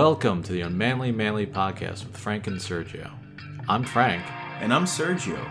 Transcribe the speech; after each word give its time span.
Welcome 0.00 0.42
to 0.44 0.52
the 0.52 0.62
Unmanly 0.62 1.12
Manly 1.12 1.46
Podcast 1.46 2.06
with 2.06 2.16
Frank 2.16 2.46
and 2.46 2.56
Sergio. 2.56 3.10
I'm 3.68 3.84
Frank. 3.84 4.24
And 4.60 4.72
I'm 4.72 4.86
Sergio, 4.86 5.46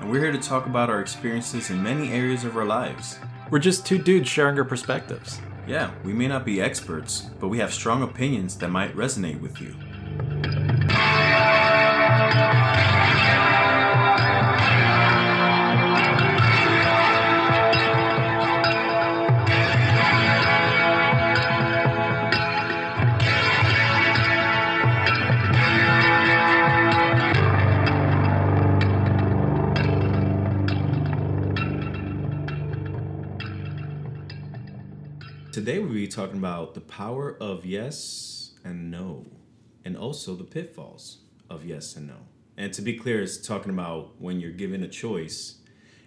and 0.00 0.10
we're 0.10 0.20
here 0.20 0.32
to 0.32 0.38
talk 0.38 0.64
about 0.64 0.88
our 0.88 1.02
experiences 1.02 1.68
in 1.68 1.82
many 1.82 2.10
areas 2.10 2.42
of 2.44 2.56
our 2.56 2.64
lives. 2.64 3.18
We're 3.50 3.58
just 3.58 3.84
two 3.84 3.98
dudes 3.98 4.26
sharing 4.26 4.56
our 4.56 4.64
perspectives. 4.64 5.42
Yeah, 5.66 5.90
we 6.02 6.14
may 6.14 6.28
not 6.28 6.46
be 6.46 6.62
experts, 6.62 7.28
but 7.40 7.48
we 7.48 7.58
have 7.58 7.74
strong 7.74 8.02
opinions 8.02 8.56
that 8.56 8.70
might 8.70 8.96
resonate 8.96 9.38
with 9.38 9.60
you. 9.60 9.74
Talking 36.20 36.38
about 36.38 36.74
the 36.74 36.82
power 36.82 37.34
of 37.40 37.64
yes 37.64 38.50
and 38.62 38.90
no, 38.90 39.24
and 39.86 39.96
also 39.96 40.34
the 40.34 40.44
pitfalls 40.44 41.18
of 41.48 41.64
yes 41.64 41.96
and 41.96 42.08
no. 42.08 42.16
And 42.58 42.74
to 42.74 42.82
be 42.82 42.94
clear, 42.98 43.22
it's 43.22 43.38
talking 43.38 43.72
about 43.72 44.20
when 44.20 44.38
you're 44.38 44.50
given 44.50 44.82
a 44.82 44.88
choice 44.88 45.56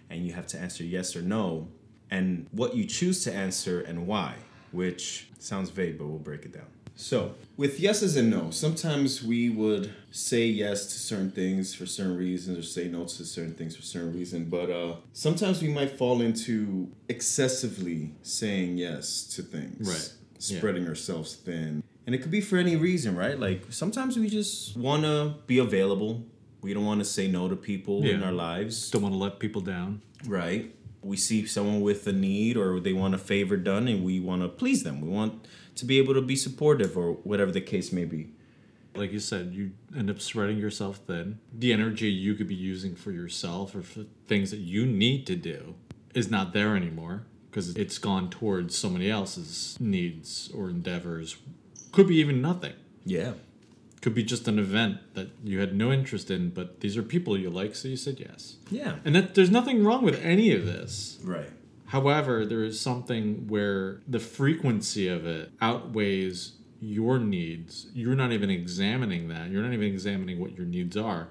and 0.08 0.24
you 0.24 0.32
have 0.32 0.46
to 0.48 0.58
answer 0.58 0.84
yes 0.84 1.16
or 1.16 1.22
no, 1.22 1.66
and 2.12 2.46
what 2.52 2.76
you 2.76 2.84
choose 2.84 3.24
to 3.24 3.32
answer 3.32 3.80
and 3.80 4.06
why, 4.06 4.36
which 4.70 5.30
sounds 5.40 5.70
vague, 5.70 5.98
but 5.98 6.06
we'll 6.06 6.20
break 6.20 6.44
it 6.44 6.52
down. 6.52 6.73
So, 6.96 7.34
with 7.56 7.80
yeses 7.80 8.16
and 8.16 8.30
no, 8.30 8.50
sometimes 8.50 9.22
we 9.22 9.50
would 9.50 9.92
say 10.10 10.46
yes 10.46 10.86
to 10.86 10.98
certain 10.98 11.30
things 11.30 11.74
for 11.74 11.86
certain 11.86 12.16
reasons 12.16 12.58
or 12.58 12.62
say 12.62 12.88
no 12.88 13.04
to 13.04 13.24
certain 13.24 13.54
things 13.54 13.74
for 13.74 13.82
certain 13.82 14.12
reason, 14.12 14.44
but 14.44 14.70
uh, 14.70 14.96
sometimes 15.12 15.60
we 15.60 15.68
might 15.68 15.90
fall 15.90 16.20
into 16.20 16.88
excessively 17.08 18.12
saying 18.22 18.78
yes 18.78 19.24
to 19.34 19.42
things. 19.42 19.88
Right. 19.88 20.12
Yeah. 20.38 20.58
Spreading 20.58 20.86
ourselves 20.86 21.34
thin. 21.34 21.82
And 22.06 22.14
it 22.14 22.18
could 22.18 22.30
be 22.30 22.40
for 22.40 22.58
any 22.58 22.76
reason, 22.76 23.16
right? 23.16 23.38
Like 23.38 23.64
sometimes 23.70 24.16
we 24.16 24.28
just 24.28 24.76
want 24.76 25.02
to 25.04 25.34
be 25.46 25.58
available. 25.58 26.24
We 26.60 26.74
don't 26.74 26.84
want 26.84 27.00
to 27.00 27.04
say 27.04 27.28
no 27.28 27.48
to 27.48 27.56
people 27.56 28.04
in 28.04 28.22
our 28.22 28.32
lives. 28.32 28.90
Don't 28.90 29.02
want 29.02 29.14
to 29.14 29.18
let 29.18 29.38
people 29.38 29.62
down. 29.62 30.02
Right. 30.26 30.74
We 31.02 31.16
see 31.16 31.46
someone 31.46 31.80
with 31.80 32.06
a 32.06 32.12
need 32.12 32.56
or 32.56 32.80
they 32.80 32.92
want 32.92 33.14
a 33.14 33.18
favor 33.18 33.56
done 33.56 33.88
and 33.88 34.04
we 34.04 34.20
want 34.20 34.42
to 34.42 34.48
please 34.48 34.82
them. 34.82 35.00
We 35.00 35.08
want 35.08 35.46
to 35.76 35.84
be 35.84 35.98
able 35.98 36.14
to 36.14 36.22
be 36.22 36.36
supportive 36.36 36.96
or 36.96 37.12
whatever 37.24 37.50
the 37.50 37.60
case 37.60 37.92
may 37.92 38.04
be. 38.04 38.30
Like 38.94 39.12
you 39.12 39.18
said, 39.18 39.54
you 39.54 39.72
end 39.96 40.08
up 40.08 40.20
spreading 40.20 40.58
yourself 40.58 40.98
thin. 41.06 41.40
The 41.52 41.72
energy 41.72 42.08
you 42.08 42.34
could 42.34 42.46
be 42.46 42.54
using 42.54 42.94
for 42.94 43.10
yourself 43.10 43.74
or 43.74 43.82
for 43.82 44.04
things 44.28 44.50
that 44.52 44.60
you 44.60 44.86
need 44.86 45.26
to 45.26 45.34
do 45.36 45.74
is 46.14 46.30
not 46.30 46.52
there 46.52 46.76
anymore 46.76 47.24
because 47.50 47.76
it's 47.76 47.98
gone 47.98 48.30
towards 48.30 48.76
somebody 48.76 49.10
else's 49.10 49.76
needs 49.80 50.50
or 50.54 50.70
endeavors. 50.70 51.36
Could 51.92 52.08
be 52.08 52.16
even 52.16 52.40
nothing. 52.40 52.74
Yeah. 53.04 53.32
Could 54.00 54.14
be 54.14 54.22
just 54.22 54.46
an 54.48 54.58
event 54.58 54.98
that 55.14 55.30
you 55.42 55.60
had 55.60 55.74
no 55.74 55.92
interest 55.92 56.30
in, 56.30 56.50
but 56.50 56.80
these 56.80 56.96
are 56.96 57.02
people 57.02 57.38
you 57.38 57.50
like, 57.50 57.74
so 57.74 57.88
you 57.88 57.96
said 57.96 58.20
yes. 58.20 58.56
Yeah. 58.70 58.96
And 59.04 59.14
that 59.14 59.34
there's 59.34 59.50
nothing 59.50 59.84
wrong 59.84 60.04
with 60.04 60.20
any 60.22 60.52
of 60.52 60.66
this. 60.66 61.18
Right. 61.22 61.50
However, 61.94 62.44
there 62.44 62.64
is 62.64 62.80
something 62.80 63.46
where 63.46 64.00
the 64.08 64.18
frequency 64.18 65.06
of 65.06 65.26
it 65.26 65.52
outweighs 65.62 66.54
your 66.80 67.20
needs. 67.20 67.86
You're 67.94 68.16
not 68.16 68.32
even 68.32 68.50
examining 68.50 69.28
that. 69.28 69.48
You're 69.48 69.62
not 69.62 69.72
even 69.72 69.86
examining 69.86 70.40
what 70.40 70.56
your 70.56 70.66
needs 70.66 70.96
are. 70.96 71.28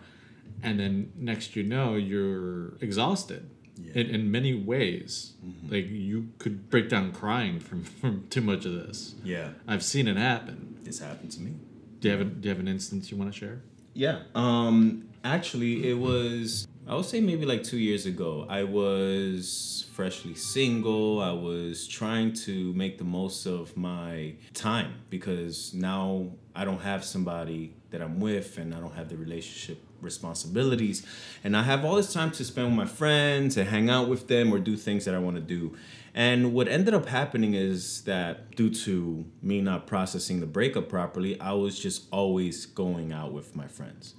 And 0.63 0.79
then 0.79 1.11
next 1.17 1.57
you 1.57 1.63
know, 1.63 1.95
you're 1.95 2.77
exhausted 2.79 3.49
yeah. 3.75 3.91
in, 3.93 4.07
in 4.15 4.31
many 4.31 4.53
ways. 4.53 5.33
Like 5.67 5.89
you 5.89 6.29
could 6.37 6.69
break 6.69 6.87
down 6.87 7.11
crying 7.11 7.59
from, 7.59 7.83
from 8.01 8.25
too 8.29 8.39
much 8.39 8.63
of 8.63 8.71
this. 8.71 9.15
Yeah. 9.21 9.49
I've 9.67 9.83
seen 9.83 10.07
it 10.07 10.15
happen. 10.15 10.77
This 10.83 10.99
happened 10.99 11.33
to 11.33 11.41
me. 11.41 11.55
Do 11.99 12.07
you 12.07 12.17
have, 12.17 12.21
a, 12.21 12.23
do 12.23 12.47
you 12.47 12.49
have 12.49 12.61
an 12.61 12.69
instance 12.69 13.11
you 13.11 13.17
want 13.17 13.33
to 13.33 13.37
share? 13.37 13.61
Yeah. 13.93 14.21
Um 14.33 15.09
actually 15.25 15.89
it 15.89 15.97
was 15.97 16.69
I 16.85 16.95
would 16.95 17.05
say 17.05 17.21
maybe 17.21 17.45
like 17.45 17.63
2 17.63 17.77
years 17.77 18.05
ago. 18.05 18.45
I 18.49 18.63
was 18.63 19.85
freshly 19.93 20.35
single. 20.35 21.21
I 21.21 21.31
was 21.31 21.87
trying 21.87 22.33
to 22.45 22.73
make 22.73 22.97
the 22.97 23.05
most 23.05 23.45
of 23.45 23.77
my 23.77 24.33
time 24.53 24.95
because 25.09 25.73
now 25.73 26.31
I 26.53 26.65
don't 26.65 26.81
have 26.81 27.05
somebody 27.05 27.75
that 27.91 28.01
I'm 28.01 28.19
with 28.19 28.57
and 28.57 28.75
I 28.75 28.81
don't 28.81 28.95
have 28.95 29.07
the 29.07 29.15
relationship 29.15 29.81
responsibilities 30.01 31.05
and 31.45 31.55
I 31.55 31.63
have 31.63 31.85
all 31.85 31.95
this 31.95 32.11
time 32.11 32.31
to 32.31 32.43
spend 32.43 32.67
with 32.67 32.75
my 32.75 32.85
friends 32.85 33.55
and 33.55 33.69
hang 33.69 33.89
out 33.89 34.09
with 34.09 34.27
them 34.27 34.53
or 34.53 34.59
do 34.59 34.75
things 34.75 35.05
that 35.05 35.15
I 35.15 35.19
want 35.19 35.37
to 35.37 35.41
do. 35.41 35.77
And 36.13 36.53
what 36.53 36.67
ended 36.67 36.93
up 36.93 37.05
happening 37.05 37.53
is 37.53 38.01
that 38.01 38.57
due 38.57 38.69
to 38.69 39.23
me 39.41 39.61
not 39.61 39.87
processing 39.87 40.41
the 40.41 40.45
breakup 40.47 40.89
properly, 40.89 41.39
I 41.39 41.53
was 41.53 41.79
just 41.79 42.09
always 42.11 42.65
going 42.65 43.13
out 43.13 43.31
with 43.31 43.55
my 43.55 43.67
friends. 43.67 44.15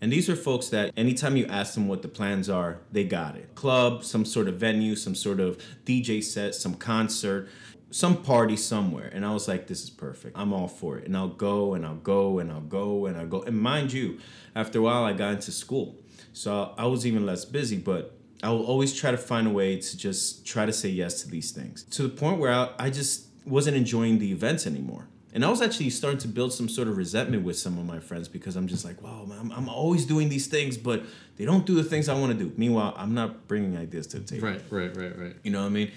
And 0.00 0.12
these 0.12 0.28
are 0.28 0.36
folks 0.36 0.68
that 0.68 0.92
anytime 0.96 1.36
you 1.36 1.46
ask 1.46 1.74
them 1.74 1.88
what 1.88 2.02
the 2.02 2.08
plans 2.08 2.48
are, 2.48 2.78
they 2.92 3.04
got 3.04 3.36
it. 3.36 3.54
Club, 3.54 4.04
some 4.04 4.24
sort 4.24 4.48
of 4.48 4.54
venue, 4.54 4.94
some 4.94 5.14
sort 5.14 5.40
of 5.40 5.60
DJ 5.84 6.22
set, 6.22 6.54
some 6.54 6.74
concert, 6.74 7.48
some 7.90 8.22
party 8.22 8.56
somewhere. 8.56 9.10
And 9.12 9.24
I 9.24 9.32
was 9.32 9.48
like, 9.48 9.66
this 9.66 9.82
is 9.82 9.90
perfect. 9.90 10.38
I'm 10.38 10.52
all 10.52 10.68
for 10.68 10.98
it. 10.98 11.06
And 11.06 11.16
I'll 11.16 11.28
go 11.28 11.74
and 11.74 11.84
I'll 11.84 11.96
go 11.96 12.38
and 12.38 12.52
I'll 12.52 12.60
go 12.60 13.06
and 13.06 13.16
I'll 13.16 13.26
go. 13.26 13.42
And 13.42 13.60
mind 13.60 13.92
you, 13.92 14.18
after 14.54 14.78
a 14.78 14.82
while, 14.82 15.04
I 15.04 15.12
got 15.12 15.32
into 15.32 15.50
school. 15.50 15.96
So 16.32 16.74
I 16.78 16.86
was 16.86 17.06
even 17.06 17.26
less 17.26 17.44
busy, 17.44 17.78
but 17.78 18.16
I 18.42 18.50
will 18.50 18.64
always 18.64 18.94
try 18.94 19.10
to 19.10 19.18
find 19.18 19.48
a 19.48 19.50
way 19.50 19.80
to 19.80 19.96
just 19.96 20.46
try 20.46 20.64
to 20.66 20.72
say 20.72 20.88
yes 20.88 21.22
to 21.22 21.28
these 21.28 21.50
things 21.50 21.82
to 21.84 22.02
the 22.02 22.08
point 22.08 22.38
where 22.38 22.52
I, 22.52 22.70
I 22.78 22.90
just 22.90 23.26
wasn't 23.44 23.76
enjoying 23.76 24.18
the 24.18 24.30
events 24.30 24.66
anymore. 24.66 25.08
And 25.38 25.44
I 25.44 25.50
was 25.50 25.62
actually 25.62 25.90
starting 25.90 26.18
to 26.18 26.26
build 26.26 26.52
some 26.52 26.68
sort 26.68 26.88
of 26.88 26.96
resentment 26.96 27.44
with 27.44 27.56
some 27.56 27.78
of 27.78 27.86
my 27.86 28.00
friends 28.00 28.26
because 28.26 28.56
I'm 28.56 28.66
just 28.66 28.84
like, 28.84 29.00
wow, 29.00 29.24
I'm, 29.38 29.52
I'm 29.52 29.68
always 29.68 30.04
doing 30.04 30.28
these 30.28 30.48
things, 30.48 30.76
but 30.76 31.04
they 31.36 31.44
don't 31.44 31.64
do 31.64 31.76
the 31.76 31.84
things 31.84 32.08
I 32.08 32.18
want 32.18 32.36
to 32.36 32.44
do. 32.44 32.52
Meanwhile, 32.56 32.92
I'm 32.96 33.14
not 33.14 33.46
bringing 33.46 33.76
ideas 33.76 34.08
to 34.08 34.18
the 34.18 34.24
table. 34.24 34.48
Right, 34.48 34.60
right, 34.68 34.96
right, 34.96 35.16
right. 35.16 35.36
You 35.44 35.52
know 35.52 35.60
what 35.60 35.66
I 35.66 35.68
mean? 35.68 35.92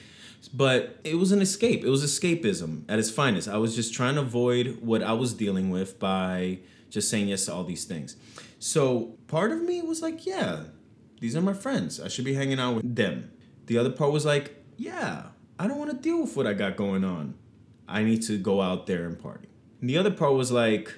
But 0.53 0.99
it 1.03 1.15
was 1.15 1.31
an 1.31 1.41
escape. 1.41 1.83
It 1.83 1.89
was 1.89 2.03
escapism 2.03 2.83
at 2.87 2.99
its 2.99 3.09
finest. 3.09 3.47
I 3.47 3.57
was 3.57 3.75
just 3.75 3.95
trying 3.95 4.13
to 4.13 4.21
avoid 4.21 4.77
what 4.79 5.01
I 5.01 5.13
was 5.13 5.33
dealing 5.33 5.71
with 5.71 5.97
by 5.97 6.59
just 6.91 7.09
saying 7.09 7.29
yes 7.29 7.45
to 7.45 7.53
all 7.55 7.63
these 7.63 7.85
things. 7.85 8.17
So 8.59 9.17
part 9.25 9.51
of 9.51 9.59
me 9.63 9.81
was 9.81 10.03
like, 10.03 10.23
yeah, 10.23 10.65
these 11.19 11.35
are 11.35 11.41
my 11.41 11.53
friends. 11.53 11.99
I 11.99 12.09
should 12.09 12.25
be 12.25 12.35
hanging 12.35 12.59
out 12.59 12.75
with 12.75 12.95
them. 12.95 13.31
The 13.65 13.79
other 13.79 13.89
part 13.89 14.11
was 14.11 14.23
like, 14.23 14.63
yeah, 14.77 15.29
I 15.57 15.67
don't 15.67 15.79
want 15.79 15.89
to 15.89 15.97
deal 15.97 16.21
with 16.21 16.37
what 16.37 16.45
I 16.45 16.53
got 16.53 16.77
going 16.77 17.03
on. 17.03 17.33
I 17.91 18.03
need 18.03 18.21
to 18.23 18.37
go 18.37 18.61
out 18.61 18.87
there 18.87 19.05
and 19.05 19.19
party. 19.19 19.47
And 19.79 19.89
the 19.89 19.97
other 19.97 20.11
part 20.11 20.33
was 20.33 20.51
like, 20.51 20.93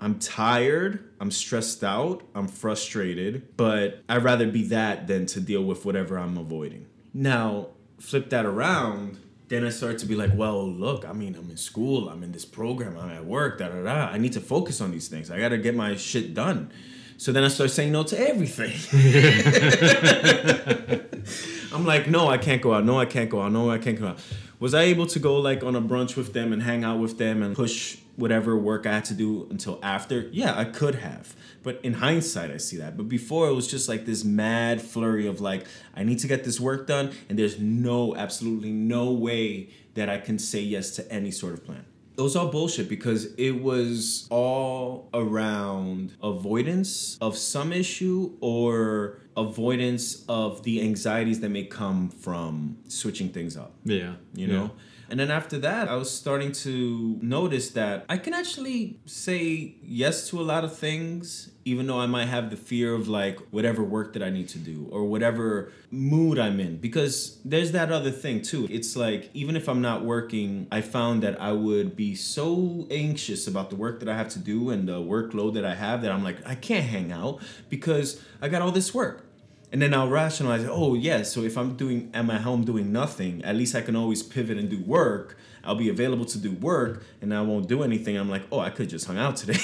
I'm 0.00 0.18
tired, 0.18 1.10
I'm 1.20 1.30
stressed 1.30 1.82
out, 1.82 2.22
I'm 2.34 2.46
frustrated, 2.46 3.56
but 3.56 4.02
I'd 4.08 4.22
rather 4.22 4.46
be 4.46 4.64
that 4.68 5.08
than 5.08 5.26
to 5.26 5.40
deal 5.40 5.64
with 5.64 5.84
whatever 5.84 6.18
I'm 6.18 6.38
avoiding. 6.38 6.86
Now, 7.12 7.68
flip 7.98 8.30
that 8.30 8.46
around, 8.46 9.18
then 9.48 9.64
I 9.64 9.70
start 9.70 9.98
to 9.98 10.06
be 10.06 10.14
like, 10.14 10.30
well, 10.34 10.68
look, 10.68 11.08
I 11.08 11.12
mean, 11.12 11.34
I'm 11.34 11.50
in 11.50 11.56
school, 11.56 12.08
I'm 12.08 12.22
in 12.22 12.30
this 12.30 12.44
program, 12.44 12.96
I'm 12.96 13.10
at 13.10 13.24
work, 13.24 13.58
da 13.58 13.68
da 13.68 13.82
da. 13.82 14.12
I 14.12 14.18
need 14.18 14.34
to 14.34 14.40
focus 14.40 14.80
on 14.80 14.92
these 14.92 15.08
things. 15.08 15.30
I 15.30 15.40
gotta 15.40 15.58
get 15.58 15.74
my 15.74 15.96
shit 15.96 16.32
done. 16.32 16.70
So 17.16 17.32
then 17.32 17.42
I 17.42 17.48
start 17.48 17.72
saying 17.72 17.90
no 17.90 18.04
to 18.04 18.28
everything. 18.28 18.74
I'm 21.72 21.84
like, 21.84 22.06
no, 22.06 22.28
I 22.28 22.38
can't 22.38 22.62
go 22.62 22.74
out. 22.74 22.84
No, 22.84 23.00
I 23.00 23.06
can't 23.06 23.28
go 23.28 23.42
out. 23.42 23.50
No, 23.50 23.70
I 23.70 23.78
can't 23.78 23.98
go 23.98 24.08
out. 24.08 24.20
Was 24.60 24.74
I 24.74 24.82
able 24.82 25.06
to 25.06 25.20
go 25.20 25.36
like 25.36 25.62
on 25.62 25.76
a 25.76 25.80
brunch 25.80 26.16
with 26.16 26.32
them 26.32 26.52
and 26.52 26.62
hang 26.62 26.82
out 26.82 26.98
with 26.98 27.16
them 27.16 27.42
and 27.42 27.54
push 27.54 27.98
whatever 28.16 28.56
work 28.56 28.86
I 28.86 28.94
had 28.94 29.04
to 29.06 29.14
do 29.14 29.46
until 29.50 29.78
after? 29.84 30.28
Yeah, 30.32 30.58
I 30.58 30.64
could 30.64 30.96
have. 30.96 31.36
But 31.62 31.80
in 31.84 31.94
hindsight, 31.94 32.50
I 32.50 32.56
see 32.56 32.76
that. 32.78 32.96
But 32.96 33.08
before, 33.08 33.48
it 33.48 33.54
was 33.54 33.68
just 33.68 33.88
like 33.88 34.04
this 34.04 34.24
mad 34.24 34.82
flurry 34.82 35.28
of 35.28 35.40
like, 35.40 35.66
I 35.94 36.02
need 36.02 36.18
to 36.20 36.26
get 36.26 36.42
this 36.42 36.58
work 36.58 36.88
done, 36.88 37.12
and 37.28 37.38
there's 37.38 37.60
no, 37.60 38.16
absolutely 38.16 38.72
no 38.72 39.12
way 39.12 39.70
that 39.94 40.08
I 40.08 40.18
can 40.18 40.38
say 40.40 40.60
yes 40.60 40.90
to 40.96 41.12
any 41.12 41.30
sort 41.30 41.54
of 41.54 41.64
plan. 41.64 41.84
It 42.18 42.22
was 42.22 42.34
all 42.34 42.48
bullshit 42.48 42.88
because 42.88 43.32
it 43.38 43.62
was 43.62 44.26
all 44.28 45.08
around 45.14 46.14
avoidance 46.20 47.16
of 47.20 47.38
some 47.38 47.72
issue 47.72 48.32
or 48.40 49.20
avoidance 49.36 50.24
of 50.28 50.64
the 50.64 50.82
anxieties 50.82 51.38
that 51.40 51.50
may 51.50 51.62
come 51.62 52.08
from 52.10 52.78
switching 52.88 53.28
things 53.28 53.56
up 53.56 53.72
Yeah. 53.84 54.14
you 54.34 54.48
know 54.48 54.72
And 55.10 55.18
then 55.18 55.30
after 55.30 55.58
that, 55.58 55.88
I 55.88 55.96
was 55.96 56.10
starting 56.10 56.52
to 56.52 57.18
notice 57.22 57.70
that 57.70 58.04
I 58.08 58.18
can 58.18 58.34
actually 58.34 59.00
say 59.06 59.76
yes 59.82 60.28
to 60.30 60.40
a 60.40 60.42
lot 60.42 60.64
of 60.64 60.76
things, 60.76 61.50
even 61.64 61.86
though 61.86 61.98
I 61.98 62.06
might 62.06 62.26
have 62.26 62.50
the 62.50 62.56
fear 62.56 62.94
of 62.94 63.08
like 63.08 63.38
whatever 63.50 63.82
work 63.82 64.12
that 64.12 64.22
I 64.22 64.30
need 64.30 64.48
to 64.50 64.58
do 64.58 64.88
or 64.90 65.04
whatever 65.04 65.72
mood 65.90 66.38
I'm 66.38 66.60
in. 66.60 66.76
Because 66.76 67.40
there's 67.44 67.72
that 67.72 67.90
other 67.90 68.10
thing 68.10 68.42
too. 68.42 68.66
It's 68.70 68.96
like, 68.96 69.30
even 69.32 69.56
if 69.56 69.68
I'm 69.68 69.80
not 69.80 70.04
working, 70.04 70.66
I 70.70 70.82
found 70.82 71.22
that 71.22 71.40
I 71.40 71.52
would 71.52 71.96
be 71.96 72.14
so 72.14 72.86
anxious 72.90 73.46
about 73.46 73.70
the 73.70 73.76
work 73.76 74.00
that 74.00 74.08
I 74.08 74.16
have 74.16 74.28
to 74.30 74.38
do 74.38 74.70
and 74.70 74.86
the 74.86 75.00
workload 75.00 75.54
that 75.54 75.64
I 75.64 75.74
have 75.74 76.02
that 76.02 76.12
I'm 76.12 76.22
like, 76.22 76.46
I 76.46 76.54
can't 76.54 76.84
hang 76.84 77.12
out 77.12 77.42
because 77.70 78.20
I 78.42 78.48
got 78.48 78.60
all 78.60 78.72
this 78.72 78.92
work. 78.92 79.27
And 79.70 79.82
then 79.82 79.92
I'll 79.92 80.08
rationalize, 80.08 80.64
oh 80.68 80.94
yeah, 80.94 81.22
so 81.22 81.42
if 81.42 81.58
I'm 81.58 81.76
doing 81.76 82.10
at 82.14 82.24
my 82.24 82.38
home 82.38 82.64
doing 82.64 82.92
nothing, 82.92 83.44
at 83.44 83.54
least 83.54 83.74
I 83.74 83.82
can 83.82 83.96
always 83.96 84.22
pivot 84.22 84.56
and 84.56 84.70
do 84.70 84.82
work. 84.82 85.36
I'll 85.62 85.74
be 85.74 85.90
available 85.90 86.24
to 86.26 86.38
do 86.38 86.52
work 86.52 87.04
and 87.20 87.34
I 87.34 87.42
won't 87.42 87.68
do 87.68 87.82
anything. 87.82 88.16
I'm 88.16 88.30
like, 88.30 88.42
oh, 88.50 88.60
I 88.60 88.70
could 88.70 88.88
just 88.88 89.06
hung 89.06 89.18
out 89.18 89.36
today. 89.36 89.58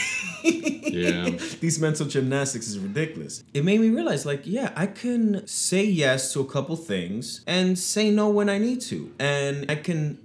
Yeah. 0.94 1.30
These 1.60 1.80
mental 1.80 2.06
gymnastics 2.06 2.68
is 2.68 2.78
ridiculous. 2.78 3.42
It 3.52 3.64
made 3.64 3.80
me 3.80 3.90
realize, 3.90 4.24
like, 4.24 4.42
yeah, 4.44 4.72
I 4.76 4.86
can 4.86 5.46
say 5.46 5.84
yes 5.84 6.32
to 6.34 6.40
a 6.40 6.44
couple 6.44 6.76
things 6.76 7.42
and 7.46 7.78
say 7.78 8.10
no 8.10 8.28
when 8.28 8.48
I 8.48 8.58
need 8.58 8.80
to. 8.82 9.12
And 9.18 9.70
I 9.70 9.76
can 9.76 10.18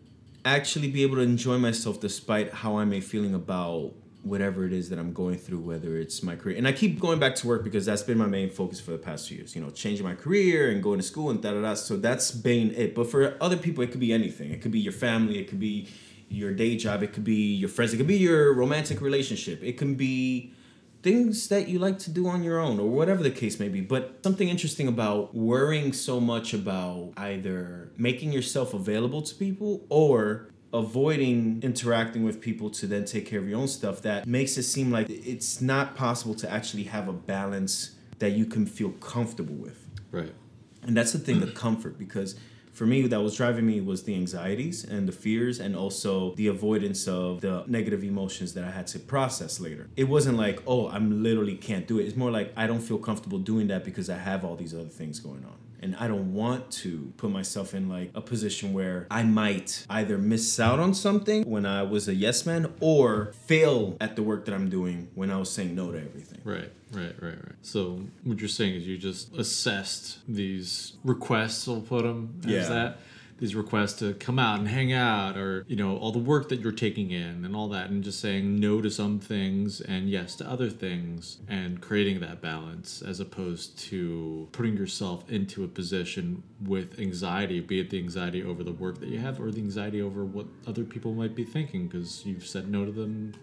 actually 0.46 0.90
be 0.90 1.04
able 1.04 1.16
to 1.16 1.22
enjoy 1.22 1.58
myself 1.58 2.00
despite 2.00 2.54
how 2.54 2.78
I 2.78 2.86
may 2.86 3.02
feeling 3.02 3.34
about 3.34 3.94
whatever 4.30 4.66
it 4.66 4.74
is 4.74 4.90
that 4.90 5.00
I'm 5.00 5.12
going 5.12 5.38
through, 5.38 5.60
whether 5.60 5.98
it's 5.98 6.22
my 6.22 6.36
career. 6.36 6.58
And 6.58 6.68
I 6.68 6.72
keep 6.72 7.00
going 7.00 7.20
back 7.20 7.36
to 7.36 7.48
work 7.48 7.64
because 7.64 7.86
that's 7.86 8.04
been 8.04 8.18
my 8.18 8.28
main 8.28 8.50
focus 8.50 8.80
for 8.80 8.92
the 8.92 8.98
past 8.98 9.28
few 9.28 9.38
years, 9.38 9.56
you 9.56 9.62
know, 9.62 9.70
changing 9.70 10.06
my 10.06 10.16
career 10.16 10.70
and 10.70 10.82
going 10.82 11.00
to 11.00 11.06
school 11.06 11.30
and 11.30 11.42
da 11.42 11.54
da 11.54 11.62
da. 11.62 11.74
So 11.74 11.98
that's 11.98 12.32
been 12.32 12.72
it. 12.72 12.96
But 12.96 13.10
for 13.10 13.38
other 13.42 13.58
people, 13.58 13.84
it 13.84 13.92
could 13.92 14.00
be 14.00 14.14
anything. 14.14 14.52
It 14.52 14.62
could 14.62 14.72
be 14.72 14.80
your 14.80 14.94
family, 14.94 15.40
it 15.40 15.48
could 15.48 15.60
be 15.60 15.90
your 16.30 16.54
day 16.54 16.78
job, 16.78 17.02
it 17.02 17.12
could 17.12 17.24
be 17.24 17.56
your 17.56 17.70
friends, 17.70 17.94
it 17.94 17.98
could 17.98 18.08
be 18.08 18.18
your 18.18 18.54
romantic 18.54 19.02
relationship, 19.02 19.64
it 19.64 19.78
can 19.78 19.96
be 19.96 20.54
things 21.02 21.48
that 21.48 21.70
you 21.70 21.80
like 21.80 21.98
to 21.98 22.12
do 22.12 22.28
on 22.28 22.44
your 22.44 22.60
own 22.60 22.80
or 22.80 22.88
whatever 22.88 23.24
the 23.24 23.32
case 23.32 23.60
may 23.60 23.70
be. 23.70 23.82
But 23.82 24.20
something 24.24 24.50
interesting 24.50 24.88
about 24.88 25.34
worrying 25.34 25.94
so 25.94 26.20
much 26.20 26.54
about 26.54 27.14
either 27.18 27.92
making 27.98 28.32
yourself 28.32 28.74
available 28.74 29.22
to 29.22 29.34
people 29.34 29.86
or 29.90 30.50
avoiding 30.74 31.60
interacting 31.64 32.24
with 32.24 32.40
people 32.40 32.70
to 32.70 32.88
then 32.88 33.06
take 33.06 33.26
care 33.26 33.40
of 33.40 33.48
your 33.48 33.60
own 33.60 33.68
stuff 33.68 34.02
that 34.04 34.28
makes 34.28 34.58
it 34.58 34.64
seem 34.64 34.92
like 34.92 35.10
it's 35.10 35.62
not 35.62 35.96
possible 35.96 36.36
to 36.36 36.52
actually 36.52 36.84
have 36.84 37.08
a 37.08 37.14
balance 37.14 37.96
that 38.20 38.32
you 38.32 38.46
can 38.46 38.66
feel 38.66 38.92
comfortable 38.92 39.56
with. 39.56 39.88
Right. 40.12 40.34
And 40.84 40.96
that's 40.96 41.12
the 41.12 41.20
thing, 41.20 41.40
the 41.40 41.48
comfort, 41.52 41.98
because 41.98 42.36
for 42.72 42.86
me, 42.86 43.06
that 43.08 43.22
was 43.22 43.36
driving 43.36 43.66
me 43.66 43.82
was 43.82 44.04
the 44.04 44.16
anxieties 44.16 44.86
and 44.86 45.08
the 45.08 45.12
fears, 45.12 45.60
and 45.60 45.76
also 45.76 46.34
the 46.36 46.48
avoidance 46.48 47.08
of 47.08 47.42
the 47.42 47.66
negative 47.68 48.04
emotions 48.04 48.54
that 48.54 48.64
I 48.64 48.72
had 48.72 48.88
to 48.88 49.00
process 49.00 49.60
later. 49.60 49.90
It 49.98 50.06
wasn't 50.06 50.38
like, 50.38 50.62
oh, 50.66 50.88
I'm 50.88 51.22
literally 51.22 51.56
can't 51.56 51.88
do 51.88 52.00
it. 52.00 52.06
It's 52.06 52.16
more 52.16 52.32
like 52.32 52.54
I 52.56 52.68
don't 52.68 52.80
feel 52.80 52.98
comfortable 52.98 53.40
doing 53.40 53.68
that 53.68 53.84
because 53.84 54.10
I 54.10 54.18
have 54.18 54.46
all 54.46 54.56
these 54.56 54.74
other 54.74 54.86
things 54.86 55.20
going 55.20 55.44
on 55.44 55.58
and 55.82 55.96
I 55.98 56.08
don't 56.08 56.34
want 56.34 56.72
to 56.84 57.14
put 57.18 57.32
myself 57.32 57.74
in 57.74 57.88
like 57.90 58.12
a 58.16 58.22
position 58.22 58.74
where 58.74 59.08
I 59.10 59.24
might 59.24 59.86
either 59.90 60.18
miss 60.18 60.60
out 60.60 60.80
on 60.80 60.94
something 60.94 61.44
when 61.44 61.66
I 61.66 61.84
was 61.84 62.08
a 62.08 62.14
yes 62.16 62.46
man 62.46 62.74
or 62.80 63.34
fail 63.46 63.96
at 64.02 64.16
the 64.16 64.24
work 64.24 64.46
that 64.46 64.54
I'm 64.54 64.70
doing 64.70 65.10
when 65.16 65.32
I 65.32 65.38
was 65.38 65.50
saying 65.50 65.76
no 65.76 65.92
to 65.92 65.98
everything. 65.98 66.42
Right, 66.44 66.72
right, 66.92 67.16
right, 67.22 67.36
right. 67.36 67.56
So 67.62 68.02
what 68.24 68.40
you're 68.40 68.50
saying 68.50 68.76
is 68.76 68.88
you 68.88 68.98
just 68.98 69.36
assessed 69.36 70.20
these 70.28 70.94
requests, 71.04 71.68
I'll 71.68 71.82
put 71.82 72.04
them 72.04 72.40
as 72.46 72.52
Yeah. 72.52 72.70
that, 72.70 73.00
these 73.40 73.56
requests 73.56 73.94
to 74.00 74.14
come 74.14 74.38
out 74.38 74.60
and 74.60 74.68
hang 74.68 74.92
out, 74.92 75.38
or 75.38 75.64
you 75.68 75.76
know 75.76 75.98
all 75.98 76.12
the 76.12 76.20
work 76.20 76.50
that 76.50 76.60
you're 76.60 76.72
taking 76.72 77.12
in 77.12 77.46
and 77.46 77.56
all 77.56 77.70
that, 77.70 77.90
and 77.90 78.04
just 78.04 78.20
saying 78.20 78.60
no 78.60 78.82
to 78.82 78.90
some 78.90 79.20
things 79.20 79.82
and 79.82 80.10
yes 80.10 80.36
to 80.36 80.50
other 80.50 80.70
things, 80.70 81.38
and 81.48 81.82
creating 81.82 82.20
that 82.20 82.42
balance 82.42 83.02
as 83.02 83.20
opposed 83.20 83.78
to 83.80 84.48
putting 84.52 84.76
yourself 84.76 85.30
into 85.30 85.64
a 85.64 85.68
position 85.68 86.44
with 86.66 87.00
anxiety, 87.00 87.60
be 87.60 87.80
it 87.80 87.90
the 87.90 87.98
anxiety 87.98 88.44
over 88.44 88.64
the 88.64 88.74
work 88.74 89.00
that 89.00 89.10
you 89.10 89.20
have 89.20 89.40
or 89.40 89.52
the 89.52 89.62
anxiety 89.62 90.02
over 90.02 90.26
what 90.26 90.46
other 90.68 90.84
people 90.84 91.14
might 91.14 91.34
be 91.36 91.44
thinking 91.44 91.88
because 91.88 92.26
you've 92.26 92.46
said 92.46 92.70
no 92.70 92.86
to 92.86 92.92
them 92.92 93.34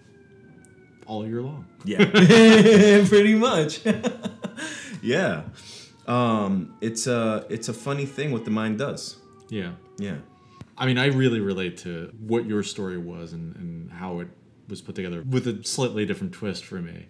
all 1.07 1.27
year 1.27 1.43
long. 1.43 1.67
Yeah, 1.85 1.99
pretty 3.09 3.35
much. 3.35 3.81
yeah, 5.03 5.45
um, 6.07 6.77
it's 6.81 7.07
a 7.07 7.47
it's 7.49 7.69
a 7.69 7.75
funny 7.75 8.07
thing 8.07 8.33
what 8.33 8.45
the 8.45 8.51
mind 8.51 8.79
does. 8.79 9.17
Yeah. 9.49 9.73
Yeah, 9.99 10.17
I 10.79 10.87
mean, 10.87 10.99
I 10.99 11.07
really 11.07 11.41
relate 11.41 11.79
to 11.79 12.13
what 12.21 12.47
your 12.47 12.63
story 12.63 12.99
was 12.99 13.33
and, 13.33 13.57
and 13.57 13.91
how 13.91 14.21
it 14.21 14.29
was 14.69 14.83
put 14.83 14.95
together 14.95 15.23
with 15.23 15.47
a 15.47 15.65
slightly 15.65 16.05
different 16.05 16.33
twist 16.33 16.65
for 16.65 16.77
me, 16.77 17.07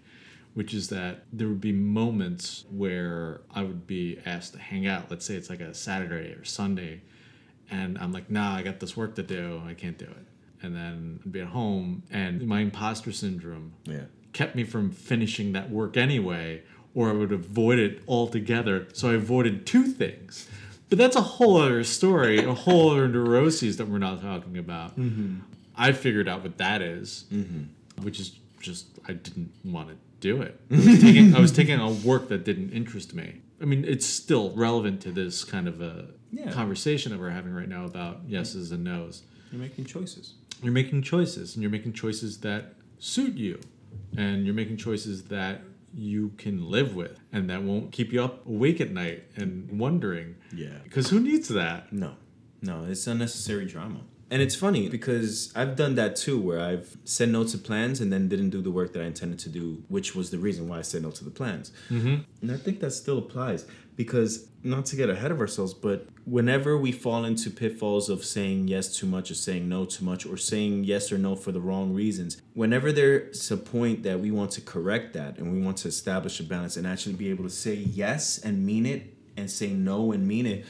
which 0.54 0.72
is 0.72 0.88
that 0.90 1.24
there 1.32 1.48
would 1.48 1.60
be 1.60 1.72
moments 1.72 2.64
where 2.70 3.40
I 3.54 3.62
would 3.62 3.86
be 3.86 4.20
asked 4.24 4.52
to 4.52 4.58
hang 4.58 4.86
out. 4.86 5.10
Let's 5.10 5.26
say 5.26 5.34
it's 5.34 5.50
like 5.50 5.60
a 5.60 5.74
Saturday 5.74 6.32
or 6.32 6.44
Sunday, 6.44 7.02
and 7.70 7.98
I'm 7.98 8.12
like, 8.12 8.30
nah, 8.30 8.54
I 8.54 8.62
got 8.62 8.78
this 8.80 8.96
work 8.96 9.16
to 9.16 9.22
do. 9.22 9.62
I 9.66 9.74
can't 9.74 9.98
do 9.98 10.04
it. 10.04 10.26
And 10.62 10.74
then 10.74 11.20
I'd 11.24 11.32
be 11.32 11.40
at 11.40 11.48
home, 11.48 12.04
and 12.10 12.46
my 12.46 12.60
imposter 12.60 13.12
syndrome 13.12 13.72
yeah. 13.84 14.04
kept 14.32 14.54
me 14.54 14.64
from 14.64 14.90
finishing 14.90 15.52
that 15.52 15.70
work 15.70 15.96
anyway, 15.96 16.62
or 16.94 17.10
I 17.10 17.12
would 17.12 17.32
avoid 17.32 17.78
it 17.78 18.02
altogether. 18.06 18.86
So 18.92 19.10
I 19.10 19.14
avoided 19.14 19.66
two 19.66 19.84
things. 19.84 20.48
But 20.88 20.98
that's 20.98 21.16
a 21.16 21.20
whole 21.22 21.56
other 21.56 21.82
story, 21.84 22.38
a 22.44 22.54
whole 22.54 22.90
other 22.92 23.08
neuroses 23.08 23.76
that 23.78 23.88
we're 23.88 23.98
not 23.98 24.22
talking 24.22 24.56
about. 24.58 24.98
Mm-hmm. 24.98 25.38
I 25.76 25.92
figured 25.92 26.28
out 26.28 26.42
what 26.42 26.58
that 26.58 26.80
is, 26.80 27.24
mm-hmm. 27.32 28.02
which 28.04 28.20
is 28.20 28.38
just 28.60 28.86
I 29.08 29.12
didn't 29.14 29.52
want 29.64 29.88
to 29.88 29.96
do 30.20 30.40
it. 30.42 30.58
I 30.70 30.76
was, 30.76 31.00
taking, 31.00 31.34
I 31.36 31.40
was 31.40 31.52
taking 31.52 31.78
a 31.80 31.90
work 31.90 32.28
that 32.28 32.44
didn't 32.44 32.70
interest 32.72 33.14
me. 33.14 33.40
I 33.60 33.64
mean, 33.64 33.84
it's 33.84 34.06
still 34.06 34.50
relevant 34.52 35.00
to 35.02 35.10
this 35.10 35.44
kind 35.44 35.66
of 35.68 35.80
a 35.80 36.06
Yeah. 36.32 36.50
conversation 36.52 37.12
that 37.12 37.18
we're 37.20 37.30
having 37.30 37.52
right 37.52 37.68
now 37.68 37.84
about 37.84 38.20
yeses 38.28 38.70
and 38.72 38.84
nos 38.84 39.22
You're 39.52 39.60
making 39.60 39.84
choices. 39.86 40.34
you're 40.62 40.72
making 40.72 41.02
choices 41.02 41.54
and 41.54 41.62
you're 41.62 41.70
making 41.70 41.92
choices 41.94 42.38
that 42.38 42.74
suit 42.98 43.34
you 43.34 43.60
and 44.16 44.44
you're 44.46 44.54
making 44.54 44.76
choices 44.78 45.24
that 45.24 45.60
you 45.96 46.32
can 46.36 46.70
live 46.70 46.94
with 46.94 47.18
and 47.32 47.48
that 47.48 47.62
won't 47.62 47.90
keep 47.90 48.12
you 48.12 48.22
up 48.22 48.46
awake 48.46 48.80
at 48.80 48.90
night 48.92 49.24
and 49.34 49.78
wondering 49.78 50.36
Yeah. 50.54 50.78
because 50.84 51.08
who 51.10 51.18
needs 51.20 51.48
that 51.48 51.92
No, 51.92 52.14
no, 52.60 52.84
it's 52.84 53.06
unnecessary 53.06 53.64
drama. 53.64 54.00
And 54.30 54.42
it's 54.42 54.56
funny 54.56 54.88
because 54.88 55.52
I've 55.54 55.76
done 55.76 55.94
that 55.94 56.16
too, 56.16 56.38
where 56.40 56.60
I've 56.60 56.96
said 57.04 57.28
no 57.30 57.44
to 57.44 57.56
plans 57.56 58.00
and 58.00 58.12
then 58.12 58.28
didn't 58.28 58.50
do 58.50 58.60
the 58.60 58.72
work 58.72 58.92
that 58.94 59.02
I 59.02 59.06
intended 59.06 59.38
to 59.40 59.48
do, 59.48 59.84
which 59.88 60.16
was 60.16 60.30
the 60.30 60.38
reason 60.38 60.68
why 60.68 60.78
I 60.78 60.82
said 60.82 61.02
no 61.02 61.12
to 61.12 61.24
the 61.24 61.30
plans. 61.30 61.70
Mm-hmm. 61.88 62.16
And 62.42 62.50
I 62.52 62.56
think 62.56 62.80
that 62.80 62.90
still 62.90 63.18
applies 63.18 63.66
because, 63.94 64.48
not 64.64 64.84
to 64.86 64.96
get 64.96 65.08
ahead 65.08 65.30
of 65.30 65.38
ourselves, 65.40 65.74
but 65.74 66.08
whenever 66.26 66.76
we 66.76 66.90
fall 66.90 67.24
into 67.24 67.48
pitfalls 67.48 68.08
of 68.08 68.24
saying 68.24 68.66
yes 68.66 68.94
too 68.94 69.06
much 69.06 69.30
or 69.30 69.34
saying 69.34 69.68
no 69.68 69.84
too 69.84 70.04
much 70.04 70.26
or 70.26 70.36
saying 70.36 70.82
yes 70.82 71.12
or 71.12 71.18
no 71.18 71.36
for 71.36 71.52
the 71.52 71.60
wrong 71.60 71.94
reasons, 71.94 72.42
whenever 72.52 72.90
there's 72.90 73.50
a 73.52 73.56
point 73.56 74.02
that 74.02 74.18
we 74.18 74.30
want 74.30 74.50
to 74.50 74.60
correct 74.60 75.14
that 75.14 75.38
and 75.38 75.52
we 75.52 75.62
want 75.62 75.76
to 75.76 75.88
establish 75.88 76.40
a 76.40 76.42
balance 76.42 76.76
and 76.76 76.86
actually 76.86 77.14
be 77.14 77.30
able 77.30 77.44
to 77.44 77.50
say 77.50 77.74
yes 77.74 78.38
and 78.38 78.66
mean 78.66 78.84
it 78.84 79.14
and 79.36 79.48
say 79.48 79.68
no 79.70 80.10
and 80.10 80.26
mean 80.26 80.46
it 80.46 80.66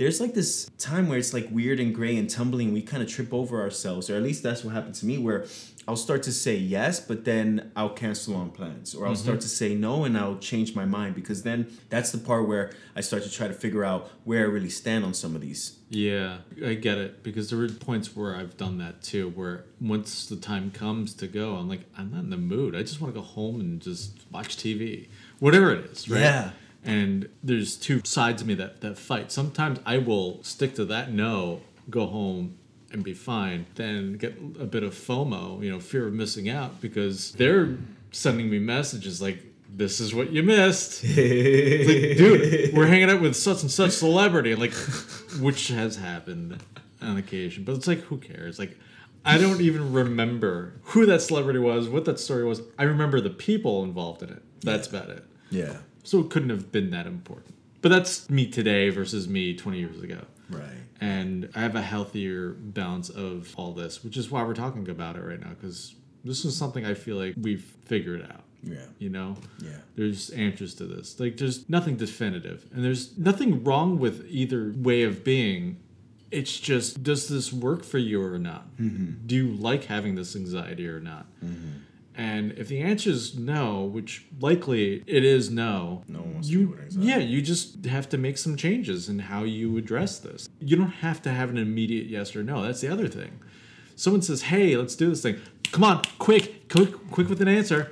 there's 0.00 0.18
like 0.18 0.32
this 0.32 0.70
time 0.78 1.08
where 1.08 1.18
it's 1.18 1.34
like 1.34 1.46
weird 1.50 1.78
and 1.78 1.94
gray 1.94 2.16
and 2.16 2.30
tumbling. 2.30 2.72
We 2.72 2.80
kind 2.80 3.02
of 3.02 3.08
trip 3.10 3.34
over 3.34 3.60
ourselves, 3.60 4.08
or 4.08 4.16
at 4.16 4.22
least 4.22 4.42
that's 4.42 4.64
what 4.64 4.72
happened 4.72 4.94
to 4.94 5.04
me. 5.04 5.18
Where 5.18 5.44
I'll 5.90 5.96
start 5.96 6.22
to 6.22 6.32
say 6.32 6.54
yes, 6.54 7.00
but 7.00 7.24
then 7.24 7.72
I'll 7.74 7.90
cancel 7.90 8.36
on 8.36 8.50
plans, 8.52 8.94
or 8.94 9.06
I'll 9.06 9.14
mm-hmm. 9.14 9.22
start 9.24 9.40
to 9.40 9.48
say 9.48 9.74
no 9.74 10.04
and 10.04 10.16
I'll 10.16 10.38
change 10.38 10.76
my 10.76 10.84
mind 10.84 11.16
because 11.16 11.42
then 11.42 11.66
that's 11.88 12.12
the 12.12 12.18
part 12.18 12.46
where 12.46 12.70
I 12.94 13.00
start 13.00 13.24
to 13.24 13.30
try 13.30 13.48
to 13.48 13.54
figure 13.54 13.84
out 13.84 14.08
where 14.22 14.44
I 14.44 14.48
really 14.48 14.70
stand 14.70 15.04
on 15.04 15.14
some 15.14 15.34
of 15.34 15.40
these. 15.40 15.78
yeah 15.88 16.38
i 16.64 16.74
get 16.74 16.98
it 16.98 17.24
because 17.24 17.50
there 17.50 17.58
were 17.58 17.68
points 17.68 18.14
where 18.14 18.36
i've 18.36 18.56
done 18.56 18.78
that 18.78 19.02
too 19.02 19.30
where 19.30 19.64
once 19.80 20.26
the 20.26 20.36
time 20.36 20.70
comes 20.70 21.12
to 21.14 21.26
go 21.26 21.56
i'm 21.56 21.68
like 21.68 21.84
i'm 21.98 22.12
not 22.12 22.20
in 22.20 22.30
the 22.30 22.36
mood 22.36 22.76
i 22.76 22.82
just 22.82 23.00
want 23.00 23.12
to 23.12 23.20
go 23.20 23.26
home 23.26 23.58
and 23.60 23.80
just 23.80 24.24
watch 24.30 24.56
tv 24.56 25.08
whatever 25.40 25.72
it 25.74 25.84
is 25.86 26.08
right 26.08 26.20
Yeah. 26.20 26.50
and 26.84 27.28
there's 27.42 27.74
two 27.76 28.00
sides 28.04 28.40
of 28.42 28.46
me 28.46 28.54
that 28.54 28.80
that 28.82 28.96
fight 28.98 29.32
sometimes 29.32 29.80
i 29.84 29.98
will 29.98 30.40
stick 30.44 30.76
to 30.76 30.84
that 30.84 31.12
no 31.12 31.60
go 31.88 32.06
home 32.06 32.56
and 32.92 33.02
be 33.04 33.12
fine 33.14 33.66
then 33.76 34.14
get 34.14 34.36
a 34.58 34.64
bit 34.66 34.82
of 34.82 34.94
fomo 34.94 35.62
you 35.62 35.70
know 35.70 35.80
fear 35.80 36.06
of 36.06 36.12
missing 36.12 36.48
out 36.48 36.80
because 36.80 37.32
they're 37.32 37.76
sending 38.12 38.50
me 38.50 38.58
messages 38.58 39.20
like 39.22 39.44
this 39.72 40.00
is 40.00 40.12
what 40.14 40.30
you 40.32 40.42
missed 40.42 41.04
like, 41.04 41.14
dude 41.16 42.74
we're 42.74 42.86
hanging 42.86 43.08
out 43.10 43.20
with 43.20 43.36
such 43.36 43.62
and 43.62 43.70
such 43.70 43.92
celebrity 43.92 44.54
like 44.54 44.72
which 45.40 45.68
has 45.68 45.96
happened 45.96 46.58
on 47.00 47.16
occasion 47.16 47.64
but 47.64 47.74
it's 47.76 47.86
like 47.86 48.00
who 48.00 48.16
cares 48.18 48.58
like 48.58 48.76
i 49.24 49.38
don't 49.38 49.60
even 49.60 49.92
remember 49.92 50.74
who 50.82 51.06
that 51.06 51.22
celebrity 51.22 51.58
was 51.58 51.88
what 51.88 52.04
that 52.04 52.18
story 52.18 52.44
was 52.44 52.60
i 52.78 52.82
remember 52.82 53.20
the 53.20 53.30
people 53.30 53.84
involved 53.84 54.22
in 54.22 54.30
it 54.30 54.42
that's 54.62 54.88
about 54.88 55.08
it 55.08 55.24
Yeah. 55.50 55.76
so 56.02 56.18
it 56.20 56.30
couldn't 56.30 56.50
have 56.50 56.70
been 56.72 56.90
that 56.90 57.06
important. 57.06 57.54
But 57.82 57.88
that's 57.88 58.28
me 58.28 58.46
today 58.46 58.90
versus 58.90 59.26
me 59.26 59.54
20 59.56 59.78
years 59.78 60.02
ago. 60.02 60.26
Right. 60.50 60.66
And 61.00 61.48
I 61.54 61.60
have 61.60 61.76
a 61.76 61.82
healthier 61.82 62.50
balance 62.50 63.08
of 63.08 63.54
all 63.56 63.72
this, 63.72 64.04
which 64.04 64.16
is 64.16 64.30
why 64.30 64.42
we're 64.42 64.54
talking 64.54 64.88
about 64.88 65.16
it 65.16 65.22
right 65.22 65.40
now, 65.40 65.50
because 65.50 65.94
this 66.24 66.44
is 66.44 66.56
something 66.56 66.84
I 66.84 66.94
feel 66.94 67.16
like 67.16 67.34
we've 67.40 67.64
figured 67.84 68.22
out. 68.22 68.42
Yeah. 68.62 68.84
You 68.98 69.08
know? 69.08 69.36
Yeah. 69.62 69.78
There's 69.96 70.28
answers 70.30 70.74
to 70.74 70.84
this. 70.84 71.18
Like, 71.18 71.38
there's 71.38 71.68
nothing 71.70 71.96
definitive. 71.96 72.66
And 72.74 72.84
there's 72.84 73.16
nothing 73.16 73.64
wrong 73.64 73.98
with 73.98 74.26
either 74.28 74.74
way 74.76 75.02
of 75.02 75.24
being. 75.24 75.78
It's 76.30 76.60
just, 76.60 77.02
does 77.02 77.28
this 77.28 77.52
work 77.52 77.82
for 77.82 77.98
you 77.98 78.22
or 78.22 78.38
not? 78.38 78.76
Mm-hmm. 78.76 79.26
Do 79.26 79.34
you 79.34 79.52
like 79.54 79.84
having 79.84 80.14
this 80.14 80.36
anxiety 80.36 80.86
or 80.86 81.00
not? 81.00 81.26
And 82.20 82.52
if 82.58 82.68
the 82.68 82.80
answer 82.82 83.08
is 83.08 83.34
no, 83.38 83.82
which 83.84 84.26
likely 84.40 85.02
it 85.06 85.24
is 85.24 85.50
no, 85.50 86.02
No 86.06 86.18
one 86.18 86.34
wants 86.34 86.50
you, 86.50 86.58
deal 86.58 86.68
with 86.68 86.80
anxiety. 86.80 87.08
yeah, 87.08 87.16
you 87.16 87.40
just 87.40 87.86
have 87.86 88.10
to 88.10 88.18
make 88.18 88.36
some 88.36 88.56
changes 88.56 89.08
in 89.08 89.20
how 89.20 89.44
you 89.44 89.78
address 89.78 90.18
this. 90.18 90.46
You 90.58 90.76
don't 90.76 90.90
have 91.00 91.22
to 91.22 91.30
have 91.30 91.48
an 91.48 91.56
immediate 91.56 92.08
yes 92.08 92.36
or 92.36 92.42
no. 92.42 92.60
That's 92.62 92.82
the 92.82 92.88
other 92.92 93.08
thing. 93.08 93.40
Someone 93.96 94.20
says, 94.20 94.42
"Hey, 94.42 94.76
let's 94.76 94.96
do 94.96 95.08
this 95.08 95.22
thing. 95.22 95.36
Come 95.72 95.82
on, 95.82 96.02
quick, 96.18 96.68
quick, 96.68 96.92
quick 97.10 97.30
with 97.30 97.40
an 97.40 97.48
answer." 97.48 97.90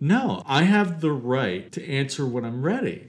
No, 0.00 0.42
I 0.44 0.64
have 0.64 1.00
the 1.00 1.12
right 1.12 1.72
to 1.72 1.82
answer 1.88 2.26
when 2.26 2.44
I'm 2.44 2.62
ready. 2.62 3.08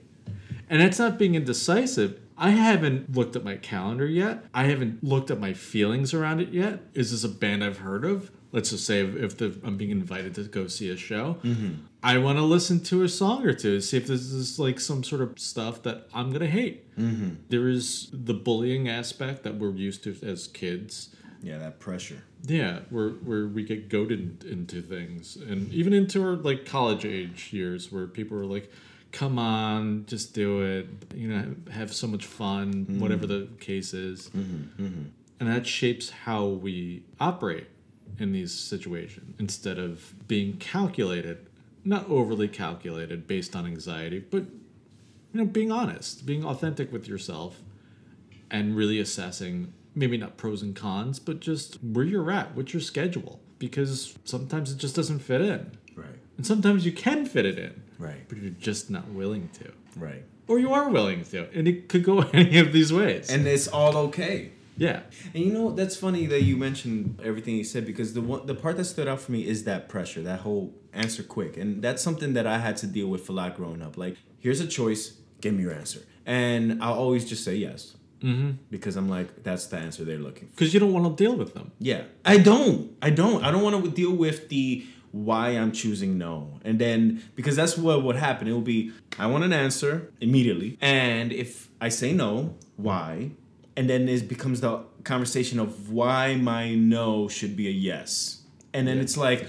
And 0.70 0.80
that's 0.80 0.98
not 1.00 1.20
being 1.20 1.36
indecisive. 1.36 2.22
I 2.38 2.52
haven't 2.52 3.14
looked 3.14 3.36
at 3.36 3.44
my 3.44 3.58
calendar 3.58 4.06
yet. 4.08 4.46
I 4.54 4.64
haven't 4.66 5.04
looked 5.04 5.30
at 5.30 5.42
my 5.42 5.52
feelings 5.54 6.14
around 6.14 6.40
it 6.40 6.54
yet. 6.54 6.84
Is 6.94 7.12
this 7.12 7.26
a 7.26 7.30
band 7.30 7.66
I've 7.66 7.80
heard 7.80 8.06
of? 8.06 8.32
Let's 8.54 8.70
just 8.70 8.86
say 8.86 9.00
if, 9.02 9.38
the, 9.38 9.60
I'm 9.64 9.78
being 9.78 9.90
invited 9.90 10.36
to 10.36 10.44
go 10.44 10.68
see 10.68 10.92
a 10.92 10.96
show, 10.96 11.38
mm-hmm. 11.44 11.72
I 12.04 12.20
want 12.20 12.38
to 12.38 12.44
listen 12.44 12.82
to 12.84 13.02
a 13.02 13.10
song 13.10 13.48
or 13.48 13.54
two, 13.54 13.82
see 13.82 13.98
if 13.98 14.06
this 14.06 14.22
is 14.32 14.60
like 14.60 14.80
some 14.80 15.04
sort 15.04 15.22
of 15.22 15.40
stuff 15.40 15.82
that 15.84 16.08
I'm 16.14 16.32
gonna 16.32 16.46
hate. 16.46 16.96
Mm-hmm. 16.96 17.30
There 17.50 17.68
is 17.68 18.10
the 18.14 18.36
bullying 18.36 18.88
aspect 18.88 19.42
that 19.42 19.56
we're 19.56 19.72
used 19.72 20.04
to 20.04 20.16
as 20.22 20.46
kids. 20.46 21.16
Yeah, 21.42 21.58
that 21.58 21.80
pressure. 21.80 22.24
Yeah, 22.44 22.82
where 22.92 23.10
where 23.10 23.48
we 23.48 23.64
get 23.64 23.90
goaded 23.90 24.44
into 24.44 24.84
things, 24.84 25.36
and 25.36 25.74
even 25.74 25.92
into 25.92 26.24
our 26.24 26.36
like 26.36 26.66
college 26.66 27.06
age 27.06 27.52
years, 27.54 27.92
where 27.92 28.06
people 28.06 28.38
are 28.38 28.46
like, 28.46 28.72
"Come 29.12 29.40
on, 29.40 30.06
just 30.06 30.36
do 30.36 30.62
it," 30.62 30.88
you 31.16 31.28
know, 31.28 31.56
have 31.72 31.92
so 31.92 32.06
much 32.06 32.28
fun, 32.28 32.86
mm-hmm. 32.86 33.00
whatever 33.00 33.26
the 33.26 33.48
case 33.60 33.96
is, 33.96 34.30
and 35.40 35.50
that 35.50 35.66
shapes 35.66 36.12
how 36.12 36.46
we 36.46 37.04
operate 37.20 37.68
in 38.20 38.32
these 38.32 38.54
situations 38.54 39.36
instead 39.40 39.78
of 39.80 40.14
being 40.28 40.58
calculated, 40.58 41.48
not 41.84 42.08
overly 42.10 42.48
calculated 42.48 43.28
based 43.28 43.56
on 43.56 43.66
anxiety, 43.66 44.20
but 44.20 44.44
you 45.34 45.40
know, 45.40 45.46
being 45.46 45.72
honest, 45.72 46.26
being 46.26 46.46
authentic 46.46 46.92
with 46.92 47.08
yourself, 47.08 47.62
and 48.52 48.76
really 48.76 49.00
assessing 49.00 49.74
maybe 49.96 50.16
not 50.18 50.38
pros 50.38 50.62
and 50.62 50.76
cons, 50.76 51.18
but 51.20 51.40
just 51.40 51.76
where 51.84 52.06
you're 52.06 52.30
at, 52.32 52.56
what's 52.56 52.74
your 52.74 52.82
schedule, 52.82 53.40
because 53.60 54.16
sometimes 54.26 54.72
it 54.72 54.78
just 54.78 54.96
doesn't 54.96 55.20
fit 55.20 55.42
in, 55.42 55.72
Right. 55.96 56.08
and 56.38 56.46
sometimes 56.46 56.86
you 56.86 56.92
can 56.92 57.26
fit 57.26 57.46
it 57.46 57.58
in, 57.58 57.82
Right. 57.98 58.28
but 58.30 58.38
you're 58.38 58.52
just 58.52 58.90
not 58.92 59.08
willing 59.10 59.50
to, 59.54 59.72
Right. 60.00 60.24
or 60.48 60.60
you 60.60 60.72
are 60.74 60.90
willing 60.90 61.24
to, 61.26 61.48
and 61.58 61.68
it 61.68 61.90
could 61.90 62.04
go 62.04 62.20
any 62.34 62.60
of 62.60 62.72
these 62.74 62.94
ways. 62.94 63.30
And 63.32 63.48
it's 63.48 63.68
all 63.68 63.98
okay. 63.98 64.52
Yeah, 64.78 65.02
And 65.34 65.44
you 65.44 65.54
know 65.54 65.72
that's 65.72 65.96
funny 65.96 66.26
that 66.28 66.44
you 66.44 66.58
mentioned 66.58 67.20
everything 67.24 67.56
you 67.56 67.64
said 67.64 67.86
because 67.86 68.14
the 68.14 68.22
one 68.22 68.46
the 68.46 68.56
part 68.56 68.78
that 68.78 68.86
stood 68.86 69.08
out 69.08 69.22
for 69.22 69.32
me 69.32 69.48
is 69.48 69.66
that 69.66 69.90
pressure, 69.90 70.22
that 70.24 70.40
whole 70.42 70.74
answer 70.94 71.24
quick, 71.24 71.58
and 71.58 71.82
that's 71.82 72.02
something 72.02 72.34
that 72.34 72.48
I 72.48 72.58
had 72.58 72.78
to 72.78 72.88
deal 72.88 73.08
with 73.08 73.30
a 73.30 73.32
lot 73.32 73.56
growing 73.56 73.82
up. 73.82 73.98
Like, 73.98 74.18
here's 74.40 74.60
a 74.60 74.68
choice, 74.68 75.18
give 75.42 75.54
me 75.54 75.64
your 75.64 75.74
answer, 75.74 76.02
and 76.26 76.84
I'll 76.84 76.94
always 76.96 77.26
just 77.26 77.44
say 77.44 77.56
yes 77.56 77.96
mm-hmm. 78.22 78.52
because 78.72 78.96
I'm 78.96 79.10
like, 79.10 79.44
that's 79.44 79.68
the 79.68 79.78
answer 79.78 80.04
they're 80.04 80.18
looking 80.18 80.48
for. 80.48 80.56
because 80.56 80.74
you 80.74 80.80
don't 80.80 80.94
want 80.94 81.18
to 81.18 81.24
deal 81.24 81.36
with 81.36 81.54
them. 81.54 81.72
Yeah, 81.80 82.04
I 82.26 82.38
don't, 82.38 82.96
I 83.02 83.10
don't, 83.10 83.44
I 83.44 83.52
don't 83.52 83.62
want 83.62 83.84
to 83.84 83.92
deal 83.92 84.14
with 84.14 84.50
the 84.50 84.86
why 85.12 85.50
I'm 85.50 85.72
choosing 85.72 86.18
no, 86.18 86.60
and 86.64 86.80
then 86.80 87.24
because 87.36 87.56
that's 87.56 87.78
what 87.78 88.04
would 88.04 88.16
happen. 88.16 88.48
It 88.48 88.54
will 88.54 88.62
be 88.62 88.92
I 89.20 89.28
want 89.28 89.44
an 89.44 89.54
answer 89.54 90.12
immediately, 90.20 90.78
and 90.82 91.32
if 91.32 91.70
I 91.80 91.90
say 91.90 92.14
no, 92.14 92.56
why? 92.78 93.32
And 93.76 93.90
then 93.90 94.08
it 94.10 94.28
becomes 94.28 94.62
the 94.62 94.80
conversation 95.04 95.60
of 95.60 95.90
why 95.90 96.36
my 96.36 96.74
no 96.76 97.28
should 97.28 97.56
be 97.56 97.68
a 97.68 97.72
yes. 97.72 98.42
And 98.74 98.88
then 98.88 98.98
it's 99.00 99.18
like 99.18 99.46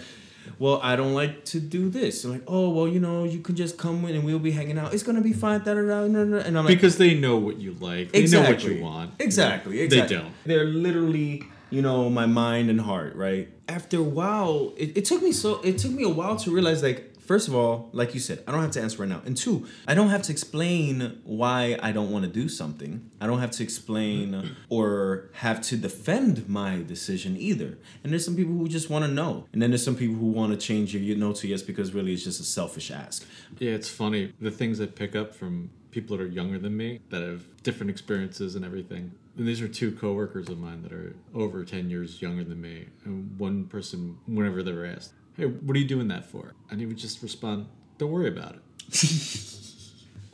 well 0.59 0.79
i 0.83 0.95
don't 0.95 1.15
like 1.15 1.45
to 1.47 1.59
do 1.59 1.89
this. 1.89 2.25
And 2.25 2.35
like 2.35 2.43
oh 2.47 2.69
well 2.71 2.87
you 2.89 3.01
know 3.01 3.25
you 3.25 3.41
can 3.41 3.57
just 3.57 3.79
come 3.79 4.05
in 4.05 4.15
and 4.17 4.25
we'll 4.25 4.39
be 4.39 4.51
hanging 4.51 4.79
out. 4.79 4.93
It's 4.93 5.03
gonna 5.03 5.23
be 5.23 5.33
fine 5.33 5.61
da, 5.61 5.75
da, 5.75 5.81
da, 5.83 6.07
da, 6.07 6.39
and 6.47 6.59
i'm 6.59 6.65
like 6.67 6.69
Because 6.69 6.99
they 6.99 7.15
know 7.15 7.37
what 7.39 7.59
you 7.59 7.73
like, 7.81 8.13
they 8.13 8.27
know 8.27 8.43
what 8.43 8.63
you 8.65 8.83
want. 8.83 9.13
exactly 9.19 9.81
exactly. 9.81 10.17
They 10.17 10.23
don't. 10.23 10.33
they're 10.45 10.65
literally 10.67 11.45
you 11.71 11.81
know 11.83 12.11
my 12.11 12.27
mind 12.27 12.69
and 12.71 12.81
heart 12.81 13.15
right? 13.17 13.49
After 13.69 13.97
a 13.99 14.03
while 14.03 14.75
it, 14.77 14.97
it 14.99 15.05
took 15.07 15.23
me 15.23 15.33
so 15.33 15.61
it 15.63 15.79
took 15.79 15.93
me 15.93 16.03
a 16.05 16.09
while 16.11 16.37
to 16.37 16.51
realize 16.51 16.83
like 16.83 17.14
first 17.27 17.49
of 17.49 17.55
all 17.55 17.89
like 17.93 18.15
you 18.15 18.21
said 18.21 18.43
i 18.47 18.53
don't 18.53 18.63
have 18.63 18.71
to 18.71 18.81
answer 18.81 18.99
right 18.99 19.09
now 19.09 19.23
and 19.25 19.37
two 19.37 19.67
i 19.89 19.95
don't 19.95 20.11
have 20.11 20.23
to 20.23 20.33
explain 20.33 21.21
why 21.25 21.79
i 21.83 21.91
don't 21.93 22.11
want 22.11 22.25
to 22.25 22.31
do 22.31 22.49
something 22.49 23.11
i 23.21 23.27
don't 23.27 23.41
have 23.41 23.51
to 23.51 23.63
explain 23.63 24.55
or 24.69 25.31
have 25.35 25.61
to 25.61 25.77
defend 25.77 26.49
my 26.49 26.83
decision 26.83 27.37
either 27.37 27.79
and 28.03 28.13
there's 28.13 28.25
some 28.25 28.37
people 28.37 28.53
who 28.53 28.69
just 28.69 28.91
want 28.91 29.05
to 29.05 29.11
know 29.11 29.47
and 29.53 29.61
then 29.63 29.71
there's 29.71 29.85
some 29.85 29.97
people 29.97 30.17
who 30.17 30.27
want 30.27 30.53
to 30.53 30.59
change 30.59 30.95
your 30.95 31.17
no 31.17 31.33
to 31.33 31.49
yes 31.49 31.63
because 31.63 31.93
really 31.93 32.13
it's 32.13 32.25
just 32.25 32.41
a 32.41 32.45
selfish 32.45 32.91
ask 32.91 33.27
Yeah, 33.59 33.73
it's 33.73 33.89
funny. 33.89 34.33
The 34.41 34.51
things 34.51 34.81
I 34.81 34.87
pick 34.87 35.15
up 35.15 35.35
from 35.35 35.71
people 35.91 36.17
that 36.17 36.23
are 36.23 36.29
younger 36.29 36.59
than 36.59 36.77
me 36.77 37.01
that 37.11 37.23
have 37.23 37.45
different 37.63 37.91
experiences 37.91 38.57
and 38.57 38.65
everything. 38.65 39.13
And 39.37 39.47
these 39.47 39.61
are 39.61 39.69
two 39.69 39.93
coworkers 39.93 40.49
of 40.49 40.59
mine 40.59 40.83
that 40.83 40.93
are 40.93 41.15
over 41.35 41.65
10 41.65 41.91
years 41.91 42.21
younger 42.21 42.45
than 42.45 42.61
me. 42.61 42.87
And 43.05 43.39
one 43.39 43.67
person, 43.67 44.19
whenever 44.27 44.63
they 44.63 44.73
were 44.73 44.87
asked, 44.87 45.13
Hey, 45.37 45.47
what 45.47 45.77
are 45.77 45.81
you 45.81 45.89
doing 45.89 46.09
that 46.09 46.25
for? 46.25 46.55
And 46.71 46.81
he 46.81 46.87
would 46.87 46.97
just 46.97 47.23
respond, 47.23 47.67
Don't 47.99 48.11
worry 48.11 48.29
about 48.29 48.57
it. 48.57 48.61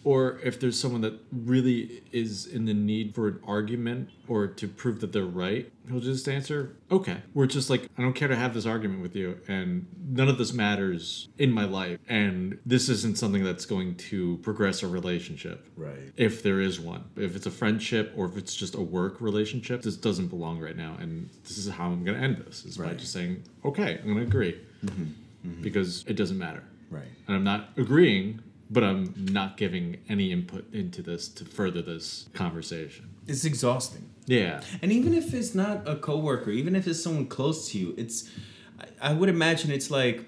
or 0.04 0.38
if 0.42 0.59
there's 0.61 0.78
someone 0.78 1.00
that 1.02 1.19
really 1.33 2.02
is 2.12 2.47
in 2.47 2.64
the 2.64 2.75
need 2.75 3.14
for 3.14 3.28
an 3.28 3.40
argument 3.47 4.09
or 4.28 4.47
to 4.47 4.69
prove 4.69 5.00
that 5.00 5.12
they're 5.12 5.25
right, 5.25 5.71
he'll 5.88 6.00
just 6.00 6.28
answer, 6.28 6.76
okay. 6.90 7.19
We're 7.35 7.47
just 7.47 7.69
like, 7.69 7.88
I 7.99 8.02
don't 8.02 8.14
care 8.14 8.28
to 8.28 8.37
have 8.37 8.54
this 8.54 8.66
argument 8.66 9.02
with 9.02 9.14
you, 9.14 9.38
and 9.49 9.87
none 10.09 10.28
of 10.28 10.38
this 10.38 10.52
matters 10.52 11.28
in 11.38 11.52
my 11.52 11.64
life, 11.64 11.99
and 12.09 12.59
this 12.64 12.88
isn't 12.88 13.19
something 13.19 13.45
that's 13.45 13.66
going 13.66 13.97
to 13.97 14.38
progress 14.38 14.83
a 14.83 14.88
relationship. 14.88 15.69
right 15.76 16.12
If 16.16 16.42
there 16.42 16.61
is 16.61 16.80
one, 16.80 17.04
if 17.16 17.37
it's 17.37 17.47
a 17.47 17.50
friendship 17.50 18.12
or 18.16 18.26
if 18.26 18.37
it's 18.37 18.54
just 18.54 18.75
a 18.75 18.80
work 18.80 19.21
relationship, 19.21 19.83
this 19.83 19.97
doesn't 19.97 20.28
belong 20.28 20.61
right 20.61 20.76
now, 20.76 20.97
and 21.00 21.28
this 21.42 21.59
is 21.59 21.69
how 21.69 21.87
I'm 21.87 22.04
going 22.04 22.16
to 22.16 22.25
end 22.25 22.38
this 22.47 22.64
is 22.64 22.78
by 22.78 22.95
just 22.95 23.12
saying, 23.12 23.42
okay, 23.64 23.99
I'm 23.99 24.04
going 24.04 24.16
to 24.16 24.23
agree, 24.23 24.59
Mm-hmm. 24.84 25.62
because 25.62 26.04
it 26.06 26.16
doesn't 26.16 26.38
matter 26.38 26.62
right 26.90 27.04
and 27.26 27.37
I'm 27.37 27.44
not 27.44 27.70
agreeing, 27.76 28.40
but 28.70 28.82
I'm 28.82 29.14
not 29.16 29.56
giving 29.56 29.99
any 30.08 30.32
input 30.32 30.72
into 30.72 31.02
this 31.02 31.28
to 31.28 31.44
further 31.44 31.82
this 31.82 32.28
conversation. 32.34 33.10
it's 33.26 33.44
exhausting 33.44 34.08
Yeah. 34.26 34.60
And 34.82 34.92
even 34.92 35.12
if 35.14 35.34
it's 35.34 35.54
not 35.54 35.76
a 35.88 35.96
coworker, 35.96 36.50
even 36.50 36.76
if 36.76 36.87
it's 36.87 37.02
someone 37.02 37.26
close 37.26 37.70
to 37.70 37.78
you, 37.78 37.94
it's 37.96 38.28
I, 38.80 39.10
I 39.10 39.12
would 39.12 39.28
imagine 39.28 39.70
it's 39.70 39.90
like 39.90 40.25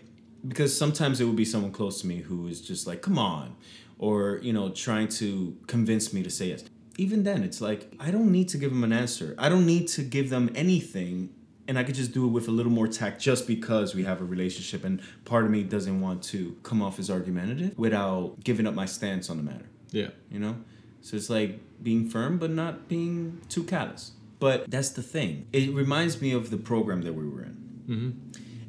because 0.47 0.77
sometimes 0.77 1.21
it 1.21 1.25
would 1.25 1.37
be 1.37 1.45
someone 1.45 1.71
close 1.73 2.01
to 2.01 2.07
me 2.07 2.19
who 2.29 2.49
is 2.49 2.61
just 2.61 2.87
like, 2.87 3.01
"Come 3.01 3.19
on," 3.19 3.55
or 3.99 4.41
you 4.43 4.53
know, 4.53 4.71
trying 4.71 5.09
to 5.21 5.57
convince 5.69 6.13
me 6.13 6.23
to 6.25 6.31
say 6.31 6.49
yes. 6.49 6.65
Even 6.99 7.23
then, 7.23 7.43
it's 7.45 7.61
like 7.61 7.81
I 8.01 8.11
don't 8.11 8.31
need 8.33 8.49
to 8.49 8.59
give 8.59 8.71
them 8.71 8.83
an 8.85 8.93
answer. 8.93 9.35
I 9.39 9.49
don't 9.49 9.67
need 9.67 9.87
to 9.97 10.03
give 10.03 10.31
them 10.31 10.51
anything. 10.55 11.31
And 11.69 11.79
I 11.79 11.85
could 11.85 11.95
just 11.95 12.13
do 12.13 12.25
it 12.27 12.31
with 12.31 12.49
a 12.49 12.51
little 12.51 12.73
more 12.73 12.89
tact 12.89 13.21
just 13.21 13.47
because 13.47 13.95
we 13.95 14.05
have 14.05 14.21
a 14.21 14.25
relationship. 14.25 14.85
And 14.85 15.01
part 15.25 15.45
of 15.45 15.51
me 15.51 15.63
doesn't 15.63 16.01
want 16.01 16.23
to 16.25 16.57
come 16.63 16.83
off 16.83 16.99
as 16.99 17.09
argumentative 17.09 17.79
without 17.79 18.43
giving 18.43 18.67
up 18.67 18.75
my 18.75 18.87
stance 18.87 19.31
on 19.31 19.37
the 19.37 19.43
matter. 19.43 19.67
Yeah. 19.91 20.09
you 20.31 20.41
know? 20.41 20.57
So 21.03 21.17
it's 21.17 21.31
like 21.31 21.61
being 21.83 22.09
firm 22.09 22.39
but 22.39 22.51
not 22.51 22.89
being 22.89 23.41
too 23.49 23.65
callous. 23.65 24.13
But 24.41 24.69
that's 24.69 24.91
the 24.91 25.03
thing. 25.03 25.47
It 25.53 25.73
reminds 25.73 26.21
me 26.21 26.33
of 26.33 26.51
the 26.51 26.57
program 26.57 27.03
that 27.03 27.13
we 27.13 27.29
were 27.29 27.43
in 27.43 27.63
mm-hmm. 27.89 28.11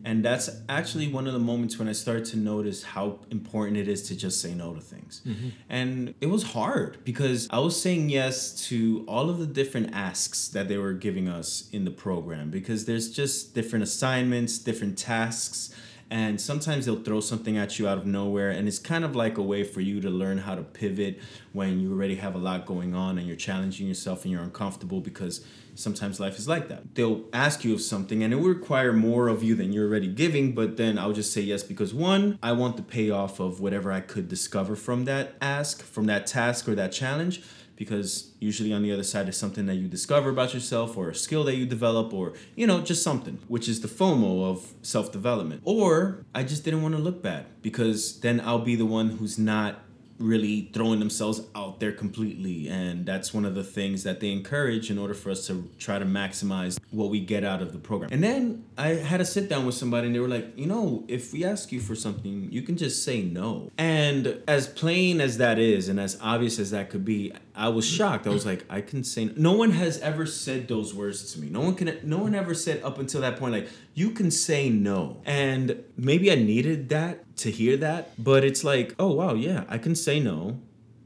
And 0.06 0.24
that's 0.24 0.50
actually 0.68 1.08
one 1.08 1.28
of 1.28 1.34
the 1.34 1.40
moments 1.40 1.80
when 1.80 1.88
i 1.88 1.92
started 1.92 2.26
to 2.26 2.38
notice 2.38 2.84
how 2.84 3.20
important 3.32 3.78
it 3.78 3.88
is 3.88 4.04
to 4.04 4.16
just 4.16 4.42
say 4.42 4.54
no 4.54 4.74
to 4.74 4.82
things. 4.82 5.22
Mm-hmm. 5.26 5.50
And 5.70 6.14
it 6.22 6.28
was 6.28 6.44
hard 6.44 7.04
because 7.04 7.48
i 7.52 7.60
was 7.60 7.80
saying 7.82 8.10
yes 8.10 8.52
to 8.68 9.06
all 9.08 9.30
of 9.30 9.40
the 9.40 9.48
different 9.48 9.94
asks 9.94 10.48
that 10.50 10.68
they 10.68 10.78
were 10.78 10.94
giving 10.94 11.28
us 11.28 11.70
in 11.72 11.86
the 11.86 11.92
program 11.92 12.50
because 12.50 12.86
there's 12.86 13.12
just 13.12 13.54
different 13.54 13.84
assignments 13.84 14.58
different 14.58 14.98
tasks 14.98 15.74
and 16.10 16.40
sometimes 16.40 16.86
they'll 16.86 17.02
throw 17.02 17.20
something 17.20 17.58
at 17.58 17.80
you 17.80 17.88
out 17.88 17.98
of 17.98 18.06
nowhere 18.06 18.52
and 18.52 18.68
it's 18.68 18.80
kind 18.80 19.04
of 19.04 19.16
like 19.16 19.38
a 19.38 19.42
way 19.42 19.64
for 19.64 19.82
you 19.82 20.00
to 20.02 20.10
learn 20.10 20.38
how 20.38 20.54
to 20.54 20.62
pivot 20.62 21.20
when 21.54 21.80
you 21.80 21.92
already 21.92 22.16
have 22.16 22.36
a 22.36 22.38
lot 22.38 22.66
going 22.66 22.94
on 22.94 23.18
and 23.18 23.26
you're 23.26 23.36
challenging 23.36 23.88
yourself 23.88 24.24
and 24.24 24.32
you're 24.32 24.44
uncomfortable 24.44 25.02
because 25.02 25.46
sometimes 25.76 26.20
life 26.20 26.38
is 26.38 26.48
like 26.48 26.68
that. 26.70 26.96
They'll 26.96 27.24
ask 27.34 27.64
you 27.64 27.74
of 27.74 27.82
something 27.82 28.24
and 28.24 28.34
it 28.34 28.38
will 28.38 28.50
require 28.50 28.94
more 28.94 29.28
of 29.28 29.44
you 29.44 29.56
than 29.56 29.72
you're 29.72 29.88
already 29.88 30.08
giving 30.08 30.54
but 30.54 30.78
then 30.78 30.98
i'll 30.98 31.14
just 31.14 31.34
say 31.34 31.42
yes 31.42 31.64
because 31.64 31.94
one 31.94 32.40
i 32.42 32.52
want 32.52 32.78
the 32.78 32.84
payoff 32.84 33.40
of 33.40 33.60
whatever 33.60 33.92
i 33.92 34.00
could 34.00 34.28
discover 34.28 34.76
from 34.76 35.06
that 35.06 35.36
ask 35.42 35.84
from 35.84 36.06
that 36.06 36.26
task 36.26 36.68
or 36.68 36.76
that 36.76 36.92
challenge 36.92 37.42
because 37.76 38.32
usually 38.40 38.72
on 38.72 38.84
the 38.84 38.92
other 38.92 39.04
side 39.04 39.28
is 39.28 39.36
something 39.36 39.66
that 39.66 39.76
you 39.76 39.88
discover 39.88 40.30
about 40.30 40.54
yourself 40.54 40.96
or 40.96 41.10
a 41.10 41.16
skill 41.16 41.44
that 41.44 41.56
you 41.56 41.66
develop 41.66 42.14
or 42.14 42.34
you 42.56 42.68
know 42.68 42.82
just 42.82 43.04
something 43.04 43.40
which 43.48 43.68
is 43.68 43.82
the 43.82 43.88
fomo 43.88 44.50
of 44.50 44.74
self-development. 44.82 45.62
Or 45.66 46.24
i 46.34 46.44
just 46.44 46.64
didn't 46.64 46.82
want 46.82 46.96
to 46.96 47.02
look 47.02 47.22
bad 47.22 47.46
because 47.62 48.20
then 48.20 48.40
i'll 48.42 48.60
be 48.60 48.76
the 48.76 48.86
one 48.86 49.10
who's 49.10 49.40
not 49.40 49.80
really 50.20 50.70
throwing 50.74 51.00
themselves 51.00 51.42
out 51.56 51.80
there 51.80 51.92
completely. 51.92 52.68
And 52.68 53.06
that's 53.06 53.34
one 53.34 53.46
of 53.46 53.56
the 53.56 53.64
things 53.64 54.04
that 54.04 54.20
they 54.20 54.32
encourage 54.32 54.90
in 54.90 54.98
order 54.98 55.14
for 55.14 55.32
us 55.32 55.48
to 55.48 55.70
try 55.80 56.00
to 56.00 56.06
maximize 56.06 56.80
what 56.92 57.10
we 57.10 57.20
get 57.20 57.44
out 57.44 57.62
of 57.62 57.74
the 57.74 57.80
program. 57.80 58.10
And 58.12 58.24
then 58.24 58.66
i 58.78 58.90
had 58.90 59.22
a 59.22 59.26
sit 59.26 59.50
down 59.50 59.66
with 59.66 59.76
somebody 59.76 60.08
and 60.08 60.16
they 60.16 60.20
were 60.20 60.28
like 60.28 60.58
you 60.58 60.66
know 60.66 61.04
if 61.08 61.32
we 61.32 61.46
ask 61.46 61.72
you 61.72 61.80
for 61.80 61.96
something 61.96 62.48
you 62.52 62.62
can 62.62 62.78
just 62.78 63.04
say 63.04 63.22
no. 63.22 63.72
And 63.78 64.42
as 64.48 64.68
plain 64.68 65.22
as 65.22 65.38
that 65.38 65.60
is 65.60 65.90
and 65.90 66.00
as 66.00 66.18
obvious 66.22 66.60
as 66.60 66.72
that 66.72 66.90
could 66.90 67.06
be 67.06 67.34
i 67.56 67.68
was 67.68 67.86
shocked 67.88 68.26
i 68.28 68.30
was 68.30 68.46
like 68.46 68.66
i 68.70 68.82
can 68.82 69.04
say 69.04 69.26
no. 69.26 69.34
no 69.38 69.52
one 69.54 69.72
has 69.72 70.00
ever 70.00 70.26
said 70.26 70.68
those 70.68 70.94
words 70.94 71.34
to 71.34 71.40
me 71.40 71.50
no 71.50 71.62
one 71.62 71.76
can 71.76 72.00
no 72.04 72.18
one 72.18 72.34
ever 72.36 72.54
said 72.54 72.82
up 72.84 73.00
until 73.00 73.22
that 73.22 73.38
point 73.38 73.54
like 73.54 73.70
you 73.94 74.10
can 74.12 74.32
say 74.32 74.70
no 74.70 75.22
and 75.26 75.84
maybe 75.98 76.32
i 76.32 76.36
needed 76.36 76.90
that 76.90 77.24
to 77.38 77.52
hear 77.52 77.78
that, 77.78 78.12
but 78.24 78.44
it's 78.44 78.64
like, 78.64 78.96
oh 79.00 79.14
wow, 79.14 79.34
yeah, 79.34 79.64
I 79.68 79.78
can 79.78 79.96
say 79.96 80.20
no. 80.20 80.60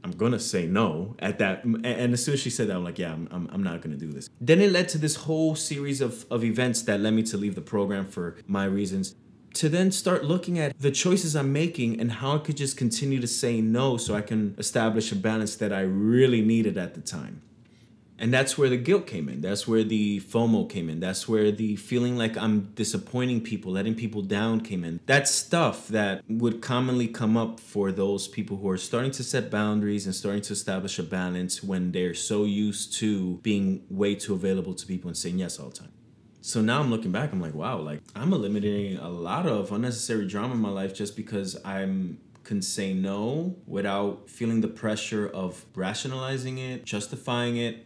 I'm 0.04 0.12
gonna 0.12 0.38
say 0.38 0.66
no 0.66 1.16
at 1.18 1.38
that. 1.38 1.64
And 1.64 1.84
as 1.84 2.24
soon 2.24 2.34
as 2.34 2.40
she 2.40 2.50
said 2.50 2.68
that, 2.68 2.76
I'm 2.76 2.84
like, 2.84 2.98
yeah, 2.98 3.12
I'm, 3.12 3.28
I'm, 3.30 3.48
I'm 3.52 3.62
not 3.62 3.82
gonna 3.82 3.96
do 3.96 4.10
this. 4.10 4.30
Then 4.40 4.60
it 4.60 4.70
led 4.70 4.88
to 4.90 4.98
this 4.98 5.16
whole 5.16 5.54
series 5.54 6.00
of, 6.00 6.24
of 6.30 6.44
events 6.44 6.82
that 6.82 7.00
led 7.00 7.14
me 7.14 7.22
to 7.24 7.36
leave 7.36 7.54
the 7.54 7.60
program 7.60 8.06
for 8.06 8.36
my 8.46 8.64
reasons. 8.64 9.16
To 9.54 9.68
then 9.68 9.90
start 9.90 10.24
looking 10.24 10.58
at 10.58 10.78
the 10.78 10.90
choices 10.90 11.34
I'm 11.34 11.52
making 11.52 12.00
and 12.00 12.12
how 12.12 12.36
I 12.36 12.38
could 12.38 12.56
just 12.56 12.76
continue 12.76 13.20
to 13.20 13.26
say 13.26 13.60
no 13.60 13.96
so 13.96 14.14
I 14.14 14.20
can 14.20 14.54
establish 14.58 15.10
a 15.10 15.16
balance 15.16 15.56
that 15.56 15.72
I 15.72 15.80
really 15.80 16.42
needed 16.42 16.78
at 16.78 16.94
the 16.94 17.00
time. 17.00 17.42
And 18.20 18.34
that's 18.34 18.58
where 18.58 18.68
the 18.68 18.76
guilt 18.76 19.06
came 19.06 19.28
in. 19.28 19.40
That's 19.40 19.68
where 19.68 19.84
the 19.84 20.20
FOMO 20.20 20.68
came 20.68 20.90
in. 20.90 20.98
That's 20.98 21.28
where 21.28 21.52
the 21.52 21.76
feeling 21.76 22.16
like 22.16 22.36
I'm 22.36 22.72
disappointing 22.74 23.42
people, 23.42 23.70
letting 23.70 23.94
people 23.94 24.22
down 24.22 24.60
came 24.60 24.82
in. 24.82 24.98
That 25.06 25.28
stuff 25.28 25.86
that 25.88 26.24
would 26.28 26.60
commonly 26.60 27.06
come 27.06 27.36
up 27.36 27.60
for 27.60 27.92
those 27.92 28.26
people 28.26 28.56
who 28.56 28.68
are 28.70 28.76
starting 28.76 29.12
to 29.12 29.22
set 29.22 29.50
boundaries 29.50 30.04
and 30.06 30.14
starting 30.14 30.42
to 30.42 30.52
establish 30.52 30.98
a 30.98 31.04
balance 31.04 31.62
when 31.62 31.92
they're 31.92 32.14
so 32.14 32.44
used 32.44 32.92
to 32.94 33.36
being 33.38 33.84
way 33.88 34.16
too 34.16 34.34
available 34.34 34.74
to 34.74 34.86
people 34.86 35.08
and 35.08 35.16
saying 35.16 35.38
yes 35.38 35.60
all 35.60 35.68
the 35.68 35.76
time. 35.76 35.92
So 36.48 36.62
now 36.62 36.80
I'm 36.80 36.88
looking 36.88 37.12
back, 37.12 37.30
I'm 37.30 37.42
like, 37.42 37.52
wow, 37.52 37.76
like 37.76 38.00
I'm 38.16 38.32
eliminating 38.32 38.96
a 38.96 39.10
lot 39.10 39.44
of 39.44 39.70
unnecessary 39.70 40.26
drama 40.26 40.54
in 40.54 40.60
my 40.60 40.70
life 40.70 40.94
just 40.94 41.14
because 41.14 41.58
I'm 41.62 42.20
can 42.42 42.62
say 42.62 42.94
no 42.94 43.54
without 43.66 44.30
feeling 44.30 44.62
the 44.62 44.68
pressure 44.68 45.28
of 45.28 45.66
rationalizing 45.74 46.56
it, 46.56 46.86
justifying 46.86 47.58
it, 47.58 47.84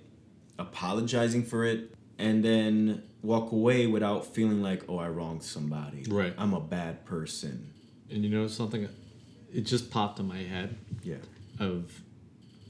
apologizing 0.60 1.42
for 1.42 1.64
it, 1.64 1.92
and 2.20 2.44
then 2.44 3.02
walk 3.22 3.50
away 3.50 3.88
without 3.88 4.24
feeling 4.24 4.62
like, 4.62 4.84
oh, 4.88 4.98
I 4.98 5.08
wronged 5.08 5.42
somebody. 5.42 6.04
Right. 6.08 6.32
I'm 6.38 6.54
a 6.54 6.60
bad 6.60 7.04
person. 7.04 7.72
And 8.12 8.22
you 8.22 8.30
know 8.30 8.46
something? 8.46 8.88
It 9.52 9.62
just 9.62 9.90
popped 9.90 10.20
in 10.20 10.28
my 10.28 10.38
head. 10.38 10.76
Yeah. 11.02 11.16
Of 11.58 12.00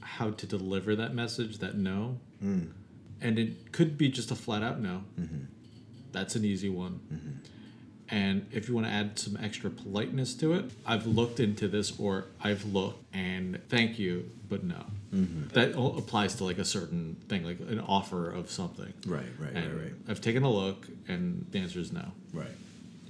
how 0.01 0.31
to 0.31 0.47
deliver 0.47 0.95
that 0.95 1.13
message, 1.13 1.59
that 1.59 1.77
no. 1.77 2.17
Mm. 2.43 2.71
And 3.21 3.37
it 3.37 3.71
could 3.71 3.95
be 3.95 4.09
just 4.09 4.31
a 4.31 4.35
flat 4.35 4.63
out 4.63 4.81
no. 4.81 5.03
Mm-hmm. 5.19 5.43
That's 6.13 6.35
an 6.35 6.45
easy 6.45 6.69
one. 6.69 7.01
Mm-hmm. 7.11 7.29
And 8.09 8.45
if 8.51 8.67
you 8.67 8.75
want 8.75 8.85
to 8.85 8.93
add 8.93 9.17
some 9.17 9.37
extra 9.41 9.69
politeness 9.69 10.35
to 10.35 10.53
it, 10.53 10.65
I've 10.85 11.07
looked 11.07 11.39
into 11.39 11.67
this 11.67 11.99
or 11.99 12.25
I've 12.41 12.63
looked 12.65 13.03
and 13.13 13.59
thank 13.69 13.97
you, 13.97 14.29
but 14.49 14.63
no. 14.63 14.85
Mm-hmm. 15.13 15.47
That 15.49 15.75
applies 15.75 16.35
to 16.35 16.43
like 16.43 16.59
a 16.59 16.65
certain 16.65 17.15
thing, 17.27 17.43
like 17.43 17.59
an 17.59 17.79
offer 17.79 18.29
of 18.29 18.51
something. 18.51 18.93
Right, 19.07 19.25
right, 19.39 19.53
And 19.53 19.73
right, 19.73 19.83
right. 19.83 19.93
I've 20.07 20.21
taken 20.21 20.43
a 20.43 20.51
look 20.51 20.87
and 21.07 21.47
the 21.51 21.59
answer 21.59 21.79
is 21.79 21.91
no. 21.91 22.05
Right. 22.33 22.47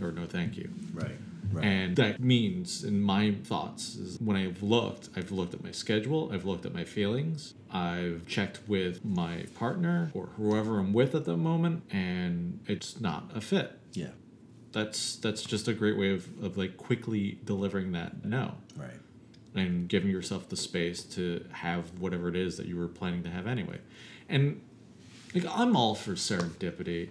Or 0.01 0.11
no 0.11 0.25
thank 0.25 0.57
you. 0.57 0.69
Right. 0.93 1.17
Right. 1.51 1.65
And 1.65 1.95
that 1.97 2.19
means, 2.19 2.83
in 2.83 3.01
my 3.01 3.31
thoughts, 3.43 3.95
is 3.95 4.19
when 4.19 4.37
I've 4.37 4.63
looked, 4.63 5.09
I've 5.15 5.31
looked 5.31 5.53
at 5.53 5.63
my 5.63 5.71
schedule, 5.71 6.31
I've 6.33 6.45
looked 6.45 6.65
at 6.65 6.73
my 6.73 6.83
feelings, 6.83 7.53
I've 7.71 8.25
checked 8.27 8.59
with 8.67 9.03
my 9.03 9.45
partner 9.55 10.09
or 10.13 10.27
whoever 10.37 10.79
I'm 10.79 10.93
with 10.93 11.13
at 11.15 11.25
the 11.25 11.37
moment, 11.37 11.83
and 11.91 12.59
it's 12.67 12.99
not 13.01 13.29
a 13.35 13.41
fit. 13.41 13.77
yeah. 13.93 14.09
That's 14.71 15.17
that's 15.17 15.43
just 15.43 15.67
a 15.67 15.73
great 15.73 15.97
way 15.99 16.11
of, 16.13 16.27
of 16.43 16.57
like 16.57 16.77
quickly 16.77 17.37
delivering 17.45 17.91
that 17.91 18.25
no 18.25 18.55
Right. 18.75 18.89
and 19.53 19.87
giving 19.87 20.09
yourself 20.09 20.49
the 20.49 20.55
space 20.57 21.03
to 21.15 21.45
have 21.51 21.99
whatever 21.99 22.27
it 22.27 22.35
is 22.35 22.57
that 22.57 22.65
you 22.65 22.75
were 22.77 22.87
planning 22.87 23.21
to 23.21 23.29
have 23.29 23.45
anyway. 23.45 23.77
And 24.27 24.61
like 25.35 25.45
I'm 25.47 25.75
all 25.75 25.93
for 25.93 26.13
serendipity. 26.13 27.09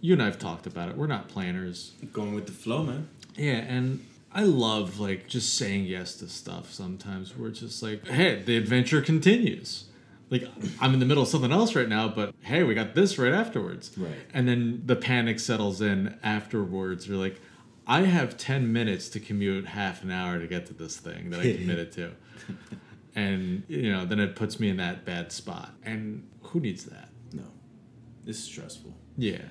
You 0.00 0.12
and 0.14 0.22
I've 0.22 0.40
talked 0.40 0.66
about 0.66 0.88
it. 0.88 0.96
We're 0.96 1.06
not 1.06 1.28
planners. 1.28 1.92
Going 2.12 2.34
with 2.34 2.46
the 2.46 2.52
flow, 2.52 2.82
man. 2.82 3.08
Yeah, 3.36 3.56
and 3.56 4.04
I 4.32 4.42
love 4.42 4.98
like 4.98 5.28
just 5.28 5.54
saying 5.54 5.84
yes 5.84 6.14
to 6.16 6.28
stuff 6.28 6.72
sometimes 6.72 7.36
where 7.36 7.48
it's 7.48 7.60
just 7.60 7.82
like, 7.82 8.06
hey, 8.06 8.42
the 8.42 8.56
adventure 8.56 9.00
continues. 9.00 9.84
Like 10.30 10.48
I'm 10.80 10.94
in 10.94 11.00
the 11.00 11.06
middle 11.06 11.22
of 11.22 11.28
something 11.28 11.52
else 11.52 11.74
right 11.74 11.88
now, 11.88 12.08
but 12.08 12.34
hey, 12.42 12.62
we 12.64 12.74
got 12.74 12.94
this 12.94 13.18
right 13.18 13.32
afterwards. 13.32 13.96
Right. 13.96 14.12
And 14.32 14.48
then 14.48 14.82
the 14.84 14.96
panic 14.96 15.38
settles 15.38 15.80
in 15.80 16.18
afterwards. 16.22 17.06
You're 17.06 17.18
like, 17.18 17.40
I 17.86 18.02
have 18.02 18.36
ten 18.36 18.72
minutes 18.72 19.08
to 19.10 19.20
commute 19.20 19.66
half 19.66 20.02
an 20.02 20.10
hour 20.10 20.38
to 20.40 20.46
get 20.46 20.66
to 20.66 20.74
this 20.74 20.96
thing 20.96 21.30
that 21.30 21.40
I 21.40 21.52
committed 21.56 21.92
to. 21.92 22.12
And 23.14 23.62
you 23.68 23.92
know, 23.92 24.04
then 24.04 24.18
it 24.18 24.34
puts 24.34 24.58
me 24.58 24.68
in 24.68 24.78
that 24.78 25.04
bad 25.04 25.30
spot. 25.30 25.70
And 25.84 26.26
who 26.42 26.60
needs 26.60 26.84
that? 26.86 27.10
No. 27.32 27.44
This 28.24 28.38
is 28.38 28.44
stressful. 28.44 28.94
Yeah. 29.16 29.42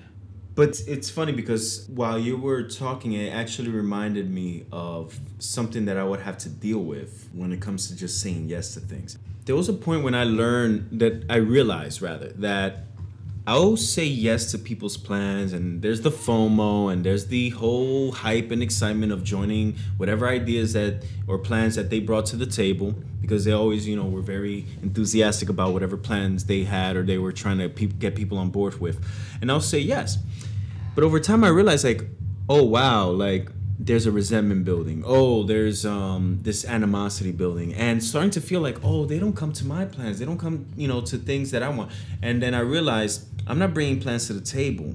But 0.54 0.80
it's 0.86 1.10
funny 1.10 1.32
because 1.32 1.88
while 1.88 2.18
you 2.18 2.36
were 2.36 2.62
talking, 2.62 3.12
it 3.12 3.32
actually 3.32 3.70
reminded 3.70 4.30
me 4.30 4.66
of 4.70 5.18
something 5.38 5.84
that 5.86 5.96
I 5.96 6.04
would 6.04 6.20
have 6.20 6.38
to 6.38 6.48
deal 6.48 6.78
with 6.78 7.28
when 7.32 7.50
it 7.52 7.60
comes 7.60 7.88
to 7.88 7.96
just 7.96 8.20
saying 8.20 8.48
yes 8.48 8.74
to 8.74 8.80
things. 8.80 9.18
There 9.46 9.56
was 9.56 9.68
a 9.68 9.72
point 9.72 10.04
when 10.04 10.14
I 10.14 10.24
learned 10.24 11.00
that 11.00 11.24
I 11.28 11.36
realized, 11.36 12.00
rather, 12.00 12.28
that 12.34 12.84
I'll 13.46 13.76
say 13.76 14.04
yes 14.06 14.52
to 14.52 14.58
people's 14.58 14.96
plans, 14.96 15.52
and 15.52 15.82
there's 15.82 16.02
the 16.02 16.10
FOMO, 16.10 16.90
and 16.92 17.04
there's 17.04 17.26
the 17.26 17.50
whole 17.50 18.12
hype 18.12 18.52
and 18.52 18.62
excitement 18.62 19.12
of 19.12 19.24
joining 19.24 19.74
whatever 19.96 20.28
ideas 20.28 20.72
that 20.74 21.04
or 21.26 21.38
plans 21.38 21.74
that 21.74 21.90
they 21.90 21.98
brought 21.98 22.26
to 22.26 22.36
the 22.36 22.46
table 22.46 22.94
because 23.24 23.44
they 23.44 23.52
always, 23.52 23.86
you 23.88 23.96
know, 23.96 24.04
were 24.04 24.22
very 24.22 24.66
enthusiastic 24.82 25.48
about 25.48 25.72
whatever 25.72 25.96
plans 25.96 26.44
they 26.44 26.64
had 26.64 26.96
or 26.96 27.02
they 27.02 27.18
were 27.18 27.32
trying 27.32 27.58
to 27.58 27.68
pe- 27.68 27.86
get 27.86 28.14
people 28.14 28.38
on 28.38 28.50
board 28.50 28.80
with. 28.80 29.04
And 29.40 29.50
I'll 29.50 29.60
say 29.60 29.78
yes. 29.78 30.18
But 30.94 31.04
over 31.04 31.18
time, 31.18 31.42
I 31.42 31.48
realized, 31.48 31.84
like, 31.84 32.04
oh, 32.48 32.62
wow, 32.62 33.08
like, 33.08 33.50
there's 33.78 34.06
a 34.06 34.12
resentment 34.12 34.64
building. 34.64 35.02
Oh, 35.04 35.42
there's 35.42 35.84
um, 35.84 36.38
this 36.42 36.64
animosity 36.64 37.32
building, 37.32 37.74
and 37.74 38.02
starting 38.02 38.30
to 38.30 38.40
feel 38.40 38.60
like, 38.60 38.78
oh, 38.84 39.04
they 39.04 39.18
don't 39.18 39.34
come 39.34 39.52
to 39.54 39.66
my 39.66 39.84
plans. 39.84 40.18
They 40.18 40.24
don't 40.24 40.38
come, 40.38 40.66
you 40.76 40.86
know, 40.86 41.00
to 41.00 41.18
things 41.18 41.50
that 41.50 41.62
I 41.62 41.68
want. 41.68 41.90
And 42.22 42.42
then 42.42 42.54
I 42.54 42.60
realized 42.60 43.26
I'm 43.46 43.58
not 43.58 43.74
bringing 43.74 44.00
plans 44.00 44.28
to 44.28 44.32
the 44.32 44.40
table. 44.40 44.94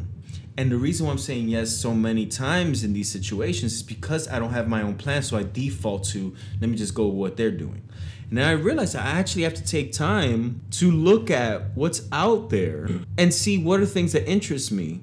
And 0.58 0.72
the 0.72 0.78
reason 0.78 1.06
why 1.06 1.14
I'm 1.14 1.18
saying 1.18 1.48
yes 1.48 1.72
so 1.72 1.94
many 1.94 2.26
times 2.26 2.84
in 2.84 2.92
these 2.92 3.10
situations 3.10 3.76
is 3.76 3.84
because 3.84 4.28
I 4.28 4.40
don't 4.40 4.52
have 4.52 4.68
my 4.68 4.82
own 4.82 4.96
plan, 4.96 5.24
so 5.24 5.38
I 5.38 5.44
default 5.44 6.04
to 6.06 6.36
let 6.60 6.70
me 6.70 6.76
just 6.76 6.94
go 6.94 7.08
with 7.08 7.16
what 7.16 7.38
they're 7.38 7.52
doing. 7.52 7.82
And 8.30 8.38
then 8.38 8.48
I 8.48 8.52
realized 8.52 8.96
I 8.96 9.00
actually 9.02 9.44
have 9.44 9.56
to 9.56 9.64
take 9.64 9.92
time 9.92 10.62
to 10.72 10.92
look 10.92 11.32
at 11.32 11.76
what's 11.76 12.04
out 12.12 12.50
there 12.50 12.88
and 13.18 13.34
see 13.34 13.58
what 13.58 13.80
are 13.80 13.86
things 13.86 14.12
that 14.14 14.30
interest 14.30 14.72
me, 14.72 15.02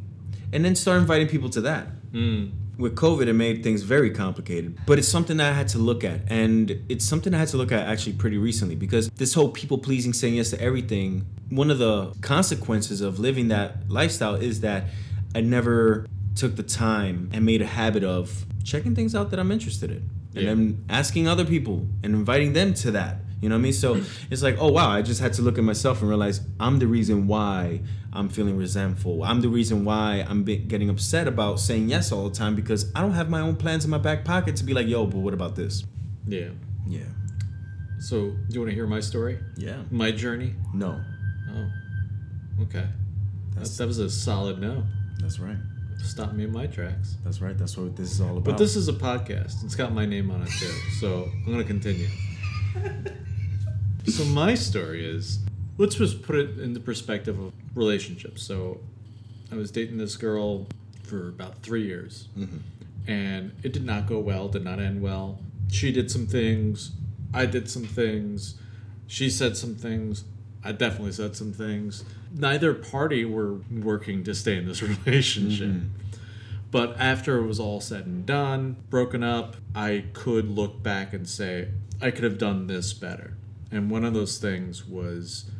and 0.53 0.65
then 0.65 0.77
start 0.77 1.01
inviting 1.01 1.27
people 1.29 1.51
to 1.51 1.61
that 1.62 1.89
Mm. 2.15 2.51
with 2.79 2.95
COVID, 2.95 3.27
it 3.27 3.33
made 3.33 3.62
things 3.62 3.83
very 3.83 4.11
complicated. 4.11 4.79
But 4.87 4.99
it's 4.99 5.09
something 5.09 5.37
that 5.39 5.53
I 5.53 5.57
had 5.57 5.69
to 5.69 5.79
look 5.79 6.05
at. 6.05 6.21
And 6.29 6.79
it's 6.89 7.05
something 7.05 7.35
I 7.35 7.39
had 7.39 7.49
to 7.49 7.57
look 7.57 7.73
at 7.73 7.87
actually 7.87 8.12
pretty 8.15 8.39
recently 8.39 8.77
because 8.77 9.11
this 9.17 9.35
whole 9.35 9.49
people 9.49 9.79
pleasing, 9.79 10.12
saying 10.12 10.35
yes 10.35 10.51
to 10.51 10.61
everything, 10.61 11.27
one 11.51 11.71
of 11.71 11.79
the 11.79 12.12
consequences 12.21 13.01
of 13.01 13.19
living 13.19 13.49
that 13.49 13.91
lifestyle 13.91 14.35
is 14.37 14.61
that 14.61 14.85
I 15.35 15.41
never 15.41 16.07
took 16.37 16.57
the 16.57 16.62
time 16.62 17.29
and 17.33 17.45
made 17.45 17.61
a 17.61 17.67
habit 17.67 18.05
of 18.05 18.45
checking 18.62 18.95
things 18.95 19.15
out 19.15 19.31
that 19.31 19.41
I'm 19.41 19.51
interested 19.51 19.91
in. 19.91 20.03
And 20.37 20.44
Yeah. 20.44 20.51
then 20.55 20.85
asking 20.88 21.27
other 21.29 21.44
people 21.44 21.87
and 22.05 22.14
inviting 22.14 22.53
them 22.53 22.75
to 22.75 22.90
that. 22.92 23.22
You 23.40 23.49
know 23.49 23.55
what 23.57 23.61
I 23.61 23.62
mean? 23.64 23.72
So 23.72 24.01
it's 24.31 24.42
like, 24.42 24.57
oh 24.59 24.70
wow, 24.70 24.88
I 24.90 25.03
just 25.03 25.20
had 25.20 25.33
to 25.35 25.42
look 25.42 25.59
at 25.59 25.64
myself 25.64 26.01
and 26.01 26.09
realize 26.09 26.40
I'm 26.61 26.79
the 26.79 26.87
reason 26.87 27.27
why 27.27 27.81
I'm 28.12 28.29
feeling 28.29 28.57
resentful. 28.57 29.22
I'm 29.25 29.40
the 29.40 29.49
reason 29.49 29.85
why 29.85 30.25
I'm 30.29 30.44
getting 30.44 30.88
upset 30.90 31.27
about 31.29 31.61
saying 31.61 31.88
yes 31.88 32.12
all 32.12 32.29
the 32.29 32.35
time 32.35 32.55
because 32.55 32.90
I 32.94 33.01
don't 33.03 33.12
have 33.12 33.29
my 33.31 33.40
own 33.40 33.57
plans 33.57 33.85
in 33.85 33.90
my 33.90 33.99
back 33.99 34.25
pocket 34.25 34.57
to 34.57 34.64
be 34.64 34.72
like, 34.75 34.87
yo, 34.87 35.07
but 35.07 35.18
what 35.18 35.35
about 35.35 35.55
this? 35.57 35.85
Yeah. 36.27 36.49
Yeah. 36.87 37.01
So, 37.99 38.16
do 38.31 38.37
you 38.51 38.61
want 38.61 38.70
to 38.70 38.75
hear 38.75 38.87
my 38.87 39.01
story? 39.01 39.38
Yeah. 39.57 39.83
My 39.90 40.11
journey? 40.12 40.55
No. 40.75 41.01
Oh, 41.55 42.62
okay. 42.64 42.81
That, 42.81 43.55
That's- 43.55 43.77
that 43.79 43.87
was 43.87 43.99
a 43.99 44.11
solid 44.11 44.61
no. 44.61 44.85
That's 45.20 45.38
right. 45.38 45.57
Stop 46.03 46.33
me 46.33 46.45
in 46.45 46.53
my 46.53 46.67
tracks. 46.67 47.17
That's 47.25 47.41
right. 47.41 47.57
That's 47.57 47.77
what 47.77 47.97
this 47.97 48.13
is 48.13 48.21
all 48.21 48.33
about. 48.33 48.45
But 48.45 48.59
this 48.59 48.77
is 48.77 48.89
a 48.89 48.93
podcast. 48.93 49.65
It's 49.65 49.75
got 49.75 49.93
my 49.93 50.07
name 50.07 50.31
on 50.31 50.43
it 50.43 50.49
too. 50.49 50.73
So 51.01 51.31
I'm 51.35 51.53
going 51.53 51.59
to 51.59 51.65
continue. 51.65 52.09
so 54.07 54.25
my 54.25 54.55
story 54.55 55.05
is 55.05 55.41
let's 55.79 55.97
just 55.97 56.23
put 56.23 56.37
it 56.37 56.59
in 56.59 56.73
the 56.73 56.81
perspective 56.81 57.39
of 57.39 57.53
relationships. 57.75 58.43
So 58.43 58.81
I 59.53 59.57
was 59.57 59.71
dating 59.71 59.99
this 59.99 60.17
girl 60.17 60.67
for 61.03 61.29
about 61.29 61.63
three 61.63 61.85
years, 61.85 62.29
mm-hmm. 62.37 62.59
and 63.07 63.53
it 63.63 63.73
did 63.73 63.85
not 63.85 64.07
go 64.07 64.19
well, 64.19 64.49
did 64.49 64.65
not 64.65 64.81
end 64.81 65.03
well. 65.03 65.39
She 65.71 65.93
did 65.93 66.11
some 66.11 66.27
things, 66.27 66.93
I 67.33 67.47
did 67.47 67.69
some 67.71 67.85
things, 67.85 68.59
she 69.07 69.31
said 69.31 69.57
some 69.57 69.75
things, 69.75 70.25
I 70.66 70.72
definitely 70.72 71.12
said 71.12 71.37
some 71.37 71.52
things. 71.52 72.05
Neither 72.35 72.74
party 72.74 73.24
were 73.24 73.61
working 73.70 74.24
to 74.24 74.35
stay 74.35 74.57
in 74.57 74.66
this 74.66 74.83
relationship. 75.07 75.68
Mm-hmm. 75.68 75.88
But 76.70 76.98
after 76.98 77.38
it 77.38 77.46
was 77.46 77.61
all 77.61 77.81
said 77.81 78.07
and 78.07 78.26
done, 78.26 78.76
broken 78.90 79.22
up, 79.22 79.57
I 79.74 80.07
could 80.12 80.50
look 80.50 80.83
back 80.83 81.12
and 81.12 81.29
say, 81.29 81.68
I 82.02 82.11
could 82.11 82.24
have 82.24 82.38
done 82.38 82.66
this 82.66 82.92
better. 82.92 83.35
And 83.70 83.90
one 83.90 84.05
of 84.05 84.14
those 84.14 84.38
things 84.38 84.85
was 84.87 85.50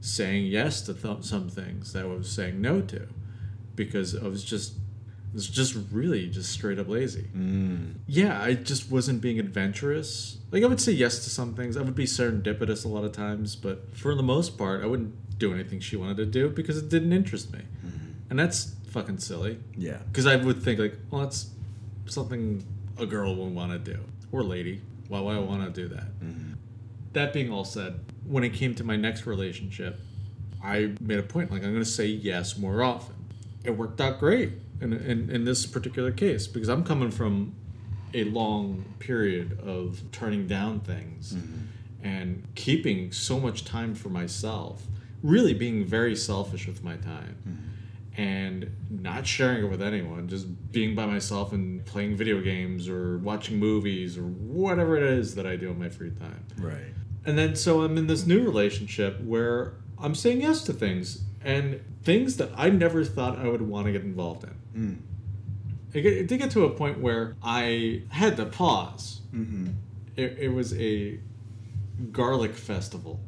saying 0.00 0.46
yes 0.46 0.82
to 0.82 0.94
th- 0.94 1.24
some 1.24 1.48
things 1.48 1.92
that 1.92 2.04
I 2.04 2.08
was 2.08 2.30
saying 2.30 2.60
no 2.60 2.82
to 2.82 3.08
because 3.74 4.14
I 4.14 4.28
was 4.28 4.44
just 4.44 4.74
was 5.32 5.48
just 5.48 5.76
really 5.92 6.28
just 6.28 6.50
straight 6.50 6.78
up 6.78 6.88
lazy. 6.88 7.28
Mm. 7.36 7.94
Yeah, 8.06 8.40
I 8.40 8.54
just 8.54 8.90
wasn't 8.90 9.20
being 9.20 9.38
adventurous. 9.38 10.38
Like 10.50 10.62
I 10.62 10.66
would 10.66 10.80
say 10.80 10.92
yes 10.92 11.22
to 11.24 11.30
some 11.30 11.54
things. 11.54 11.76
I 11.76 11.82
would 11.82 11.94
be 11.94 12.04
serendipitous 12.04 12.84
a 12.84 12.88
lot 12.88 13.04
of 13.04 13.12
times, 13.12 13.54
but 13.56 13.96
for 13.96 14.14
the 14.14 14.22
most 14.22 14.58
part, 14.58 14.82
I 14.82 14.86
wouldn't 14.86 15.38
do 15.38 15.54
anything 15.54 15.80
she 15.80 15.96
wanted 15.96 16.16
to 16.18 16.26
do 16.26 16.48
because 16.50 16.76
it 16.76 16.88
didn't 16.88 17.12
interest 17.12 17.52
me. 17.52 17.60
Mm-hmm. 17.60 18.30
And 18.30 18.38
that's 18.38 18.74
fucking 18.88 19.18
silly. 19.18 19.58
Yeah. 19.76 19.98
Because 20.10 20.26
I 20.26 20.36
would 20.36 20.62
think 20.62 20.80
like, 20.80 20.96
well, 21.10 21.22
that's 21.22 21.50
something 22.06 22.64
a 22.98 23.06
girl 23.06 23.34
would 23.36 23.54
want 23.54 23.72
to 23.72 23.78
do 23.78 24.00
or 24.32 24.42
lady. 24.42 24.82
Why 25.08 25.20
would 25.20 25.36
I 25.36 25.40
want 25.40 25.64
to 25.64 25.70
do 25.70 25.88
that? 25.94 26.20
Mm-hmm. 26.20 26.52
That 27.12 27.32
being 27.32 27.52
all 27.52 27.64
said, 27.64 28.00
when 28.26 28.44
it 28.44 28.50
came 28.50 28.74
to 28.76 28.84
my 28.84 28.96
next 28.96 29.26
relationship, 29.26 29.98
I 30.62 30.92
made 31.00 31.18
a 31.18 31.22
point 31.22 31.50
like 31.50 31.62
I'm 31.62 31.70
going 31.70 31.84
to 31.84 31.90
say 31.90 32.06
yes 32.06 32.58
more 32.58 32.82
often. 32.82 33.14
It 33.64 33.70
worked 33.70 34.00
out 34.00 34.18
great 34.18 34.52
in, 34.80 34.92
in 34.92 35.30
in 35.30 35.44
this 35.44 35.66
particular 35.66 36.10
case 36.10 36.46
because 36.46 36.68
I'm 36.68 36.84
coming 36.84 37.10
from 37.10 37.54
a 38.14 38.24
long 38.24 38.84
period 38.98 39.60
of 39.60 40.02
turning 40.12 40.46
down 40.46 40.80
things 40.80 41.32
mm-hmm. 41.32 42.06
and 42.06 42.46
keeping 42.54 43.12
so 43.12 43.38
much 43.38 43.64
time 43.64 43.94
for 43.94 44.08
myself, 44.08 44.82
really 45.22 45.54
being 45.54 45.84
very 45.84 46.16
selfish 46.16 46.66
with 46.66 46.82
my 46.82 46.96
time 46.96 47.36
mm-hmm. 47.48 48.20
and 48.20 48.70
not 48.90 49.26
sharing 49.26 49.64
it 49.64 49.68
with 49.68 49.82
anyone, 49.82 50.28
just 50.28 50.72
being 50.72 50.94
by 50.94 51.06
myself 51.06 51.52
and 51.52 51.84
playing 51.86 52.16
video 52.16 52.40
games 52.40 52.88
or 52.88 53.18
watching 53.18 53.58
movies 53.58 54.18
or 54.18 54.22
whatever 54.22 54.96
it 54.96 55.04
is 55.04 55.34
that 55.36 55.46
I 55.46 55.56
do 55.56 55.70
in 55.70 55.78
my 55.78 55.88
free 55.88 56.10
time. 56.10 56.44
Right. 56.58 56.94
And 57.24 57.38
then 57.38 57.54
so 57.54 57.82
I'm 57.82 57.96
in 57.96 58.06
this 58.06 58.26
new 58.26 58.42
relationship 58.42 59.20
where 59.20 59.74
I'm 59.98 60.14
saying 60.14 60.40
yes 60.40 60.64
to 60.64 60.72
things 60.72 61.22
and 61.42 61.80
things 62.02 62.38
that 62.38 62.50
I 62.56 62.70
never 62.70 63.04
thought 63.04 63.38
I 63.38 63.48
would 63.48 63.62
want 63.62 63.86
to 63.86 63.92
get 63.92 64.02
involved 64.02 64.44
in. 64.44 64.59
It, 64.74 66.02
get- 66.02 66.12
it 66.12 66.26
did 66.28 66.38
get 66.38 66.50
to 66.52 66.64
a 66.64 66.70
point 66.70 67.00
where 67.00 67.36
I 67.42 68.02
had 68.10 68.36
to 68.36 68.46
pause. 68.46 69.20
Mm-hmm. 69.34 69.68
It, 70.16 70.36
it 70.38 70.48
was 70.48 70.72
a 70.78 71.18
garlic 72.12 72.54
festival. 72.54 73.20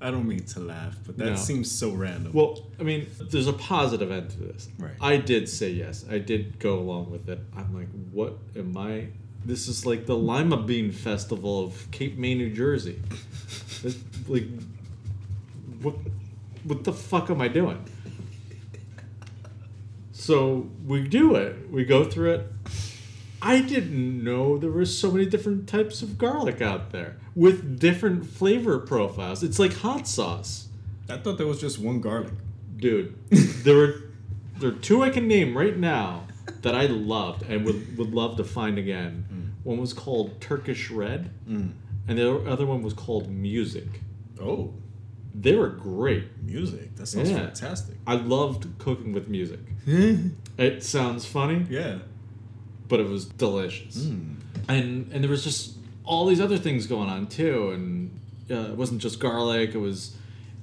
I 0.00 0.10
don't 0.10 0.28
mean 0.28 0.44
to 0.44 0.60
laugh, 0.60 0.96
but 1.06 1.16
that 1.16 1.24
No. 1.30 1.36
seems 1.36 1.70
so 1.72 1.90
random. 1.90 2.32
Well, 2.32 2.66
I 2.78 2.82
mean, 2.82 3.06
there's 3.30 3.46
a 3.48 3.52
positive 3.54 4.10
end 4.10 4.30
to 4.30 4.38
this. 4.38 4.68
Right. 4.78 4.92
I 5.00 5.16
did 5.16 5.48
say 5.48 5.70
yes. 5.70 6.04
I 6.10 6.18
did 6.18 6.58
go 6.58 6.78
along 6.78 7.10
with 7.10 7.28
it. 7.28 7.40
I'm 7.56 7.74
like, 7.74 7.88
what 8.12 8.36
am 8.56 8.76
I? 8.76 9.08
This 9.44 9.68
is 9.68 9.86
like 9.86 10.06
the 10.06 10.16
Lima 10.16 10.58
Bean 10.62 10.92
Festival 10.92 11.64
of 11.64 11.90
Cape 11.90 12.18
May, 12.18 12.34
New 12.34 12.50
Jersey. 12.52 13.00
Like, 14.28 14.48
what, 15.82 15.94
what 16.64 16.82
the 16.82 16.92
fuck 16.92 17.30
am 17.30 17.40
I 17.40 17.46
doing? 17.46 17.84
So 20.18 20.70
we 20.84 21.06
do 21.06 21.34
it. 21.34 21.70
We 21.70 21.84
go 21.84 22.04
through 22.04 22.34
it. 22.34 22.52
I 23.42 23.60
didn't 23.60 24.24
know 24.24 24.56
there 24.56 24.70
were 24.70 24.86
so 24.86 25.10
many 25.10 25.26
different 25.26 25.68
types 25.68 26.02
of 26.02 26.16
garlic 26.16 26.62
out 26.62 26.90
there 26.90 27.18
with 27.34 27.78
different 27.78 28.26
flavor 28.26 28.78
profiles. 28.78 29.42
It's 29.42 29.58
like 29.58 29.74
hot 29.74 30.08
sauce 30.08 30.66
I 31.08 31.18
thought 31.18 31.38
there 31.38 31.46
was 31.46 31.60
just 31.60 31.78
one 31.78 32.00
garlic. 32.00 32.32
dude 32.76 33.14
there 33.64 33.76
were 33.76 34.02
there 34.58 34.70
are 34.70 34.72
two 34.72 35.02
i 35.02 35.10
can 35.10 35.28
name 35.28 35.56
right 35.56 35.76
now 35.78 36.26
that 36.62 36.74
i 36.74 36.86
loved 36.86 37.42
and 37.42 37.64
would, 37.64 37.96
would 37.96 38.12
love 38.12 38.36
to 38.36 38.44
find 38.44 38.78
again 38.78 39.24
mm. 39.32 39.64
one 39.64 39.78
was 39.78 39.92
called 39.92 40.40
turkish 40.40 40.90
red 40.90 41.30
mm. 41.48 41.72
and 42.08 42.18
the 42.18 42.44
other 42.44 42.66
one 42.66 42.82
was 42.82 42.92
called 42.92 43.30
music 43.30 44.00
Oh, 44.40 44.74
they 45.38 45.54
were 45.54 45.68
great 45.68 46.24
music. 46.42 46.96
That 46.96 47.06
sounds 47.06 47.30
Yeah. 47.30 47.38
fantastic. 47.46 47.96
i 48.06 48.14
loved 48.14 48.66
cooking 48.78 49.12
with 49.12 49.28
music 49.28 49.60
it 50.58 50.82
sounds 50.82 51.26
funny 51.26 51.66
Yeah. 51.68 51.98
but 52.88 53.00
it 53.00 53.08
was 53.08 53.24
delicious 53.26 53.96
and 54.68 55.10
and 55.12 55.22
there 55.22 55.30
was 55.30 55.44
just 55.44 55.74
all 56.04 56.26
these 56.26 56.40
other 56.40 56.56
things 56.58 56.86
going 56.86 57.08
on 57.08 57.26
too 57.26 57.70
and 57.72 58.10
uh, 58.50 58.70
it 58.72 58.76
wasn't 58.76 59.00
just 59.02 59.18
garlic 59.20 59.74
it 59.74 59.78
was 59.78 60.16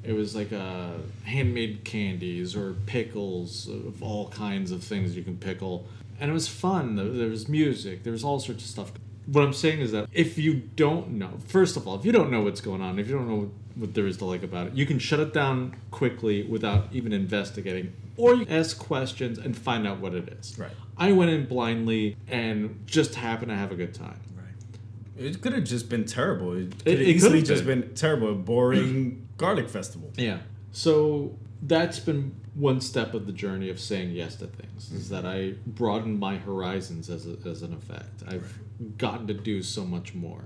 it 0.04 0.14
was 0.14 0.36
like 0.36 0.52
uh, 0.52 0.94
handmade 1.24 1.84
candies 1.84 2.56
or 2.56 2.74
pickles 2.86 3.68
of 3.70 4.02
all 4.04 4.28
kinds 4.30 4.72
of 4.72 4.84
things 4.84 5.16
you 5.16 5.24
can 5.24 5.38
pickle 5.38 5.86
and 6.20 6.30
it 6.32 6.34
was 6.34 6.48
fun 6.48 6.96
there 6.96 7.10
there 7.10 7.30
was 7.30 7.48
music 7.48 8.04
there 8.04 8.14
was 8.14 8.24
all 8.24 8.40
sorts 8.40 8.64
of 8.64 8.70
stuff 8.70 8.92
what 9.28 9.44
i'm 9.44 9.54
saying 9.54 9.80
is 9.80 9.92
that 9.92 10.08
if 10.12 10.38
you 10.38 10.54
don't 10.76 11.10
know 11.12 11.32
first 11.48 11.78
of 11.78 11.88
all 11.88 11.96
if 11.96 12.06
you 12.06 12.12
don't 12.12 12.30
know 12.32 12.42
what's 12.42 12.62
going 12.62 12.82
on 12.82 13.00
if 13.00 13.08
you 13.08 13.14
don't 13.16 13.28
know 13.28 13.36
what, 13.36 13.50
what 13.76 13.94
there 13.94 14.06
is 14.08 14.18
to 14.18 14.26
like 14.26 14.44
about 14.44 14.68
it 14.68 14.74
you 14.74 14.86
can 14.86 15.00
shut 15.00 15.20
it 15.20 15.34
down 15.34 15.76
quickly 15.92 16.44
without 16.44 16.88
even 16.92 17.14
investigating 17.14 17.94
or 18.18 18.36
you 18.36 18.46
ask 18.50 18.78
questions 18.78 19.38
and 19.40 19.58
find 19.58 19.88
out 19.88 20.00
what 20.00 20.14
it 20.14 20.28
is 20.40 20.58
Right. 20.60 20.72
I 20.98 21.12
went 21.12 21.32
in 21.32 21.46
blindly 21.48 22.16
and 22.28 22.84
just 22.86 23.16
happened 23.16 23.50
to 23.50 23.56
have 23.56 23.72
a 23.72 23.76
good 23.76 23.96
time. 23.96 24.20
Right. 24.38 25.26
It 25.26 25.42
could 25.42 25.54
have 25.54 25.64
just 25.64 25.90
been 25.90 26.06
terrible. 26.06 26.54
It 26.56 26.70
could 26.78 26.88
It- 26.88 27.00
have 27.00 27.02
it 27.02 27.08
easily 27.08 27.32
could've 27.40 27.48
just 27.48 27.66
been. 27.66 27.82
been, 27.82 27.96
terrible. 27.96 28.30
A 28.30 28.36
boring 28.36 29.28
garlic 29.38 29.70
festival. 29.70 30.12
Yeah. 30.18 30.38
So 30.72 31.36
that's 31.64 31.98
been 31.98 32.36
one 32.54 32.80
step 32.80 33.16
of 33.16 33.26
the 33.26 33.32
journey 33.32 33.70
of 33.72 33.80
saying 33.80 34.12
yes 34.12 34.36
to 34.36 34.46
things 34.46 34.92
is 34.92 35.10
that 35.10 35.26
I 35.26 35.54
broadened 35.66 36.20
my 36.20 36.38
horizons 36.38 37.10
as, 37.10 37.26
a, 37.26 37.38
as 37.50 37.64
an 37.64 37.74
effect. 37.74 38.22
I've 38.28 38.60
gotten 38.98 39.28
to 39.28 39.34
do 39.34 39.62
so 39.64 39.86
much 39.86 40.14
more. 40.14 40.46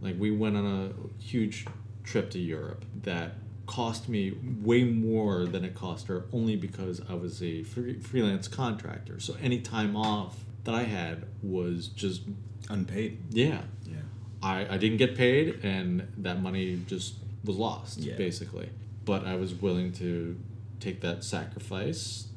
Like 0.00 0.16
we 0.18 0.30
went 0.30 0.56
on 0.56 0.66
a 0.66 1.22
huge 1.22 1.66
trip 2.04 2.30
to 2.32 2.38
Europe 2.38 2.84
that 3.02 3.34
cost 3.66 4.08
me 4.08 4.32
way 4.62 4.84
more 4.84 5.46
than 5.46 5.64
it 5.64 5.74
cost 5.74 6.06
her 6.08 6.26
only 6.32 6.54
because 6.56 7.00
I 7.08 7.14
was 7.14 7.42
a 7.42 7.62
free, 7.62 7.98
freelance 7.98 8.46
contractor. 8.48 9.18
So 9.20 9.36
any 9.40 9.60
time 9.60 9.96
off 9.96 10.44
that 10.64 10.74
I 10.74 10.82
had 10.84 11.24
was 11.42 11.88
just 11.88 12.22
Unpaid. 12.70 13.18
yeah, 13.30 13.62
Yeah. 13.84 13.96
I, 14.42 14.66
I 14.74 14.78
didn't 14.78 14.96
get 14.98 15.14
paid 15.16 15.60
and 15.62 16.06
that 16.18 16.40
money 16.40 16.80
just 16.86 17.14
was 17.44 17.56
lost 17.56 17.98
Yeah. 17.98 18.16
basically 18.16 18.70
but 19.04 19.26
i 19.26 19.34
was 19.36 19.52
willing 19.52 19.92
to 19.92 20.34
take 20.80 21.02
that 21.02 21.22
sacrifice 21.22 22.28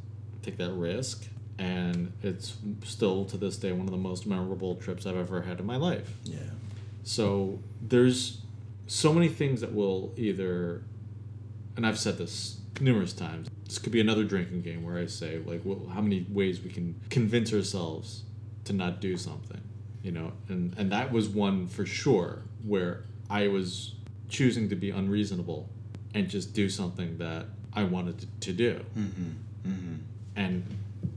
take 0.42 0.58
that 0.58 0.74
risk 0.74 1.28
and 1.60 2.12
it's 2.22 2.56
still 2.84 3.26
to 3.26 3.38
this 3.38 3.58
day 3.58 3.72
one 3.72 3.86
of 3.88 3.92
the 3.92 3.98
most 3.98 4.26
memorable 4.28 4.76
trips 4.76 5.06
i've 5.06 5.16
ever 5.18 5.42
had 5.42 5.60
in 5.60 5.66
my 5.66 5.76
life 5.78 6.10
Yeah. 6.24 6.38
so 7.04 7.60
there's 7.82 8.42
so 8.88 9.12
many 9.14 9.28
things 9.28 9.62
that 9.62 9.74
will 9.74 10.14
either 10.18 10.84
and 11.76 11.86
i've 11.86 12.00
said 12.00 12.18
this 12.18 12.58
numerous 12.80 13.14
times 13.14 13.50
this 13.66 13.80
could 13.80 13.92
be 13.92 14.00
another 14.02 14.24
drinking 14.24 14.62
game 14.62 14.84
where 14.84 14.98
i 14.98 15.06
say 15.08 15.40
like 15.46 15.62
well, 15.64 15.82
how 15.94 16.02
many 16.02 16.26
ways 16.30 16.62
we 16.62 16.70
can 16.70 17.00
convince 17.10 17.52
ourselves 17.54 18.24
to 18.66 18.74
not 18.74 19.02
do 19.02 19.18
something 19.18 19.62
you 20.04 20.12
know 20.12 20.32
and 20.50 20.76
and 20.78 20.92
that 20.92 21.12
was 21.12 21.28
one 21.28 21.66
for 21.68 21.86
sure 21.86 22.44
where 22.66 23.04
i 23.30 23.48
was 23.48 23.96
choosing 24.30 24.70
to 24.70 24.76
be 24.76 24.90
unreasonable 24.92 25.68
and 26.14 26.30
just 26.30 26.54
do 26.54 26.70
something 26.70 27.18
that 27.18 27.46
i 27.74 27.84
wanted 27.84 28.20
to, 28.20 28.28
to 28.42 28.54
do 28.54 28.80
Mm-hmm. 28.98 29.70
Mm-hmm. 29.72 29.96
and 30.36 30.64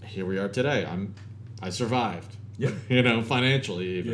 here 0.05 0.25
we 0.27 0.39
are 0.39 0.49
today. 0.49 0.85
I'm 0.85 1.15
i 1.63 1.69
survived 1.71 2.37
Yep. 2.59 2.73
you 2.89 3.03
know 3.03 3.23
financially 3.23 3.87
even. 3.99 4.13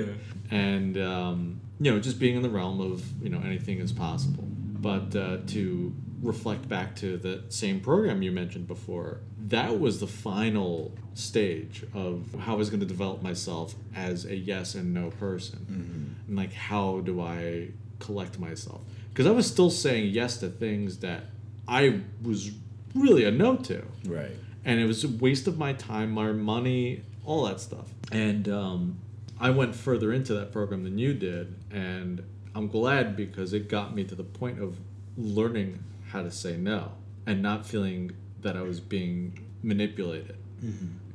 Yeah. 0.50 0.58
and 0.58 0.98
um, 0.98 1.60
you 1.80 1.92
know 1.92 2.00
just 2.00 2.18
being 2.18 2.36
in 2.36 2.42
the 2.42 2.50
realm 2.50 2.80
of 2.80 3.04
you 3.22 3.30
know 3.30 3.40
anything 3.44 3.78
is 3.78 3.92
possible. 3.92 4.44
But 4.44 5.16
uh, 5.16 5.38
to 5.48 5.94
reflect 6.22 6.68
back 6.68 6.96
to 6.96 7.16
the 7.16 7.42
same 7.48 7.80
program 7.80 8.22
you 8.22 8.32
mentioned 8.32 8.66
before 8.66 9.20
that 9.48 9.78
was 9.78 10.00
the 10.00 10.06
final 10.06 10.92
stage 11.14 11.84
of 11.94 12.34
how 12.40 12.54
i 12.54 12.56
was 12.56 12.68
going 12.70 12.80
to 12.80 12.86
develop 12.86 13.22
myself 13.22 13.74
as 13.94 14.24
a 14.24 14.34
yes 14.34 14.74
and 14.74 14.92
no 14.94 15.10
person. 15.10 16.16
And 16.26 16.36
like 16.36 16.52
how 16.52 17.00
do 17.00 17.20
i 17.20 17.68
collect 18.00 18.38
myself? 18.38 18.80
Because 19.10 19.26
i 19.26 19.30
was 19.30 19.46
still 19.46 19.70
saying 19.70 20.10
yes 20.10 20.38
to 20.38 20.48
things 20.48 20.98
that 20.98 21.24
i 21.68 22.00
was 22.22 22.50
really 22.94 23.24
a 23.24 23.30
no 23.30 23.56
to. 23.56 23.82
Right. 24.06 24.36
And 24.66 24.80
it 24.80 24.84
was 24.84 25.04
a 25.04 25.08
waste 25.08 25.46
of 25.46 25.56
my 25.56 25.72
time, 25.72 26.10
my 26.10 26.32
money, 26.32 27.04
all 27.24 27.46
that 27.46 27.60
stuff. 27.60 27.88
And 28.10 28.48
um, 28.48 28.98
I 29.40 29.50
went 29.50 29.76
further 29.76 30.12
into 30.12 30.34
that 30.34 30.50
program 30.52 30.82
than 30.82 30.98
you 30.98 31.14
did, 31.14 31.54
and 31.70 32.22
I'm 32.54 32.66
glad 32.66 33.16
because 33.16 33.52
it 33.52 33.68
got 33.68 33.94
me 33.94 34.02
to 34.04 34.16
the 34.16 34.24
point 34.24 34.60
of 34.60 34.76
learning 35.16 35.82
how 36.10 36.22
to 36.22 36.30
say 36.32 36.56
no 36.56 36.92
and 37.26 37.40
not 37.42 37.64
feeling 37.64 38.10
that 38.42 38.56
I 38.56 38.62
was 38.62 38.80
being 38.80 39.38
manipulated. 39.62 40.36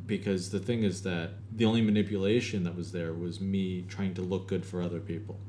Because 0.07 0.49
the 0.51 0.59
thing 0.59 0.83
is 0.83 1.03
that 1.03 1.31
the 1.53 1.65
only 1.65 1.81
manipulation 1.81 2.63
that 2.63 2.75
was 2.75 2.91
there 2.93 3.13
was 3.13 3.39
me 3.41 3.83
trying 3.87 4.13
to 4.15 4.21
look 4.21 4.47
good 4.47 4.65
for 4.65 4.81
other 4.81 4.99
people. 4.99 5.39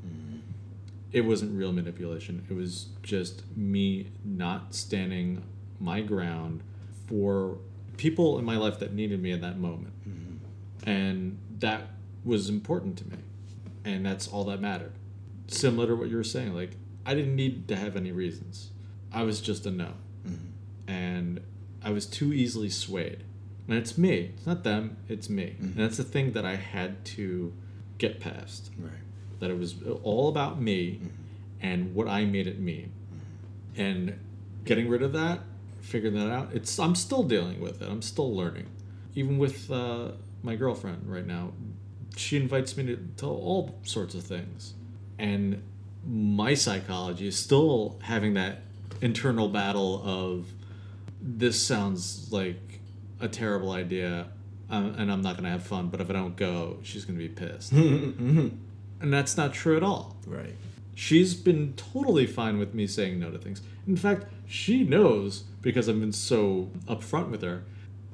It 1.12 1.22
wasn't 1.22 1.56
real 1.56 1.72
manipulation. 1.72 2.44
It 2.50 2.54
was 2.54 2.88
just 3.02 3.44
me 3.56 4.10
not 4.24 4.74
standing 4.74 5.42
my 5.78 6.00
ground 6.00 6.62
for 7.06 7.58
people 8.02 8.36
in 8.36 8.44
my 8.44 8.56
life 8.56 8.80
that 8.80 8.92
needed 8.92 9.22
me 9.22 9.30
in 9.30 9.40
that 9.42 9.56
moment. 9.56 9.94
Mm-hmm. 10.08 10.90
And 10.90 11.38
that 11.60 11.82
was 12.24 12.48
important 12.48 12.98
to 12.98 13.06
me. 13.06 13.18
And 13.84 14.04
that's 14.04 14.26
all 14.26 14.42
that 14.46 14.60
mattered. 14.60 14.94
Similar 15.46 15.86
to 15.86 15.94
what 15.94 16.08
you 16.08 16.16
were 16.16 16.24
saying, 16.24 16.52
like, 16.52 16.72
I 17.06 17.14
didn't 17.14 17.36
need 17.36 17.68
to 17.68 17.76
have 17.76 17.94
any 17.94 18.10
reasons. 18.10 18.70
I 19.12 19.22
was 19.22 19.40
just 19.40 19.66
a 19.66 19.70
no. 19.70 19.92
Mm-hmm. 20.26 20.90
And 20.90 21.42
I 21.80 21.90
was 21.90 22.06
too 22.06 22.32
easily 22.32 22.70
swayed. 22.70 23.22
And 23.68 23.78
it's 23.78 23.96
me. 23.96 24.32
It's 24.36 24.46
not 24.48 24.64
them, 24.64 24.96
it's 25.08 25.30
me. 25.30 25.54
Mm-hmm. 25.54 25.64
And 25.64 25.76
that's 25.76 25.96
the 25.96 26.04
thing 26.04 26.32
that 26.32 26.44
I 26.44 26.56
had 26.56 27.04
to 27.16 27.52
get 27.98 28.18
past. 28.18 28.72
Right. 28.76 28.90
That 29.38 29.50
it 29.52 29.58
was 29.58 29.76
all 30.02 30.28
about 30.28 30.60
me 30.60 31.00
and 31.60 31.94
what 31.94 32.08
I 32.08 32.24
made 32.24 32.48
it 32.48 32.58
mean. 32.58 32.90
And 33.76 34.18
getting 34.64 34.88
rid 34.88 35.02
of 35.02 35.12
that, 35.12 35.40
figuring 35.82 36.14
that 36.16 36.32
out, 36.32 36.50
it's 36.52 36.78
I'm 36.78 36.94
still 36.94 37.22
dealing 37.22 37.60
with 37.60 37.82
it. 37.82 37.88
I'm 37.88 38.02
still 38.02 38.34
learning. 38.34 38.66
Even 39.14 39.36
with 39.36 39.70
uh, 39.70 40.12
my 40.42 40.56
girlfriend 40.56 41.02
right 41.04 41.26
now, 41.26 41.52
she 42.16 42.36
invites 42.36 42.76
me 42.76 42.86
to, 42.86 42.96
to 43.18 43.26
all 43.26 43.78
sorts 43.82 44.14
of 44.14 44.24
things. 44.24 44.74
And 45.18 45.62
my 46.06 46.54
psychology 46.54 47.26
is 47.28 47.36
still 47.36 47.98
having 48.02 48.34
that 48.34 48.62
internal 49.00 49.48
battle 49.48 50.02
of 50.04 50.46
this 51.20 51.60
sounds 51.60 52.32
like 52.32 52.80
a 53.20 53.28
terrible 53.28 53.72
idea 53.72 54.28
um, 54.72 54.94
and 54.96 55.12
I'm 55.12 55.20
not 55.20 55.34
going 55.34 55.44
to 55.44 55.50
have 55.50 55.64
fun, 55.64 55.88
but 55.88 56.00
if 56.00 56.08
I 56.08 56.14
don't 56.14 56.34
go, 56.34 56.78
she's 56.82 57.04
going 57.04 57.18
to 57.18 57.28
be 57.28 57.32
pissed. 57.32 57.72
and 57.72 58.58
that's 59.00 59.36
not 59.36 59.52
true 59.52 59.76
at 59.76 59.82
all. 59.82 60.16
Right. 60.26 60.54
She's 60.94 61.34
been 61.34 61.74
totally 61.74 62.26
fine 62.26 62.58
with 62.58 62.72
me 62.72 62.86
saying 62.86 63.20
no 63.20 63.30
to 63.30 63.38
things. 63.38 63.60
In 63.86 63.96
fact, 63.96 64.26
she 64.46 64.84
knows 64.84 65.44
because 65.60 65.88
I've 65.88 66.00
been 66.00 66.12
so 66.12 66.70
upfront 66.86 67.30
with 67.30 67.42
her 67.42 67.64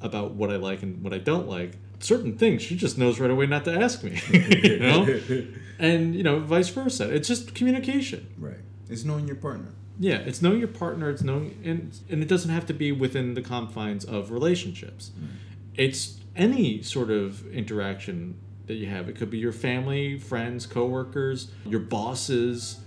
about 0.00 0.32
what 0.32 0.50
I 0.50 0.56
like 0.56 0.82
and 0.82 1.02
what 1.02 1.12
I 1.12 1.18
don't 1.18 1.48
like. 1.48 1.72
Certain 2.00 2.38
things 2.38 2.62
she 2.62 2.76
just 2.76 2.96
knows 2.96 3.18
right 3.18 3.30
away 3.30 3.46
not 3.46 3.64
to 3.64 3.72
ask 3.72 4.04
me, 4.04 4.20
you 4.30 4.78
know, 4.78 5.20
and 5.78 6.14
you 6.14 6.22
know, 6.22 6.38
vice 6.38 6.68
versa. 6.68 7.12
It's 7.12 7.26
just 7.26 7.54
communication. 7.54 8.28
Right. 8.38 8.60
It's 8.88 9.04
knowing 9.04 9.26
your 9.26 9.36
partner. 9.36 9.72
Yeah, 9.98 10.18
it's 10.18 10.40
knowing 10.40 10.60
your 10.60 10.68
partner. 10.68 11.10
It's 11.10 11.22
knowing, 11.22 11.60
and 11.64 11.98
and 12.08 12.22
it 12.22 12.28
doesn't 12.28 12.50
have 12.50 12.66
to 12.66 12.74
be 12.74 12.92
within 12.92 13.34
the 13.34 13.42
confines 13.42 14.04
of 14.04 14.30
relationships. 14.30 15.10
Mm. 15.18 15.26
It's 15.74 16.20
any 16.36 16.82
sort 16.82 17.10
of 17.10 17.46
interaction 17.52 18.38
that 18.66 18.74
you 18.74 18.86
have. 18.86 19.08
It 19.08 19.16
could 19.16 19.30
be 19.30 19.38
your 19.38 19.52
family, 19.52 20.18
friends, 20.18 20.66
coworkers, 20.66 21.50
your 21.66 21.80
bosses. 21.80 22.78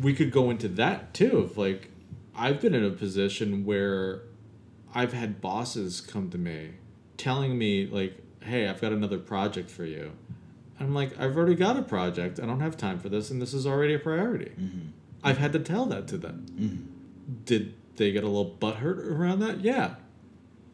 We 0.00 0.14
could 0.14 0.30
go 0.30 0.50
into 0.50 0.68
that 0.68 1.12
too. 1.12 1.38
Of 1.38 1.58
like, 1.58 1.89
I've 2.34 2.60
been 2.60 2.74
in 2.74 2.84
a 2.84 2.90
position 2.90 3.64
where 3.64 4.22
I've 4.94 5.12
had 5.12 5.40
bosses 5.40 6.00
come 6.00 6.30
to 6.30 6.38
me 6.38 6.72
telling 7.16 7.58
me 7.58 7.86
like, 7.86 8.16
"Hey, 8.42 8.66
I've 8.68 8.80
got 8.80 8.92
another 8.92 9.18
project 9.18 9.70
for 9.70 9.84
you." 9.84 10.12
I'm 10.78 10.94
like, 10.94 11.18
"I've 11.20 11.36
already 11.36 11.54
got 11.54 11.76
a 11.76 11.82
project. 11.82 12.40
I 12.40 12.46
don't 12.46 12.60
have 12.60 12.76
time 12.76 12.98
for 12.98 13.08
this, 13.08 13.30
and 13.30 13.40
this 13.40 13.52
is 13.52 13.66
already 13.66 13.94
a 13.94 13.98
priority." 13.98 14.52
I've 15.22 15.38
had 15.38 15.52
to 15.52 15.58
tell 15.58 15.86
that 15.86 16.08
to 16.08 16.16
them. 16.18 16.46
Did 17.44 17.74
they 17.96 18.12
get 18.12 18.24
a 18.24 18.26
little 18.26 18.56
butthurt 18.58 18.98
around 19.06 19.40
that? 19.40 19.60
Yeah. 19.60 19.96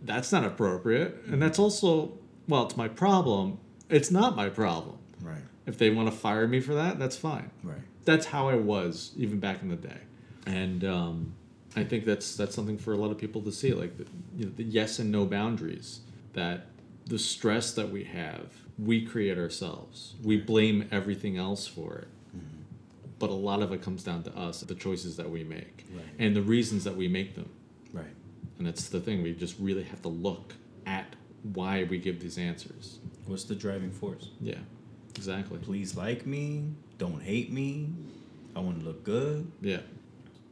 That's 0.02 0.30
not 0.30 0.44
appropriate. 0.44 1.22
And 1.26 1.42
that's 1.42 1.58
also, 1.58 2.12
well, 2.48 2.64
it's 2.66 2.76
my 2.76 2.86
problem. 2.88 3.58
It's 3.88 4.10
not 4.10 4.36
my 4.36 4.48
problem. 4.48 4.98
Right. 5.20 5.42
If 5.66 5.78
they 5.78 5.90
want 5.90 6.08
to 6.10 6.16
fire 6.16 6.46
me 6.46 6.60
for 6.60 6.74
that, 6.74 6.98
that's 6.98 7.16
fine. 7.16 7.50
Right. 7.64 7.80
That's 8.04 8.26
how 8.26 8.48
I 8.48 8.54
was 8.54 9.12
even 9.16 9.40
back 9.40 9.62
in 9.62 9.68
the 9.68 9.76
day. 9.76 9.98
And 10.46 10.84
um, 10.84 11.34
I 11.76 11.84
think 11.84 12.04
that's 12.04 12.36
that's 12.36 12.54
something 12.54 12.78
for 12.78 12.92
a 12.92 12.96
lot 12.96 13.10
of 13.10 13.18
people 13.18 13.42
to 13.42 13.52
see, 13.52 13.72
like 13.72 13.96
the, 13.98 14.06
you 14.36 14.46
know, 14.46 14.52
the 14.56 14.64
yes 14.64 14.98
and 14.98 15.12
no 15.12 15.26
boundaries. 15.26 16.00
That 16.32 16.66
the 17.06 17.18
stress 17.18 17.72
that 17.74 17.90
we 17.90 18.04
have, 18.04 18.52
we 18.78 19.04
create 19.06 19.38
ourselves. 19.38 20.14
We 20.22 20.36
blame 20.38 20.88
everything 20.90 21.36
else 21.38 21.66
for 21.66 21.96
it 21.98 22.08
mm-hmm. 22.36 22.62
but 23.18 23.30
a 23.30 23.34
lot 23.34 23.62
of 23.62 23.72
it 23.72 23.82
comes 23.82 24.02
down 24.02 24.22
to 24.24 24.36
us, 24.36 24.60
the 24.60 24.74
choices 24.74 25.16
that 25.16 25.30
we 25.30 25.44
make, 25.44 25.84
Right. 25.94 26.04
and 26.18 26.34
the 26.36 26.42
reasons 26.42 26.84
that 26.84 26.96
we 26.96 27.08
make 27.08 27.34
them. 27.34 27.48
Right. 27.92 28.06
And 28.58 28.66
that's 28.66 28.88
the 28.88 29.00
thing. 29.00 29.22
We 29.22 29.32
just 29.34 29.56
really 29.58 29.84
have 29.84 30.02
to 30.02 30.08
look 30.08 30.54
at 30.86 31.14
why 31.54 31.84
we 31.84 31.98
give 31.98 32.20
these 32.20 32.38
answers. 32.38 32.98
What's 33.26 33.44
the 33.44 33.54
driving 33.54 33.90
force? 33.90 34.30
Yeah, 34.40 34.58
exactly. 35.14 35.58
Please 35.58 35.96
like 35.96 36.26
me. 36.26 36.64
Don't 36.98 37.22
hate 37.22 37.52
me. 37.52 37.90
I 38.54 38.60
want 38.60 38.80
to 38.80 38.84
look 38.86 39.04
good. 39.04 39.50
Yeah, 39.60 39.80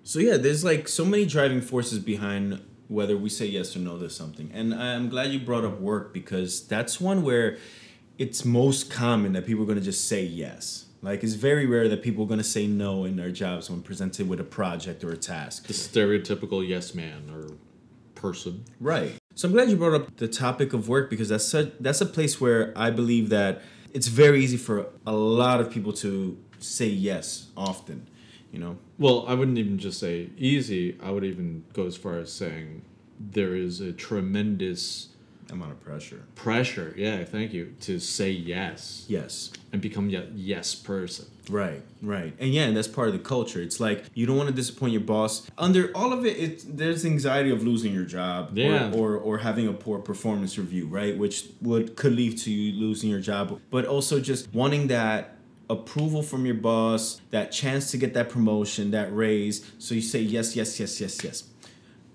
So 0.04 0.18
yeah, 0.18 0.36
there's 0.36 0.62
like 0.62 0.86
so 0.86 1.04
many 1.04 1.24
driving 1.26 1.60
forces 1.60 1.98
behind 1.98 2.60
whether 2.88 3.16
we 3.16 3.30
say 3.30 3.46
yes 3.46 3.74
or 3.74 3.80
no 3.80 3.98
to 3.98 4.10
something. 4.10 4.50
And 4.52 4.74
I'm 4.74 5.08
glad 5.08 5.30
you 5.30 5.40
brought 5.40 5.64
up 5.64 5.80
work 5.80 6.12
because 6.12 6.66
that's 6.66 7.00
one 7.00 7.22
where 7.22 7.56
it's 8.18 8.44
most 8.44 8.90
common 8.90 9.32
that 9.32 9.46
people 9.46 9.64
are 9.64 9.66
going 9.66 9.78
to 9.78 9.84
just 9.84 10.06
say 10.06 10.22
yes. 10.22 10.86
Like 11.00 11.24
it's 11.24 11.34
very 11.34 11.66
rare 11.66 11.88
that 11.88 12.02
people 12.02 12.24
are 12.24 12.28
going 12.28 12.38
to 12.38 12.44
say 12.44 12.66
no 12.66 13.04
in 13.04 13.16
their 13.16 13.30
jobs 13.30 13.70
when 13.70 13.82
presented 13.82 14.28
with 14.28 14.40
a 14.40 14.44
project 14.44 15.02
or 15.04 15.10
a 15.10 15.16
task. 15.16 15.66
the 15.66 15.72
stereotypical 15.72 16.66
yes 16.66 16.94
man 16.94 17.30
or 17.32 17.48
person. 18.14 18.64
Right. 18.80 19.14
So 19.34 19.48
I'm 19.48 19.54
glad 19.54 19.68
you 19.70 19.76
brought 19.76 20.00
up 20.00 20.16
the 20.16 20.28
topic 20.28 20.72
of 20.72 20.88
work 20.88 21.10
because 21.10 21.30
that's 21.30 21.44
such, 21.44 21.72
that's 21.80 22.00
a 22.00 22.06
place 22.06 22.40
where 22.40 22.72
I 22.76 22.90
believe 22.90 23.30
that 23.30 23.62
it's 23.92 24.08
very 24.08 24.42
easy 24.44 24.56
for 24.56 24.86
a 25.06 25.12
lot 25.12 25.60
of 25.60 25.70
people 25.70 25.92
to 25.94 26.38
say 26.58 26.86
yes 26.86 27.48
often, 27.56 28.06
you 28.54 28.60
know. 28.60 28.78
Well, 28.98 29.24
I 29.26 29.34
wouldn't 29.34 29.58
even 29.58 29.78
just 29.78 29.98
say 29.98 30.30
easy. 30.38 30.96
I 31.02 31.10
would 31.10 31.24
even 31.24 31.64
go 31.72 31.86
as 31.86 31.96
far 31.96 32.18
as 32.18 32.32
saying 32.32 32.82
there 33.18 33.54
is 33.56 33.80
a 33.80 33.92
tremendous 33.92 35.08
Amount 35.50 35.72
of 35.72 35.80
pressure. 35.84 36.22
pressure. 36.36 36.94
Yeah, 36.96 37.22
thank 37.24 37.52
you 37.52 37.74
to 37.82 37.98
say 38.00 38.30
yes 38.30 39.04
Yes. 39.08 39.52
and 39.72 39.82
become 39.82 40.08
a 40.08 40.24
yes 40.34 40.74
person. 40.74 41.26
Right, 41.50 41.82
right, 42.00 42.32
and 42.40 42.54
yeah, 42.54 42.62
and 42.62 42.74
that's 42.74 42.88
part 42.88 43.08
of 43.08 43.12
the 43.12 43.20
culture. 43.20 43.60
It's 43.60 43.78
like 43.78 44.04
you 44.14 44.24
don't 44.24 44.38
want 44.38 44.48
to 44.48 44.54
disappoint 44.54 44.92
your 44.92 45.02
boss. 45.02 45.46
Under 45.58 45.90
all 45.94 46.14
of 46.14 46.24
it, 46.24 46.38
it's, 46.38 46.64
there's 46.64 47.04
anxiety 47.04 47.50
of 47.50 47.62
losing 47.62 47.92
your 47.92 48.06
job, 48.06 48.56
Yeah. 48.56 48.90
or, 48.94 49.16
or 49.16 49.16
or 49.18 49.38
having 49.38 49.68
a 49.68 49.72
poor 49.74 49.98
performance 49.98 50.56
review, 50.56 50.86
right, 50.86 51.14
which 51.18 51.44
would 51.60 51.94
could 51.94 52.14
lead 52.14 52.38
to 52.38 52.50
you 52.50 52.80
losing 52.80 53.10
your 53.10 53.20
job. 53.20 53.60
But 53.70 53.84
also 53.84 54.20
just 54.20 54.52
wanting 54.54 54.86
that 54.88 55.33
approval 55.70 56.22
from 56.22 56.46
your 56.46 56.54
boss, 56.54 57.20
that 57.30 57.52
chance 57.52 57.90
to 57.90 57.98
get 57.98 58.14
that 58.14 58.28
promotion, 58.28 58.90
that 58.90 59.14
raise. 59.14 59.70
So 59.78 59.94
you 59.94 60.02
say 60.02 60.20
yes, 60.20 60.56
yes, 60.56 60.78
yes, 60.78 61.00
yes, 61.00 61.24
yes. 61.24 61.44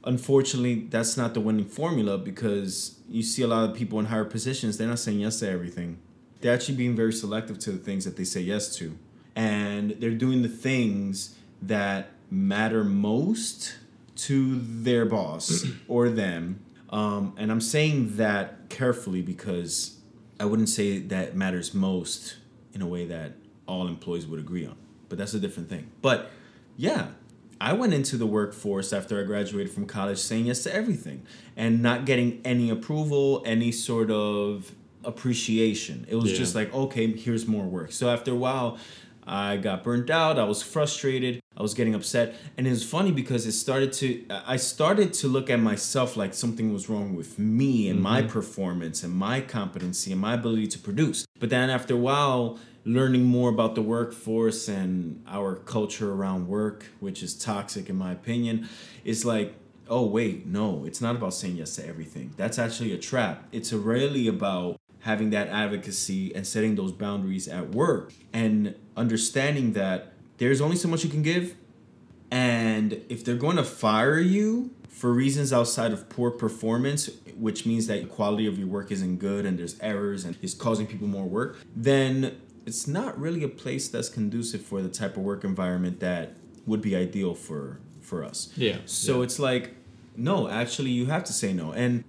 Unfortunately, 0.04 0.88
that's 0.90 1.18
not 1.18 1.34
the 1.34 1.42
winning 1.42 1.66
formula 1.66 2.18
because 2.18 3.00
you 3.10 3.22
see 3.22 3.42
a 3.42 3.48
lot 3.48 3.70
of 3.70 3.76
people 3.76 4.00
in 4.00 4.06
higher 4.06 4.26
positions. 4.26 4.78
They're 4.78 4.88
not 4.88 5.00
saying 5.00 5.20
yes 5.20 5.40
to 5.40 5.50
everything 5.50 6.00
they're 6.42 6.54
actually 6.54 6.76
being 6.76 6.96
very 6.96 7.14
selective 7.14 7.60
to 7.60 7.72
the 7.72 7.78
things 7.78 8.06
that 8.06 8.18
they 8.18 8.24
say 8.24 8.42
yes 8.42 8.76
to 8.78 8.98
and 9.36 9.92
they're 10.00 10.12
doing 10.12 10.42
the 10.42 10.50
things 10.50 11.36
that 11.62 12.10
matter 12.32 12.84
most 12.84 13.76
to 14.16 14.60
their 14.60 15.06
boss 15.06 15.66
or 15.88 16.10
them 16.10 16.60
um, 16.90 17.34
and 17.38 17.52
i'm 17.52 17.62
saying 17.62 18.16
that 18.18 18.70
carefully 18.70 19.22
because 19.22 19.98
i 20.40 20.46
wouldn't 20.46 20.70
say 20.70 21.00
that 21.00 21.36
matters 21.36 21.74
most 21.74 22.38
in 22.80 22.86
a 22.86 22.88
way 22.88 23.06
that 23.06 23.34
all 23.68 23.88
employees 23.88 24.26
would 24.26 24.40
agree 24.40 24.66
on 24.66 24.76
but 25.10 25.18
that's 25.18 25.34
a 25.34 25.40
different 25.40 25.70
thing 25.70 25.90
but 26.02 26.32
yeah 26.78 27.08
I 27.62 27.74
went 27.74 27.94
into 27.94 28.16
the 28.16 28.26
workforce 28.26 28.94
after 28.94 29.20
I 29.20 29.24
graduated 29.24 29.74
from 29.74 29.86
college 29.86 30.18
saying 30.18 30.46
yes 30.46 30.64
to 30.64 30.74
everything 30.74 31.24
and 31.58 31.82
not 31.82 32.06
getting 32.06 32.40
any 32.46 32.70
approval, 32.70 33.44
any 33.46 33.74
sort 33.74 34.10
of 34.10 34.72
appreciation. 35.04 36.06
It 36.08 36.16
was 36.16 36.32
Yeah. 36.32 36.38
just 36.38 36.56
like, 36.56 36.74
okay, 36.74 37.12
here's 37.12 37.48
more 37.48 37.66
work. 37.66 37.92
So 37.92 38.10
after 38.10 38.32
a 38.32 38.36
while, 38.36 38.78
I 39.28 39.58
got 39.58 39.84
burnt 39.84 40.10
out. 40.10 40.40
I 40.40 40.46
was 40.46 40.64
frustrated. 40.64 41.42
I 41.56 41.62
was 41.62 41.74
getting 41.74 41.94
upset. 41.94 42.36
And 42.58 42.66
it 42.66 42.72
was 42.72 42.84
funny 42.84 43.12
because 43.12 43.46
it 43.46 43.52
started 43.52 43.92
to, 43.94 44.24
I 44.30 44.56
started 44.56 45.14
to 45.16 45.28
look 45.28 45.50
at 45.50 45.60
myself 45.60 46.16
like 46.16 46.34
something 46.34 46.74
was 46.74 46.90
wrong 46.90 47.14
with 47.16 47.38
me 47.38 47.90
and 47.90 48.02
my 48.02 48.22
mm-hmm. 48.22 48.32
performance 48.32 49.04
and 49.04 49.14
my 49.14 49.42
competency 49.42 50.12
and 50.14 50.22
my 50.22 50.34
ability 50.34 50.68
to 50.68 50.80
produce. 50.80 51.26
But 51.40 51.50
then 51.50 51.70
after 51.70 51.94
a 51.94 51.98
while, 51.98 52.58
learning 52.86 53.24
more 53.24 53.50
about 53.50 53.76
the 53.76 53.82
workforce 53.82 54.68
and 54.68 55.24
our 55.28 55.56
culture 55.56 56.12
around 56.12 56.48
work, 56.48 56.86
which 57.00 57.22
is 57.22 57.34
toxic 57.36 57.90
in 57.90 57.96
my 57.96 58.12
opinion, 58.12 58.68
is 59.04 59.26
like, 59.26 59.54
oh, 59.90 60.06
wait, 60.06 60.46
no, 60.46 60.86
it's 60.86 61.02
not 61.02 61.16
about 61.16 61.34
saying 61.34 61.58
yes 61.58 61.76
to 61.76 61.88
everything. 61.88 62.32
That's 62.38 62.60
actually 62.60 62.94
a 62.94 62.98
trap. 62.98 63.48
It's 63.52 63.74
really 63.74 64.28
about 64.28 64.80
having 65.02 65.30
that 65.32 65.48
advocacy 65.48 66.34
and 66.36 66.46
setting 66.46 66.76
those 66.76 66.92
boundaries 66.92 67.48
at 67.48 67.70
work 67.70 68.14
and 68.34 68.76
understanding 68.98 69.74
that 69.74 70.14
there's 70.38 70.62
only 70.62 70.76
so 70.76 70.88
much 70.88 71.04
you 71.04 71.10
can 71.10 71.24
give. 71.24 71.56
And 72.32 73.02
if 73.10 73.24
they're 73.26 73.36
going 73.36 73.58
to 73.58 73.64
fire 73.64 74.20
you 74.20 74.72
for 74.88 75.12
reasons 75.12 75.54
outside 75.54 75.94
of 75.94 76.10
poor 76.10 76.30
performance, 76.30 77.10
which 77.38 77.66
means 77.66 77.88
that 77.88 78.02
the 78.02 78.08
quality 78.08 78.46
of 78.46 78.60
your 78.60 78.68
work 78.68 78.92
isn't 78.92 79.18
good 79.18 79.46
and 79.46 79.58
there's 79.58 79.80
errors 79.80 80.26
and 80.26 80.38
it's 80.42 80.54
causing 80.54 80.86
people 80.86 81.08
more 81.08 81.26
work, 81.26 81.58
then 81.76 82.40
it's 82.70 82.88
not 82.88 83.20
really 83.20 83.44
a 83.44 83.50
place 83.50 83.90
that's 83.90 84.08
conducive 84.08 84.62
for 84.62 84.82
the 84.82 84.90
type 84.90 85.18
of 85.18 85.24
work 85.24 85.44
environment 85.44 86.00
that 86.00 86.36
would 86.66 86.82
be 86.82 86.96
ideal 86.96 87.34
for 87.34 87.80
for 88.02 88.24
us. 88.24 88.54
Yeah. 88.56 88.78
So 88.86 89.18
yeah. 89.18 89.24
it's 89.24 89.40
like, 89.40 89.76
no, 90.16 90.48
actually, 90.48 90.92
you 90.92 91.08
have 91.08 91.24
to 91.26 91.34
say 91.34 91.52
no. 91.52 91.72
And 91.74 92.04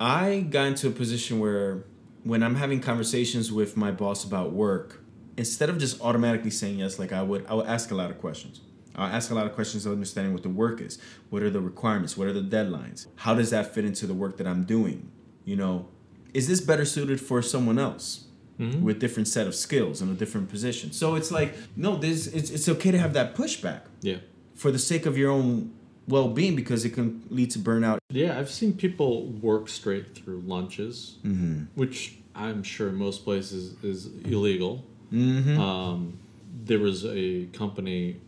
I 0.00 0.40
got 0.40 0.66
into 0.66 0.88
a 0.88 0.90
position 0.90 1.38
where 1.38 1.84
when 2.24 2.42
I'm 2.42 2.56
having 2.56 2.80
conversations 2.80 3.52
with 3.52 3.76
my 3.76 3.90
boss 3.90 4.24
about 4.24 4.52
work, 4.52 5.02
instead 5.36 5.68
of 5.68 5.78
just 5.78 6.00
automatically 6.00 6.50
saying 6.50 6.78
yes, 6.78 6.98
like 6.98 7.12
I 7.12 7.22
would, 7.22 7.46
I 7.46 7.54
would 7.54 7.66
ask 7.66 7.90
a 7.90 7.94
lot 7.94 8.10
of 8.10 8.18
questions. 8.18 8.60
I'll 8.96 9.06
ask 9.06 9.30
a 9.30 9.34
lot 9.34 9.46
of 9.46 9.54
questions 9.54 9.86
of 9.86 9.92
understanding 9.92 10.32
what 10.32 10.42
the 10.42 10.48
work 10.48 10.80
is. 10.80 10.98
What 11.30 11.42
are 11.42 11.50
the 11.50 11.60
requirements? 11.60 12.16
What 12.16 12.26
are 12.26 12.32
the 12.32 12.42
deadlines? 12.42 13.06
How 13.16 13.34
does 13.34 13.50
that 13.50 13.72
fit 13.72 13.84
into 13.84 14.06
the 14.06 14.14
work 14.14 14.38
that 14.38 14.46
I'm 14.46 14.64
doing? 14.64 15.10
You 15.44 15.56
know, 15.56 15.88
is 16.34 16.48
this 16.48 16.60
better 16.60 16.84
suited 16.84 17.20
for 17.20 17.40
someone 17.42 17.78
else? 17.78 18.27
Mhm. 18.58 18.82
with 18.82 18.98
different 18.98 19.28
set 19.28 19.46
of 19.46 19.54
skills 19.54 20.00
and 20.02 20.10
a 20.10 20.14
different 20.14 20.48
position. 20.50 20.90
So 20.92 21.14
it's 21.14 21.30
like, 21.30 21.54
no, 21.76 21.96
this 21.96 22.26
it's, 22.26 22.50
it's 22.50 22.68
okay 22.68 22.90
to 22.90 22.98
have 22.98 23.12
that 23.12 23.34
pushback 23.36 23.82
yeah. 24.02 24.16
for 24.54 24.70
the 24.72 24.78
sake 24.78 25.06
of 25.06 25.16
your 25.16 25.30
own 25.30 25.72
well-being 26.08 26.56
because 26.56 26.84
it 26.84 26.90
can 26.90 27.22
lead 27.30 27.50
to 27.52 27.58
burnout. 27.58 27.98
Yeah, 28.10 28.38
I've 28.38 28.50
seen 28.50 28.72
people 28.72 29.26
work 29.26 29.68
straight 29.68 30.14
through 30.16 30.40
lunches, 30.46 31.16
Mm-hmm. 31.24 31.64
which 31.74 32.16
I'm 32.34 32.62
sure 32.62 32.90
most 32.90 33.24
places 33.24 33.74
is 33.84 34.06
illegal. 34.24 34.84
Mm-hmm. 35.12 35.58
Um, 35.60 36.18
there 36.64 36.78
was 36.78 37.04
a 37.06 37.46
company, 37.52 38.20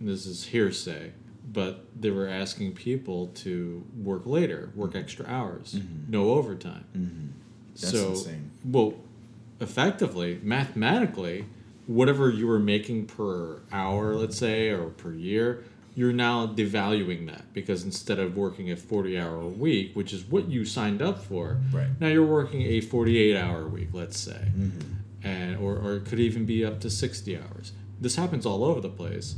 and 0.00 0.08
this 0.08 0.26
is 0.26 0.44
hearsay, 0.44 1.12
but 1.52 1.84
they 2.00 2.10
were 2.10 2.26
asking 2.28 2.72
people 2.72 3.28
to 3.44 3.84
work 4.02 4.24
later, 4.26 4.70
work 4.74 4.94
extra 4.96 5.26
hours, 5.26 5.78
no 6.08 6.30
overtime. 6.30 6.84
mm-hmm. 6.96 7.26
That's 7.74 7.90
so, 7.90 8.08
insane. 8.10 8.50
well, 8.64 8.94
effectively, 9.60 10.40
mathematically, 10.42 11.46
whatever 11.86 12.30
you 12.30 12.46
were 12.46 12.58
making 12.58 13.06
per 13.06 13.60
hour, 13.72 14.14
let's 14.14 14.36
say, 14.36 14.70
or 14.70 14.86
per 14.90 15.12
year, 15.12 15.64
you're 15.94 16.12
now 16.12 16.46
devaluing 16.46 17.26
that 17.26 17.52
because 17.54 17.84
instead 17.84 18.18
of 18.18 18.36
working 18.36 18.70
a 18.70 18.76
40 18.76 19.18
hour 19.18 19.46
week, 19.46 19.94
which 19.94 20.12
is 20.12 20.24
what 20.24 20.48
you 20.48 20.64
signed 20.64 21.00
up 21.00 21.22
for, 21.22 21.58
Right. 21.72 21.88
now 22.00 22.08
you're 22.08 22.26
working 22.26 22.62
a 22.62 22.80
48 22.80 23.36
hour 23.36 23.66
week, 23.66 23.88
let's 23.92 24.18
say. 24.18 24.48
Mm-hmm. 24.56 24.92
And, 25.26 25.56
or, 25.56 25.76
or 25.76 25.94
it 25.96 26.04
could 26.04 26.20
even 26.20 26.44
be 26.44 26.64
up 26.64 26.80
to 26.80 26.90
60 26.90 27.36
hours. 27.38 27.72
This 28.00 28.16
happens 28.16 28.44
all 28.46 28.62
over 28.62 28.80
the 28.80 28.90
place. 28.90 29.36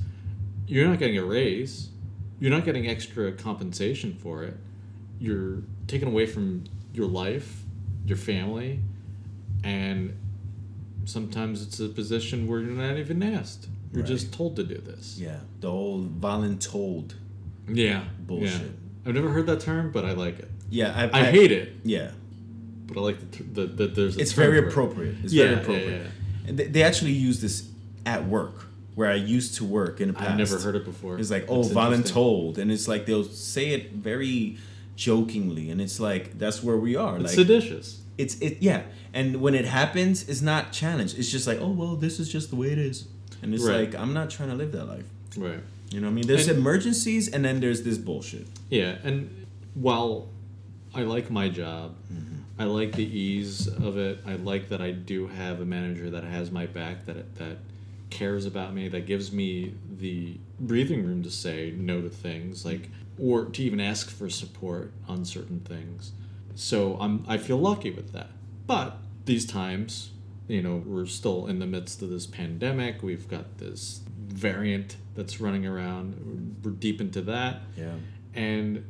You're 0.66 0.86
not 0.88 0.98
getting 0.98 1.16
a 1.16 1.24
raise. 1.24 1.90
You're 2.40 2.50
not 2.50 2.64
getting 2.64 2.88
extra 2.88 3.32
compensation 3.32 4.14
for 4.14 4.42
it. 4.42 4.56
You're 5.20 5.62
taken 5.86 6.08
away 6.08 6.26
from 6.26 6.64
your 6.92 7.06
life, 7.06 7.62
your 8.04 8.16
family, 8.18 8.80
and 9.64 10.16
sometimes 11.04 11.62
it's 11.62 11.80
a 11.80 11.88
position 11.88 12.46
where 12.46 12.60
you're 12.60 12.70
not 12.70 12.96
even 12.96 13.22
asked. 13.22 13.68
You're 13.92 14.02
Right. 14.02 14.08
just 14.08 14.32
told 14.32 14.56
to 14.56 14.64
do 14.64 14.76
this. 14.76 15.18
Yeah, 15.18 15.40
the 15.60 15.68
old 15.68 16.20
voluntold. 16.20 17.14
Yeah. 17.68 18.04
Bullshit. 18.20 18.50
Yeah. 18.60 18.66
I've 19.06 19.14
never 19.14 19.30
heard 19.30 19.46
that 19.46 19.60
term, 19.60 19.90
but 19.92 20.04
I 20.04 20.12
like 20.12 20.38
it. 20.38 20.50
Yeah, 20.70 20.92
I, 21.12 21.20
I, 21.20 21.24
hate 21.30 21.50
it, 21.50 21.72
Yeah, 21.84 22.10
but 22.86 22.98
I 22.98 23.00
like 23.00 23.30
the, 23.30 23.42
the, 23.64 23.66
the 23.66 23.86
there's 23.86 24.16
a 24.18 24.20
it's 24.20 24.32
very 24.32 24.60
for 24.60 24.66
it. 24.66 24.70
appropriate. 24.70 25.16
It's 25.24 25.32
Yeah, 25.32 25.44
very 25.44 25.54
yeah, 25.56 25.60
appropriate. 25.62 26.02
yeah. 26.02 26.48
And 26.48 26.58
they, 26.58 26.66
they 26.66 26.82
actually 26.82 27.12
use 27.12 27.40
this 27.40 27.68
at 28.04 28.26
work 28.26 28.66
where 28.94 29.10
I 29.10 29.14
used 29.14 29.54
to 29.56 29.64
work 29.64 30.00
in 30.02 30.08
the 30.08 30.14
past. 30.14 30.30
I've 30.30 30.36
never 30.38 30.58
heard 30.58 30.76
it 30.76 30.84
before. 30.84 31.18
It's 31.18 31.30
like, 31.30 31.46
oh, 31.48 31.62
voluntold, 31.62 32.58
and 32.58 32.70
it's 32.70 32.86
like 32.88 33.06
they'll 33.06 33.24
say 33.24 33.70
it 33.70 33.92
very 33.92 34.58
jokingly, 34.96 35.70
and 35.70 35.80
it's 35.80 35.98
like 36.00 36.38
that's 36.38 36.62
where 36.62 36.76
we 36.76 36.96
are. 36.96 37.14
It's 37.16 37.24
like 37.26 37.34
seditious. 37.34 38.02
It's 38.18 38.38
it 38.40 38.58
yeah, 38.60 38.82
and 39.14 39.40
when 39.40 39.54
it 39.54 39.64
happens, 39.64 40.28
it's 40.28 40.42
not 40.42 40.72
challenged. 40.72 41.18
It's 41.18 41.30
just 41.30 41.46
like, 41.46 41.58
oh 41.60 41.70
well, 41.70 41.96
this 41.96 42.18
is 42.20 42.30
just 42.30 42.50
the 42.50 42.56
way 42.56 42.70
it 42.72 42.78
is, 42.78 43.06
and 43.42 43.54
it's 43.54 43.64
Right. 43.64 43.92
like 43.92 44.00
I'm 44.00 44.12
not 44.12 44.28
trying 44.30 44.50
to 44.50 44.54
live 44.56 44.72
that 44.72 44.84
life. 44.86 45.06
Right. 45.36 45.60
You 45.90 46.00
know 46.00 46.08
what 46.08 46.12
I 46.12 46.14
mean? 46.16 46.26
There's 46.26 46.48
And- 46.48 46.58
emergencies, 46.58 47.28
and 47.28 47.44
then 47.44 47.60
there's 47.60 47.82
this 47.82 47.96
bullshit. 47.96 48.46
Yeah, 48.68 48.96
and 49.04 49.30
while 49.74 50.28
I 50.94 51.02
like 51.02 51.30
my 51.30 51.48
job, 51.48 51.94
mm-hmm. 52.12 52.34
I 52.58 52.64
like 52.64 52.92
the 52.92 53.04
ease 53.06 53.68
of 53.68 53.96
it. 53.96 54.18
I 54.26 54.34
like 54.34 54.68
that 54.70 54.80
I 54.82 54.90
do 54.90 55.28
have 55.28 55.60
a 55.60 55.64
manager 55.64 56.10
that 56.10 56.24
has 56.24 56.50
my 56.50 56.66
back, 56.66 57.06
that 57.06 57.36
that 57.36 57.58
cares 58.10 58.46
about 58.46 58.74
me, 58.74 58.88
that 58.88 59.06
gives 59.06 59.32
me 59.32 59.74
the 59.98 60.36
breathing 60.58 61.04
room 61.06 61.22
to 61.22 61.30
say 61.30 61.72
no 61.76 62.00
to 62.00 62.08
things, 62.08 62.64
like 62.64 62.88
or 63.18 63.44
to 63.46 63.62
even 63.62 63.80
ask 63.80 64.10
for 64.10 64.28
support 64.30 64.92
on 65.08 65.24
certain 65.24 65.60
things. 65.60 66.12
So 66.58 66.96
I'm 67.00 67.24
I 67.28 67.38
feel 67.38 67.56
lucky 67.56 67.90
with 67.90 68.12
that. 68.12 68.30
But 68.66 68.98
these 69.26 69.46
times, 69.46 70.10
you 70.48 70.60
know, 70.60 70.82
we're 70.84 71.06
still 71.06 71.46
in 71.46 71.60
the 71.60 71.66
midst 71.66 72.02
of 72.02 72.10
this 72.10 72.26
pandemic. 72.26 73.02
We've 73.02 73.28
got 73.28 73.58
this 73.58 74.00
variant 74.26 74.96
that's 75.14 75.40
running 75.40 75.64
around. 75.66 76.56
We're 76.62 76.72
deep 76.72 77.00
into 77.00 77.20
that 77.22 77.62
Yeah. 77.76 77.94
and 78.34 78.84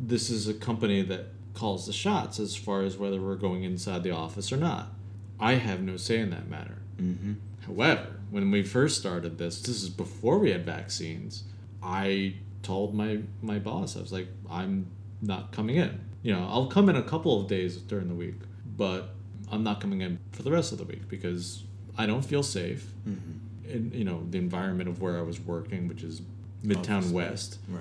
this 0.00 0.30
is 0.30 0.46
a 0.46 0.54
company 0.54 1.02
that 1.02 1.26
calls 1.54 1.86
the 1.86 1.92
shots 1.92 2.38
as 2.38 2.54
far 2.54 2.82
as 2.82 2.96
whether 2.96 3.20
we're 3.20 3.34
going 3.34 3.64
inside 3.64 4.04
the 4.04 4.12
office 4.12 4.52
or 4.52 4.56
not. 4.56 4.92
I 5.40 5.54
have 5.54 5.82
no 5.82 5.96
say 5.96 6.18
in 6.20 6.30
that 6.30 6.48
matter. 6.48 6.78
Mm-hmm. 7.02 7.32
However, 7.66 8.20
when 8.30 8.50
we 8.52 8.62
first 8.62 8.96
started 8.98 9.38
this, 9.38 9.60
this 9.60 9.82
is 9.82 9.88
before 9.88 10.38
we 10.38 10.52
had 10.52 10.64
vaccines. 10.64 11.42
I 11.82 12.34
told 12.62 12.94
my 12.94 13.18
my 13.42 13.58
boss, 13.58 13.96
I 13.96 14.00
was 14.00 14.12
like, 14.12 14.28
I'm 14.48 14.86
not 15.20 15.50
coming 15.52 15.76
in. 15.76 16.00
You 16.28 16.34
know, 16.34 16.46
I'll 16.46 16.66
come 16.66 16.90
in 16.90 16.96
a 16.96 17.02
couple 17.02 17.40
of 17.40 17.48
days 17.48 17.78
during 17.78 18.06
the 18.08 18.14
week, 18.14 18.34
but 18.76 19.14
I'm 19.50 19.64
not 19.64 19.80
coming 19.80 20.02
in 20.02 20.18
for 20.32 20.42
the 20.42 20.50
rest 20.50 20.72
of 20.72 20.78
the 20.78 20.84
week 20.84 21.08
because 21.08 21.62
I 21.96 22.04
don't 22.04 22.20
feel 22.20 22.42
safe. 22.42 22.84
Mm-hmm. 23.08 23.70
In 23.70 23.92
you 23.94 24.04
know 24.04 24.22
the 24.28 24.36
environment 24.36 24.90
of 24.90 25.00
where 25.00 25.16
I 25.16 25.22
was 25.22 25.40
working, 25.40 25.88
which 25.88 26.02
is 26.02 26.20
Midtown 26.62 27.12
West. 27.12 27.60
Right. 27.66 27.80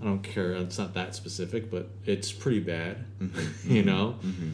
I 0.00 0.04
don't 0.04 0.22
care. 0.22 0.52
It's 0.52 0.78
not 0.78 0.94
that 0.94 1.16
specific, 1.16 1.68
but 1.68 1.90
it's 2.06 2.30
pretty 2.30 2.60
bad. 2.60 3.06
Mhm. 3.20 3.48
You 3.76 3.82
know. 3.82 4.14
Mm-hmm. 4.24 4.50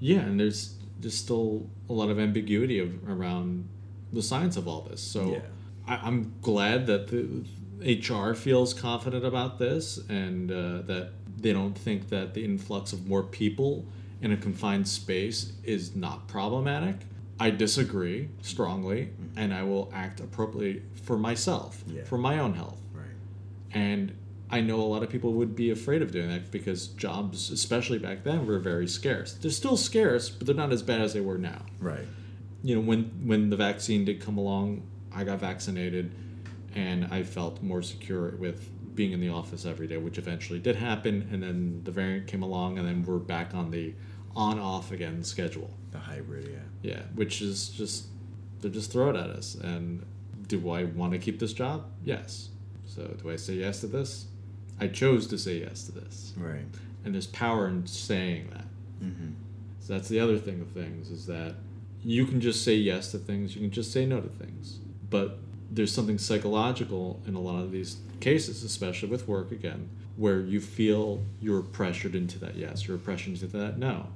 Yeah, 0.00 0.22
and 0.22 0.40
there's 0.40 0.74
there's 0.98 1.16
still 1.16 1.70
a 1.88 1.92
lot 1.92 2.10
of 2.10 2.18
ambiguity 2.18 2.80
of, 2.80 3.08
around 3.08 3.68
the 4.12 4.24
science 4.24 4.56
of 4.56 4.66
all 4.66 4.80
this. 4.80 5.00
So 5.00 5.30
Yeah. 5.30 5.40
I, 5.86 6.08
I'm 6.08 6.34
glad 6.42 6.88
that 6.88 7.06
the 7.12 7.44
HR 7.84 8.34
feels 8.34 8.74
confident 8.74 9.24
about 9.24 9.60
this 9.60 9.98
and 10.08 10.50
uh, 10.50 10.82
that 10.82 11.10
they 11.38 11.52
don't 11.52 11.76
think 11.76 12.08
that 12.10 12.34
the 12.34 12.44
influx 12.44 12.92
of 12.92 13.06
more 13.06 13.22
people 13.22 13.84
in 14.20 14.32
a 14.32 14.36
confined 14.36 14.86
space 14.86 15.52
is 15.64 15.96
not 15.96 16.28
problematic. 16.28 16.96
I 17.40 17.50
disagree 17.50 18.28
strongly, 18.42 19.06
mm-hmm. 19.06 19.38
and 19.38 19.52
I 19.52 19.64
will 19.64 19.90
act 19.92 20.20
appropriately 20.20 20.82
for 21.02 21.18
myself, 21.18 21.82
Yeah. 21.86 22.04
for 22.04 22.18
my 22.18 22.38
own 22.38 22.54
health. 22.54 22.80
Right. 22.94 23.06
And 23.72 24.12
I 24.48 24.60
know 24.60 24.76
a 24.76 24.84
lot 24.84 25.02
of 25.02 25.08
people 25.10 25.32
would 25.32 25.56
be 25.56 25.70
afraid 25.70 26.02
of 26.02 26.12
doing 26.12 26.28
that 26.28 26.50
because 26.50 26.88
jobs, 26.88 27.50
especially 27.50 27.98
back 27.98 28.22
then, 28.22 28.46
were 28.46 28.58
very 28.58 28.86
scarce. 28.86 29.32
They're 29.32 29.50
still 29.50 29.78
scarce, 29.78 30.28
but 30.28 30.46
they're 30.46 30.54
not 30.54 30.72
as 30.72 30.82
bad 30.82 31.00
as 31.00 31.14
they 31.14 31.22
were 31.22 31.38
now. 31.38 31.62
Right. 31.80 32.06
You 32.62 32.76
know, 32.76 32.82
when 32.82 33.04
when 33.24 33.50
the 33.50 33.56
vaccine 33.56 34.04
did 34.04 34.20
come 34.20 34.38
along, 34.38 34.82
I 35.12 35.24
got 35.24 35.40
vaccinated, 35.40 36.12
and 36.74 37.06
I 37.06 37.22
felt 37.22 37.62
more 37.62 37.82
secure 37.82 38.36
with 38.36 38.70
being 38.94 39.12
in 39.12 39.20
the 39.20 39.28
office 39.28 39.64
every 39.64 39.86
day, 39.86 39.96
which 39.96 40.18
eventually 40.18 40.58
did 40.58 40.76
happen. 40.76 41.28
And 41.32 41.42
then 41.42 41.80
the 41.84 41.90
variant 41.90 42.26
came 42.26 42.42
along, 42.42 42.78
and 42.78 42.86
then 42.86 43.04
we're 43.04 43.18
back 43.18 43.54
on 43.54 43.70
the 43.70 43.94
on-off 44.34 44.92
again 44.92 45.22
schedule. 45.22 45.70
The 45.90 45.98
hybrid. 45.98 46.48
Yeah. 46.82 46.92
Yeah, 46.94 47.02
which 47.14 47.42
is 47.42 47.68
just 47.68 48.06
they 48.60 48.68
just 48.70 48.90
throw 48.92 49.10
it 49.10 49.16
at 49.16 49.30
us. 49.30 49.54
And 49.54 50.04
do 50.46 50.70
I 50.70 50.84
want 50.84 51.12
to 51.12 51.18
keep 51.18 51.38
this 51.38 51.52
job? 51.52 51.86
Yes. 52.04 52.48
So 52.86 53.02
do 53.22 53.30
I 53.30 53.36
say 53.36 53.54
yes 53.54 53.80
to 53.80 53.86
this? 53.86 54.26
I 54.80 54.88
chose 54.88 55.26
to 55.28 55.38
say 55.38 55.60
yes 55.60 55.84
to 55.84 55.92
this, 55.92 56.32
Right. 56.36 56.64
and 57.04 57.14
there's 57.14 57.26
power 57.28 57.68
in 57.68 57.86
saying 57.86 58.48
that. 58.50 58.64
Mm-hmm. 59.02 59.32
So 59.80 59.92
that's 59.92 60.08
the 60.08 60.18
other 60.18 60.38
thing 60.38 60.60
of 60.60 60.68
things 60.70 61.10
is 61.10 61.26
that 61.26 61.54
you 62.02 62.24
can 62.26 62.40
just 62.40 62.64
say 62.64 62.74
yes 62.74 63.12
to 63.12 63.18
things, 63.18 63.54
you 63.54 63.60
can 63.60 63.70
just 63.70 63.92
say 63.92 64.06
no 64.06 64.20
to 64.20 64.28
things, 64.28 64.78
but 65.08 65.38
there's 65.70 65.92
something 65.92 66.18
psychological 66.18 67.22
in 67.26 67.34
a 67.34 67.40
lot 67.40 67.62
of 67.62 67.70
these 67.70 67.98
cases, 68.22 68.62
especially 68.64 69.08
with 69.10 69.28
work 69.28 69.52
again, 69.52 69.90
where 70.16 70.40
you 70.40 70.60
feel 70.60 71.22
you're 71.40 71.62
pressured 71.62 72.14
into 72.14 72.38
that 72.38 72.54
yes, 72.56 72.86
you're 72.88 72.98
pressured 72.98 73.34
into 73.34 73.46
that 73.58 73.76
no. 73.78 74.06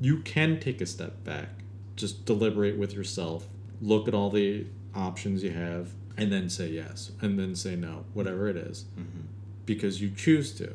You 0.00 0.20
can 0.20 0.60
take 0.60 0.80
a 0.80 0.86
step 0.86 1.24
back, 1.24 1.48
just 1.96 2.24
deliberate 2.24 2.78
with 2.78 2.92
yourself, 2.94 3.46
look 3.82 4.08
at 4.08 4.14
all 4.14 4.30
the 4.30 4.66
options 4.94 5.42
you 5.42 5.50
have, 5.50 5.90
and 6.16 6.32
then 6.32 6.48
say 6.48 6.68
yes, 6.68 7.12
and 7.20 7.38
then 7.38 7.54
say 7.56 7.74
no, 7.76 8.04
whatever 8.14 8.48
it 8.48 8.56
is, 8.56 8.84
Mm-hmm. 8.98 9.22
because 9.66 10.00
you 10.00 10.10
choose 10.10 10.52
to. 10.54 10.74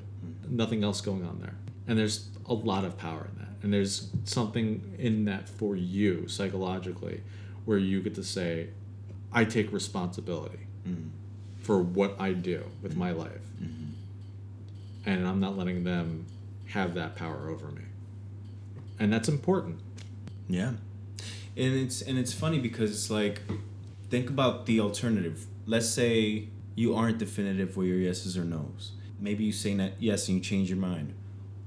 Nothing 0.49 0.83
else 0.83 0.99
going 1.01 1.23
on 1.25 1.39
there. 1.39 1.55
And 1.87 1.97
there's 1.97 2.27
a 2.45 2.53
lot 2.53 2.83
of 2.85 2.97
power 2.97 3.27
in 3.31 3.37
that. 3.39 3.53
And 3.63 3.73
there's 3.73 4.09
something 4.25 4.95
in 4.99 5.25
that 5.25 5.47
for 5.49 5.75
you 5.75 6.27
psychologically 6.27 7.23
where 7.65 7.77
you 7.77 8.01
get 8.01 8.13
to 8.15 8.23
say, 8.23 8.69
I 9.31 9.45
take 9.45 9.71
responsibility. 9.71 10.67
Mm-hmm. 10.87 11.07
For 11.63 11.81
what 11.81 12.15
I 12.19 12.33
do 12.33 12.63
with 12.83 12.95
my 12.95 13.11
life. 13.11 13.41
And 15.05 15.27
I'm 15.27 15.39
not 15.39 15.57
letting 15.57 15.83
them 15.83 16.25
have 16.67 16.93
that 16.95 17.15
power 17.15 17.49
over 17.49 17.67
me. 17.67 17.81
And 18.99 19.11
that's 19.11 19.27
important. 19.27 19.79
Yeah. 20.47 20.73
And 21.57 21.75
it's 21.75 22.01
and 22.01 22.17
it's 22.17 22.33
funny 22.33 22.59
because 22.59 22.91
it's 22.91 23.09
like 23.09 23.41
think 24.09 24.29
about 24.29 24.65
the 24.65 24.79
alternative. 24.79 25.45
Let's 25.65 25.89
say 25.89 26.47
you 26.75 26.95
aren't 26.95 27.17
definitive 27.17 27.75
with 27.77 27.87
your 27.87 27.97
yeses 27.97 28.37
or 28.37 28.43
nos. 28.45 28.91
Maybe 29.19 29.43
you 29.43 29.51
say 29.51 29.73
that 29.75 29.93
yes 29.99 30.27
and 30.27 30.37
you 30.37 30.43
change 30.43 30.69
your 30.69 30.77
mind. 30.79 31.13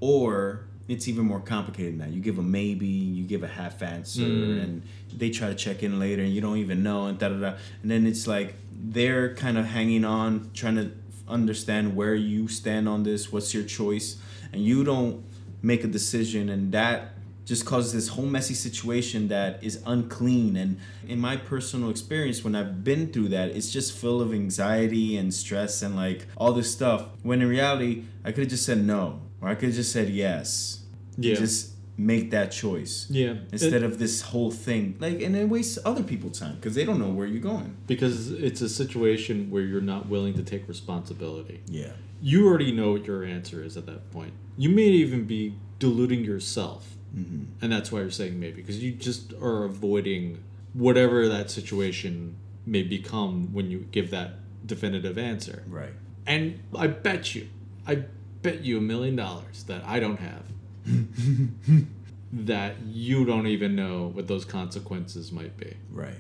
Or 0.01 0.67
it's 0.89 1.09
even 1.09 1.25
more 1.25 1.41
complicated 1.41 1.93
than 1.95 1.99
that. 1.99 2.11
You 2.11 2.21
give 2.21 2.39
a 2.39 2.43
maybe, 2.43 2.87
you 2.87 3.25
give 3.25 3.43
a 3.43 3.49
half 3.49 3.83
answer, 3.83 4.23
Mm. 4.23 4.63
and 4.63 4.83
they 5.13 5.31
try 5.31 5.49
to 5.49 5.55
check 5.55 5.83
in 5.83 5.99
later 5.99 6.23
and 6.23 6.33
you 6.33 6.41
don't 6.41 6.59
even 6.59 6.83
know 6.83 7.07
and 7.07 7.19
da 7.19 7.29
da 7.29 7.37
da. 7.41 7.57
And 7.83 7.91
then 7.91 8.07
it's 8.07 8.27
like 8.27 8.55
they're 8.81 9.35
kind 9.35 9.59
of 9.59 9.67
hanging 9.67 10.05
on, 10.05 10.51
trying 10.55 10.77
to 10.77 10.93
understand 11.29 11.97
where 11.97 12.15
you 12.15 12.49
stand 12.49 12.89
on 12.89 13.03
this, 13.03 13.33
what's 13.33 13.53
your 13.53 13.65
choice, 13.65 14.17
and 14.53 14.63
you 14.65 14.85
don't 14.85 15.25
make 15.63 15.83
a 15.83 15.89
decision 15.89 16.49
and 16.49 16.71
that 16.73 17.13
just 17.45 17.65
causes 17.65 17.93
this 17.93 18.09
whole 18.09 18.27
messy 18.27 18.55
situation 18.55 19.29
that 19.29 19.63
is 19.63 19.81
unclean 19.87 20.57
and 20.57 20.79
in 21.09 21.19
my 21.19 21.37
personal 21.37 21.91
experience 21.91 22.45
when 22.45 22.55
i've 22.55 22.85
been 22.85 23.11
through 23.13 23.27
that 23.29 23.49
it's 23.51 23.73
just 23.73 23.97
full 23.97 24.21
of 24.21 24.33
anxiety 24.33 25.17
and 25.17 25.33
stress 25.35 25.83
and 25.83 25.97
like 25.97 26.27
all 26.37 26.53
this 26.53 26.71
stuff 26.71 27.07
when 27.23 27.41
in 27.43 27.49
reality 27.49 28.05
i 28.25 28.31
could 28.31 28.41
have 28.45 28.49
just 28.51 28.65
said 28.67 28.85
no 28.85 29.21
or 29.41 29.49
i 29.49 29.55
could 29.55 29.71
have 29.71 29.75
just 29.77 29.91
said 29.93 30.09
yes 30.09 30.83
Yeah. 31.17 31.35
just 31.35 31.73
make 31.99 32.31
that 32.31 32.53
choice 32.53 33.07
Yeah. 33.11 33.37
instead 33.53 33.83
It- 33.83 33.85
of 33.85 33.99
this 33.99 34.21
whole 34.21 34.51
thing 34.51 34.97
like 35.01 35.23
and 35.23 35.35
it 35.35 35.49
wastes 35.49 35.79
other 35.85 36.03
people's 36.03 36.39
time 36.39 36.57
because 36.57 36.75
they 36.75 36.85
don't 36.85 36.99
know 36.99 37.11
where 37.11 37.27
you're 37.27 37.41
going 37.41 37.75
because 37.87 38.31
it's 38.33 38.61
a 38.61 38.69
situation 38.69 39.51
where 39.51 39.63
you're 39.63 39.81
not 39.81 40.09
willing 40.09 40.35
to 40.35 40.43
take 40.43 40.69
responsibility. 40.69 41.61
yeah 41.69 41.93
You 42.23 42.47
already 42.47 42.73
know 42.73 42.93
what 42.93 43.07
your 43.07 43.25
answer 43.25 43.63
is 43.63 43.77
at 43.77 43.87
that 43.87 44.11
point. 44.11 44.33
You 44.59 44.69
may 44.71 44.89
even 44.89 45.25
be 45.25 45.55
deluding 45.79 46.25
yourself. 46.25 46.97
mm-hmm. 47.17 47.45
And 47.63 47.73
that's 47.73 47.91
why 47.93 48.01
you're 48.01 48.11
saying 48.11 48.39
maybe, 48.41 48.61
because 48.63 48.83
you 48.83 48.93
just 48.93 49.33
are 49.41 49.65
avoiding 49.65 50.39
whatever 50.75 51.29
that 51.29 51.51
situation 51.51 52.35
may 52.67 52.83
become 52.83 53.53
when 53.55 53.71
you 53.71 53.87
give 53.91 54.11
that 54.11 54.31
definitive 54.67 55.17
answer. 55.17 55.63
right 55.69 55.95
And 56.27 56.59
I 56.75 56.89
bet 56.89 57.35
you, 57.35 57.49
I 57.87 58.05
bet 58.43 58.65
you 58.65 58.77
a 58.79 58.81
million 58.83 59.17
dollars 59.17 59.63
that 59.65 59.83
I 59.87 60.01
don't 60.01 60.19
have, 60.21 60.45
that 62.33 62.81
you 62.83 63.25
don't 63.25 63.47
even 63.47 63.75
know 63.77 64.11
what 64.13 64.27
those 64.27 64.45
consequences 64.45 65.33
might 65.33 65.57
be. 65.57 65.75
right 65.91 66.17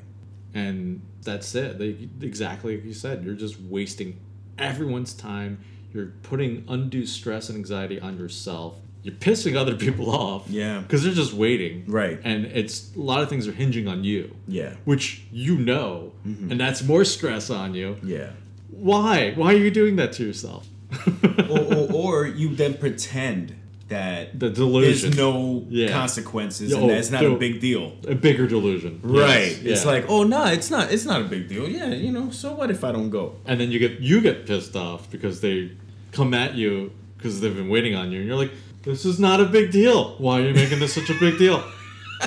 And 0.54 1.02
that's 1.22 1.54
it. 1.54 1.78
They, 1.78 2.08
exactly 2.24 2.76
like 2.76 2.84
you 2.84 2.94
said, 2.94 3.24
you're 3.24 3.34
just 3.34 3.60
wasting 3.60 4.18
everyone's 4.58 5.12
time. 5.12 5.58
You're 5.92 6.12
putting 6.22 6.64
undue 6.68 7.06
stress 7.06 7.48
and 7.48 7.58
anxiety 7.58 8.00
on 8.00 8.16
yourself. 8.18 8.76
You're 9.02 9.14
pissing 9.14 9.56
other 9.56 9.76
people 9.76 10.10
off. 10.10 10.48
Yeah. 10.48 10.80
Because 10.80 11.04
they're 11.04 11.12
just 11.12 11.32
waiting. 11.32 11.84
Right. 11.86 12.20
And 12.24 12.46
it's 12.46 12.94
a 12.96 13.00
lot 13.00 13.22
of 13.22 13.28
things 13.28 13.46
are 13.46 13.52
hinging 13.52 13.86
on 13.88 14.04
you. 14.04 14.34
yeah 14.48 14.74
Which 14.84 15.24
you 15.30 15.56
know, 15.56 16.12
mm-hmm. 16.26 16.50
and 16.50 16.60
that's 16.60 16.82
more 16.82 17.04
stress 17.04 17.50
on 17.50 17.74
you. 17.74 17.98
yeah 18.02 18.30
Why? 18.70 19.32
Why 19.34 19.52
are 19.54 19.58
you 19.58 19.70
doing 19.70 19.96
that 19.96 20.12
to 20.14 20.24
yourself? 20.24 20.66
or, 21.50 21.60
or, 21.60 21.92
or 21.92 22.26
you 22.26 22.54
then 22.54 22.74
pretend 22.74 23.56
that 23.88 24.38
the 24.40 24.50
delusion. 24.50 25.10
there's 25.10 25.16
no 25.16 25.64
Yeah. 25.68 25.92
consequences 25.92 26.70
Yeah, 26.72 26.78
and 26.78 26.90
oh, 26.90 26.94
that's 26.94 27.10
not 27.10 27.22
no. 27.22 27.36
a 27.36 27.38
big 27.38 27.60
deal. 27.60 27.92
a 28.08 28.14
bigger 28.16 28.46
delusion. 28.48 28.98
Right. 29.02 29.50
Yes, 29.50 29.58
It's 29.64 29.84
yeah. 29.84 29.90
like, 29.92 30.04
oh 30.08 30.24
no, 30.24 30.44
it's 30.46 30.70
not 30.70 30.90
it's 30.92 31.04
not 31.04 31.20
a 31.20 31.24
big 31.24 31.48
deal. 31.48 31.68
Yeah, 31.68 31.92
you 31.94 32.10
know, 32.10 32.30
so 32.30 32.52
what 32.54 32.70
if 32.70 32.82
I 32.82 32.90
don't 32.92 33.10
go? 33.10 33.36
and 33.46 33.60
then 33.60 33.70
you 33.70 33.78
get 33.78 34.00
you 34.00 34.20
get 34.20 34.46
pissed 34.46 34.74
off 34.76 35.08
because 35.10 35.40
they 35.40 35.72
come 36.12 36.34
at 36.34 36.54
you 36.54 36.90
because 37.16 37.40
they've 37.40 37.54
been 37.54 37.68
waiting 37.68 37.94
on 37.94 38.10
you, 38.12 38.18
and 38.18 38.26
you're 38.28 38.36
like, 38.36 38.52
"This 38.82 39.04
is 39.04 39.18
not 39.20 39.40
a 39.40 39.44
big 39.46 39.70
deal. 39.70 40.16
Why 40.18 40.40
are 40.40 40.48
you 40.48 40.54
making 40.54 40.80
this 40.80 40.94
such 40.94 41.10
a 41.10 41.14
big 41.20 41.38
deal?" 41.38 41.62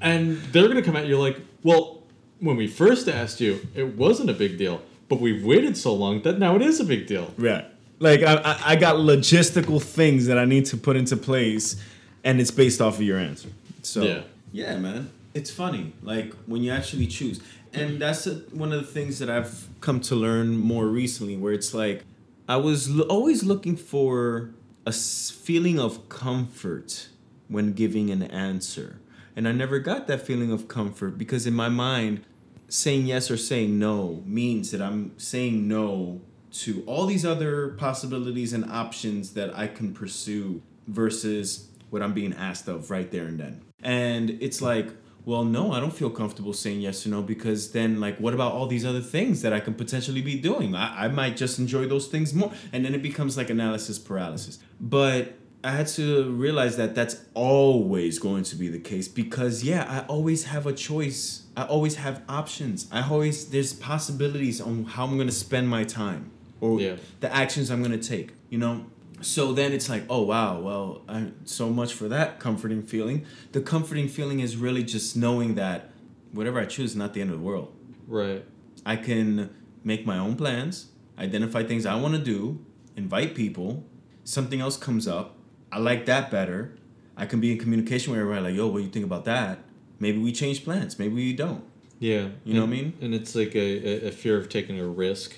and 0.00 0.36
they're 0.52 0.68
gonna 0.68 0.82
come 0.82 0.96
at 0.96 1.06
you 1.06 1.18
like, 1.18 1.38
"Well, 1.62 2.02
when 2.40 2.56
we 2.56 2.66
first 2.66 3.08
asked 3.08 3.40
you, 3.40 3.66
it 3.74 3.96
wasn't 3.96 4.30
a 4.30 4.34
big 4.34 4.58
deal, 4.58 4.82
but 5.08 5.20
we've 5.20 5.44
waited 5.44 5.76
so 5.76 5.94
long 5.94 6.22
that 6.22 6.38
now 6.38 6.56
it 6.56 6.62
is 6.62 6.80
a 6.80 6.84
big 6.84 7.06
deal." 7.06 7.32
Right. 7.38 7.64
Like 7.98 8.22
I, 8.22 8.34
I 8.36 8.60
I 8.72 8.76
got 8.76 8.96
logistical 8.96 9.82
things 9.82 10.26
that 10.26 10.38
I 10.38 10.44
need 10.44 10.66
to 10.66 10.76
put 10.76 10.96
into 10.96 11.16
place 11.16 11.76
and 12.24 12.40
it's 12.40 12.50
based 12.50 12.80
off 12.80 12.96
of 12.96 13.02
your 13.02 13.18
answer. 13.18 13.48
So 13.82 14.02
Yeah. 14.02 14.22
Yeah, 14.52 14.78
man. 14.78 15.10
It's 15.34 15.50
funny, 15.50 15.92
like 16.02 16.32
when 16.46 16.62
you 16.62 16.70
actually 16.70 17.08
choose. 17.08 17.40
And 17.72 18.00
that's 18.00 18.24
a, 18.28 18.34
one 18.52 18.72
of 18.72 18.80
the 18.80 18.86
things 18.86 19.18
that 19.18 19.28
I've 19.28 19.66
come 19.80 20.00
to 20.02 20.14
learn 20.14 20.56
more 20.56 20.86
recently, 20.86 21.36
where 21.36 21.52
it's 21.52 21.74
like 21.74 22.04
I 22.48 22.56
was 22.56 22.88
l- 22.88 23.02
always 23.02 23.42
looking 23.42 23.76
for 23.76 24.50
a 24.86 24.92
feeling 24.92 25.80
of 25.80 26.08
comfort 26.08 27.08
when 27.48 27.72
giving 27.72 28.10
an 28.10 28.22
answer. 28.22 29.00
And 29.34 29.48
I 29.48 29.52
never 29.52 29.80
got 29.80 30.06
that 30.06 30.22
feeling 30.24 30.52
of 30.52 30.68
comfort 30.68 31.18
because 31.18 31.48
in 31.48 31.54
my 31.54 31.68
mind, 31.68 32.24
saying 32.68 33.06
yes 33.06 33.28
or 33.28 33.36
saying 33.36 33.76
no 33.76 34.22
means 34.24 34.70
that 34.70 34.80
I'm 34.80 35.18
saying 35.18 35.66
no 35.66 36.20
to 36.54 36.84
all 36.86 37.06
these 37.06 37.26
other 37.26 37.70
possibilities 37.70 38.52
and 38.52 38.64
options 38.70 39.34
that 39.34 39.56
I 39.56 39.66
can 39.66 39.92
pursue 39.92 40.62
versus 40.86 41.68
what 41.90 42.00
I'm 42.00 42.12
being 42.12 42.32
asked 42.32 42.68
of 42.68 42.90
right 42.90 43.10
there 43.10 43.24
and 43.24 43.38
then. 43.38 43.62
And 43.82 44.30
it's 44.40 44.62
like, 44.62 44.88
well, 45.24 45.44
no, 45.44 45.72
I 45.72 45.80
don't 45.80 45.92
feel 45.92 46.10
comfortable 46.10 46.52
saying 46.52 46.80
yes 46.80 47.06
or 47.06 47.08
no 47.08 47.22
because 47.22 47.72
then, 47.72 47.98
like, 47.98 48.18
what 48.18 48.34
about 48.34 48.52
all 48.52 48.66
these 48.66 48.84
other 48.84 49.00
things 49.00 49.42
that 49.42 49.52
I 49.52 49.58
can 49.58 49.74
potentially 49.74 50.22
be 50.22 50.38
doing? 50.38 50.74
I, 50.76 51.06
I 51.06 51.08
might 51.08 51.36
just 51.36 51.58
enjoy 51.58 51.86
those 51.86 52.06
things 52.06 52.32
more. 52.34 52.52
And 52.72 52.84
then 52.84 52.94
it 52.94 53.02
becomes 53.02 53.36
like 53.36 53.50
analysis 53.50 53.98
paralysis. 53.98 54.58
But 54.80 55.34
I 55.64 55.70
had 55.70 55.86
to 55.88 56.30
realize 56.30 56.76
that 56.76 56.94
that's 56.94 57.24
always 57.32 58.18
going 58.18 58.44
to 58.44 58.56
be 58.56 58.68
the 58.68 58.78
case 58.78 59.08
because, 59.08 59.64
yeah, 59.64 59.86
I 59.88 60.06
always 60.06 60.44
have 60.44 60.66
a 60.66 60.72
choice. 60.72 61.44
I 61.56 61.64
always 61.64 61.96
have 61.96 62.22
options. 62.28 62.86
I 62.92 63.08
always, 63.08 63.48
there's 63.48 63.72
possibilities 63.72 64.60
on 64.60 64.84
how 64.84 65.04
I'm 65.04 65.16
going 65.16 65.26
to 65.26 65.34
spend 65.34 65.68
my 65.68 65.84
time 65.84 66.30
or 66.60 66.80
Yeah. 66.80 66.96
the 67.20 67.34
actions 67.34 67.70
I'm 67.70 67.82
going 67.82 67.98
to 67.98 68.08
take, 68.08 68.32
you 68.50 68.58
know? 68.58 68.86
So 69.20 69.52
then 69.52 69.72
it's 69.72 69.88
like, 69.88 70.04
oh 70.10 70.22
wow, 70.22 70.60
well, 70.60 71.02
I, 71.08 71.28
so 71.44 71.70
much 71.70 71.94
for 71.94 72.08
that 72.08 72.38
comforting 72.40 72.82
feeling. 72.82 73.24
The 73.52 73.60
comforting 73.60 74.08
feeling 74.08 74.40
is 74.40 74.56
really 74.56 74.82
just 74.82 75.16
knowing 75.16 75.54
that 75.54 75.90
whatever 76.32 76.58
I 76.60 76.66
choose 76.66 76.90
is 76.90 76.96
not 76.96 77.14
the 77.14 77.20
end 77.22 77.30
of 77.30 77.38
the 77.38 77.44
world. 77.44 77.72
Right. 78.06 78.44
I 78.84 78.96
can 78.96 79.50
make 79.82 80.04
my 80.04 80.18
own 80.18 80.36
plans, 80.36 80.86
identify 81.18 81.62
things 81.62 81.86
I 81.86 81.94
want 81.94 82.14
to 82.14 82.20
do, 82.20 82.64
invite 82.96 83.34
people. 83.34 83.84
Something 84.24 84.60
else 84.60 84.76
comes 84.76 85.06
up. 85.08 85.36
I 85.72 85.78
like 85.78 86.04
that 86.06 86.30
better. 86.30 86.76
I 87.16 87.24
can 87.26 87.40
be 87.40 87.52
in 87.52 87.58
communication 87.58 88.10
with 88.12 88.20
everybody, 88.20 88.42
like, 88.44 88.54
yo, 88.56 88.66
what 88.68 88.78
do 88.78 88.84
you 88.84 88.90
think 88.90 89.04
about 89.06 89.24
that? 89.26 89.60
Maybe 90.00 90.18
we 90.18 90.32
change 90.32 90.64
plans. 90.64 90.98
Maybe 90.98 91.14
we 91.14 91.32
don't. 91.32 91.64
Yeah. 91.98 92.28
You 92.44 92.54
know 92.54 92.62
And- 92.64 92.70
what 92.72 92.78
I 92.78 92.82
mean? 92.82 92.92
And 93.00 93.14
it's 93.14 93.34
like 93.34 93.54
a, 93.54 94.04
a, 94.04 94.08
a 94.08 94.10
fear 94.10 94.36
of 94.36 94.48
taking 94.48 94.78
a 94.80 94.86
risk. 94.86 95.34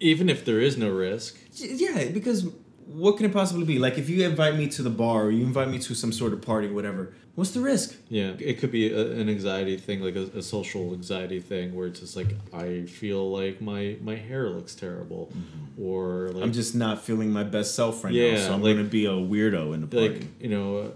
Even 0.00 0.28
if 0.28 0.44
there 0.44 0.60
is 0.60 0.76
no 0.76 0.90
risk. 0.90 1.36
Yeah, 1.56 2.06
because 2.12 2.46
what 2.86 3.16
can 3.16 3.26
it 3.26 3.32
possibly 3.32 3.64
be? 3.64 3.78
Like, 3.78 3.98
if 3.98 4.08
you 4.08 4.24
invite 4.24 4.56
me 4.56 4.68
to 4.68 4.82
the 4.82 4.90
bar 4.90 5.24
or 5.24 5.30
you 5.30 5.44
invite 5.44 5.68
me 5.68 5.78
to 5.80 5.94
some 5.94 6.12
sort 6.12 6.32
of 6.32 6.42
party, 6.42 6.68
whatever, 6.68 7.12
what's 7.34 7.50
the 7.52 7.60
risk? 7.60 7.96
Yeah, 8.08 8.32
it 8.38 8.58
could 8.58 8.70
be 8.70 8.92
a, 8.92 9.12
an 9.12 9.28
anxiety 9.28 9.76
thing, 9.76 10.00
like 10.02 10.16
a, 10.16 10.24
a 10.38 10.42
social 10.42 10.92
anxiety 10.92 11.40
thing, 11.40 11.74
where 11.74 11.86
it's 11.86 12.00
just 12.00 12.16
like 12.16 12.28
I 12.52 12.82
feel 12.82 13.30
like 13.30 13.60
my 13.60 13.96
my 14.02 14.16
hair 14.16 14.48
looks 14.50 14.74
terrible, 14.74 15.32
or 15.80 16.30
like 16.32 16.42
I'm 16.44 16.52
just 16.52 16.74
not 16.74 17.02
feeling 17.02 17.30
my 17.32 17.44
best 17.44 17.74
self 17.74 18.04
right 18.04 18.12
now, 18.14 18.36
so 18.36 18.52
I'm 18.54 18.62
like- 18.62 18.76
gonna 18.76 18.88
be 18.88 19.06
a 19.06 19.10
weirdo 19.12 19.74
in 19.74 19.80
the 19.82 19.86
party. 19.86 20.08
like 20.20 20.22
you 20.40 20.48
know, 20.50 20.78
uh, 20.78 20.88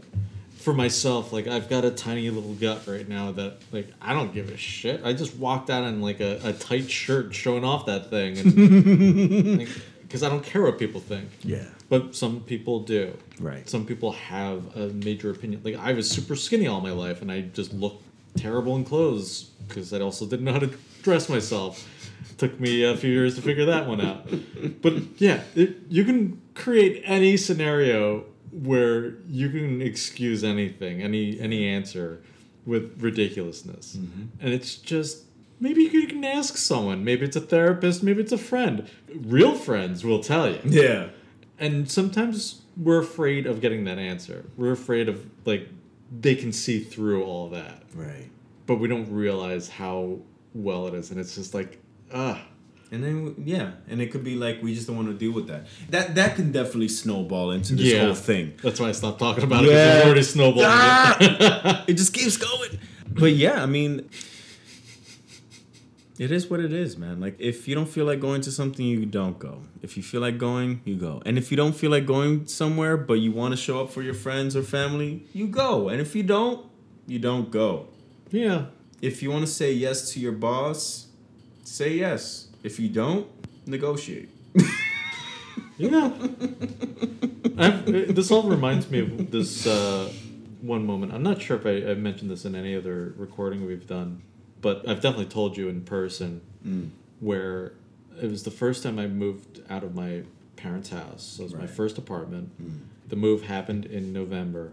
for 0.59 0.74
myself, 0.74 1.32
like 1.32 1.46
I've 1.46 1.68
got 1.68 1.84
a 1.84 1.90
tiny 1.90 2.28
little 2.30 2.54
gut 2.54 2.86
right 2.86 3.09
now 3.09 3.32
that 3.32 3.59
like 3.72 3.88
I 4.00 4.12
don't 4.12 4.34
give 4.34 4.50
a 4.50 4.56
shit. 4.56 5.00
I 5.04 5.12
just 5.12 5.36
walked 5.36 5.70
out 5.70 5.84
in 5.84 6.00
like 6.02 6.20
a, 6.20 6.40
a 6.42 6.52
tight 6.52 6.90
shirt, 6.90 7.34
showing 7.34 7.64
off 7.64 7.86
that 7.86 8.11
thing, 8.11 8.34
because 10.02 10.22
I 10.22 10.28
don't 10.28 10.44
care 10.44 10.62
what 10.62 10.78
people 10.78 11.00
think. 11.00 11.28
yeah, 11.42 11.64
But 11.88 12.14
some 12.14 12.40
people 12.40 12.80
do. 12.80 13.16
Right. 13.40 13.68
Some 13.68 13.86
people 13.86 14.12
have 14.12 14.76
a 14.76 14.88
major 14.88 15.30
opinion. 15.30 15.62
Like 15.64 15.76
I 15.76 15.92
was 15.92 16.11
super 16.11 16.36
skinny 16.36 16.66
all 16.66 16.80
my 16.80 16.92
life, 16.92 17.22
and 17.22 17.30
I 17.30 17.42
just 17.42 17.72
looked 17.72 18.04
terrible 18.36 18.76
in 18.76 18.84
clothes 18.84 19.44
because 19.68 19.92
I 19.92 20.00
also 20.00 20.26
didn't 20.26 20.44
know 20.44 20.52
how 20.52 20.59
to 20.61 20.70
dress 21.02 21.28
myself. 21.28 21.88
Took 22.36 22.61
me 22.61 22.84
a 22.84 22.96
few 22.96 23.11
years 23.11 23.34
to 23.36 23.42
figure 23.42 23.64
that 23.66 23.86
one 23.86 24.00
out. 24.00 24.28
But 24.82 25.20
yeah, 25.20 25.42
it, 25.56 25.76
you 25.88 26.04
can 26.04 26.40
create 26.54 27.02
any 27.04 27.36
scenario 27.36 28.24
where 28.53 29.14
you 29.28 29.51
can 29.51 29.82
excuse 29.82 30.44
anything, 30.44 31.03
any 31.03 31.38
any 31.40 31.66
answer, 31.66 32.22
with 32.66 33.01
ridiculousness, 33.01 33.94
and 33.94 34.53
it's 34.53 34.76
just. 34.76 35.24
Maybe 35.61 35.82
you 35.82 36.07
can 36.07 36.22
ask 36.22 36.57
someone. 36.57 37.03
Maybe 37.03 37.24
it's 37.24 37.34
a 37.34 37.40
therapist. 37.40 38.05
Maybe 38.05 38.22
it's 38.22 38.30
a 38.30 38.38
friend. 38.38 38.88
Real 39.12 39.57
friends 39.57 40.05
will 40.05 40.22
tell 40.22 40.49
you 40.49 40.61
yeah, 40.64 41.09
and 41.59 41.90
sometimes 41.90 42.62
we're 42.76 43.01
afraid 43.01 43.44
of 43.46 43.61
getting 43.61 43.82
that 43.84 43.99
answer. 43.99 44.44
We're 44.57 44.72
afraid 44.72 45.09
of 45.09 45.26
like 45.44 45.68
they 46.20 46.36
can 46.36 46.53
see 46.53 46.78
through 46.84 47.24
all 47.24 47.49
that, 47.51 47.82
right. 47.94 48.30
but 48.66 48.76
we 48.76 48.86
don't 48.88 49.11
realize 49.12 49.68
how 49.68 50.18
well 50.55 50.86
it 50.86 50.94
is, 50.94 51.11
and 51.11 51.18
it's 51.18 51.34
just 51.34 51.55
like, 51.55 51.78
ah. 52.14 52.40
And 52.91 53.05
then 53.05 53.34
yeah, 53.45 53.72
and 53.89 54.01
it 54.01 54.11
could 54.11 54.24
be 54.24 54.34
like 54.34 54.62
we 54.62 54.74
just 54.74 54.86
don't 54.86 54.97
want 54.97 55.09
to 55.09 55.14
deal 55.14 55.32
with 55.32 55.47
that. 55.49 55.66
That 55.91 56.14
that 56.14 56.36
can 56.36 56.53
definitely 56.53 56.89
snowball 56.89 57.51
into 57.51 57.74
this 57.74 57.93
Yeah. 57.93 58.07
whole 58.07 58.14
thing. 58.14 58.55
That's 58.62 58.80
why 58.80 58.89
I 58.89 58.93
stopped 58.93 59.18
talking 59.18 59.45
about 59.45 59.64
it 59.64 59.68
because 59.68 59.97
Yeah. 60.01 60.07
already 60.07 60.22
snowballing. 60.22 60.66
Ah! 60.70 61.84
it 61.89 61.95
just 61.95 62.14
keeps 62.14 62.36
going. 62.39 62.78
But 63.11 63.32
yeah, 63.32 63.62
I 63.62 63.66
mean, 63.66 64.09
it 66.18 66.32
is 66.32 66.49
what 66.51 66.61
it 66.61 66.72
is, 66.72 66.97
man. 66.97 67.20
Like 67.20 67.36
if 67.39 67.68
you 67.68 67.74
don't 67.74 67.89
feel 67.89 68.05
like 68.07 68.20
going 68.20 68.41
to 68.43 68.51
something, 68.51 68.84
you 68.84 69.07
don't 69.07 69.39
go. 69.39 69.62
If 69.82 69.97
you 69.97 70.03
feel 70.03 70.20
like 70.20 70.36
going, 70.39 70.80
you 70.84 70.97
go. 70.97 71.22
And 71.24 71.39
if 71.39 71.51
you 71.51 71.57
don't 71.57 71.74
feel 71.76 71.91
like 71.91 72.07
going 72.07 72.47
somewhere, 72.47 72.97
but 72.97 73.14
you 73.14 73.30
want 73.32 73.53
to 73.53 73.57
show 73.57 73.80
up 73.82 73.91
for 73.93 74.03
your 74.03 74.14
friends 74.14 74.57
or 74.57 74.62
family, 74.62 75.24
you 75.32 75.47
go. 75.47 75.89
And 75.89 76.01
if 76.01 76.16
you 76.16 76.22
don't, 76.24 76.66
you 77.07 77.18
don't 77.18 77.51
go. 77.51 77.89
yeah. 78.30 78.66
If 79.01 79.22
you 79.22 79.30
want 79.30 79.47
to 79.47 79.51
say 79.53 79.72
yes 79.72 80.11
to 80.12 80.18
your 80.20 80.32
boss, 80.32 81.07
say 81.62 81.95
yes. 81.95 82.47
If 82.68 82.78
you 82.78 82.90
don't, 82.90 83.26
negotiate. 83.66 84.28
Yeah. 85.78 86.12
I've, 87.56 87.86
this 88.14 88.30
all 88.30 88.42
reminds 88.42 88.90
me 88.90 88.98
of 88.98 89.30
this 89.30 89.66
uh, 89.66 90.12
one 90.60 90.84
moment. 90.84 91.14
I'm 91.14 91.22
not 91.22 91.40
sure 91.40 91.56
if 91.56 91.64
I, 91.64 91.90
I've 91.90 91.96
mentioned 91.98 92.30
this 92.30 92.44
in 92.44 92.54
any 92.54 92.76
other 92.76 93.14
recording 93.16 93.64
we've 93.64 93.86
done, 93.86 94.20
but 94.60 94.86
I've 94.86 95.00
definitely 95.00 95.26
told 95.38 95.56
you 95.56 95.70
in 95.70 95.80
person 95.82 96.42
Mm. 96.66 96.90
where 97.20 97.72
it 98.20 98.28
was 98.28 98.42
the 98.42 98.50
first 98.50 98.82
time 98.82 98.98
I 98.98 99.06
moved 99.06 99.62
out 99.70 99.84
of 99.84 99.94
my 99.94 100.24
parents' 100.56 100.90
house. 100.90 101.22
So 101.22 101.44
it 101.44 101.52
was 101.52 101.54
my 101.54 101.68
first 101.68 101.96
apartment. 101.96 102.50
Mm. 102.60 102.80
The 103.08 103.14
move 103.16 103.42
happened 103.44 103.86
in 103.86 104.12
November. 104.12 104.72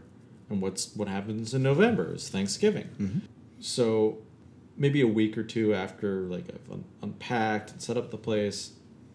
And 0.50 0.60
what's 0.64 0.94
what 0.96 1.08
happens 1.08 1.54
in 1.54 1.62
November 1.62 2.16
is 2.16 2.28
Thanksgiving. 2.28 2.90
Mhm. 3.00 3.22
So 3.60 4.18
maybe 4.78 5.02
a 5.02 5.08
week 5.08 5.38
or 5.38 5.44
two 5.44 5.74
after 5.74 6.22
like 6.22 6.46
I've 6.50 6.72
un- 6.72 6.86
unpacked 7.02 7.72
and 7.72 7.82
set 7.82 7.98
up 7.98 8.12
the 8.12 8.18
place, 8.18 8.74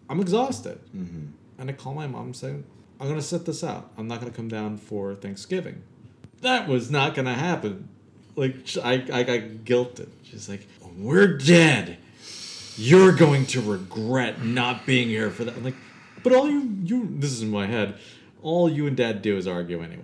I'm 0.09 0.19
exhausted. 0.19 0.79
Mm-hmm. 0.95 1.27
And 1.59 1.69
I 1.69 1.73
call 1.73 1.93
my 1.93 2.07
mom 2.07 2.33
saying, 2.33 2.63
I'm 2.99 3.07
going 3.07 3.19
to 3.19 3.25
set 3.25 3.45
this 3.45 3.63
out. 3.63 3.91
I'm 3.97 4.07
not 4.07 4.19
going 4.19 4.31
to 4.31 4.35
come 4.35 4.47
down 4.47 4.77
for 4.77 5.15
Thanksgiving. 5.15 5.83
That 6.41 6.67
was 6.67 6.89
not 6.89 7.15
going 7.15 7.25
to 7.25 7.33
happen. 7.33 7.89
Like, 8.35 8.55
I, 8.83 8.93
I 9.11 9.23
got 9.23 9.39
guilted. 9.65 10.09
She's 10.23 10.49
like, 10.49 10.67
We're 10.97 11.37
dead. 11.37 11.97
You're 12.77 13.11
going 13.11 13.45
to 13.47 13.61
regret 13.61 14.43
not 14.43 14.85
being 14.85 15.07
here 15.07 15.29
for 15.29 15.43
that. 15.43 15.55
I'm 15.55 15.63
like, 15.63 15.75
but 16.23 16.33
all 16.33 16.49
you, 16.49 16.77
you, 16.83 17.07
this 17.19 17.31
is 17.31 17.41
in 17.41 17.51
my 17.51 17.67
head, 17.67 17.97
all 18.41 18.69
you 18.69 18.87
and 18.87 18.95
dad 18.95 19.21
do 19.21 19.37
is 19.37 19.47
argue 19.47 19.81
anyway. 19.81 20.03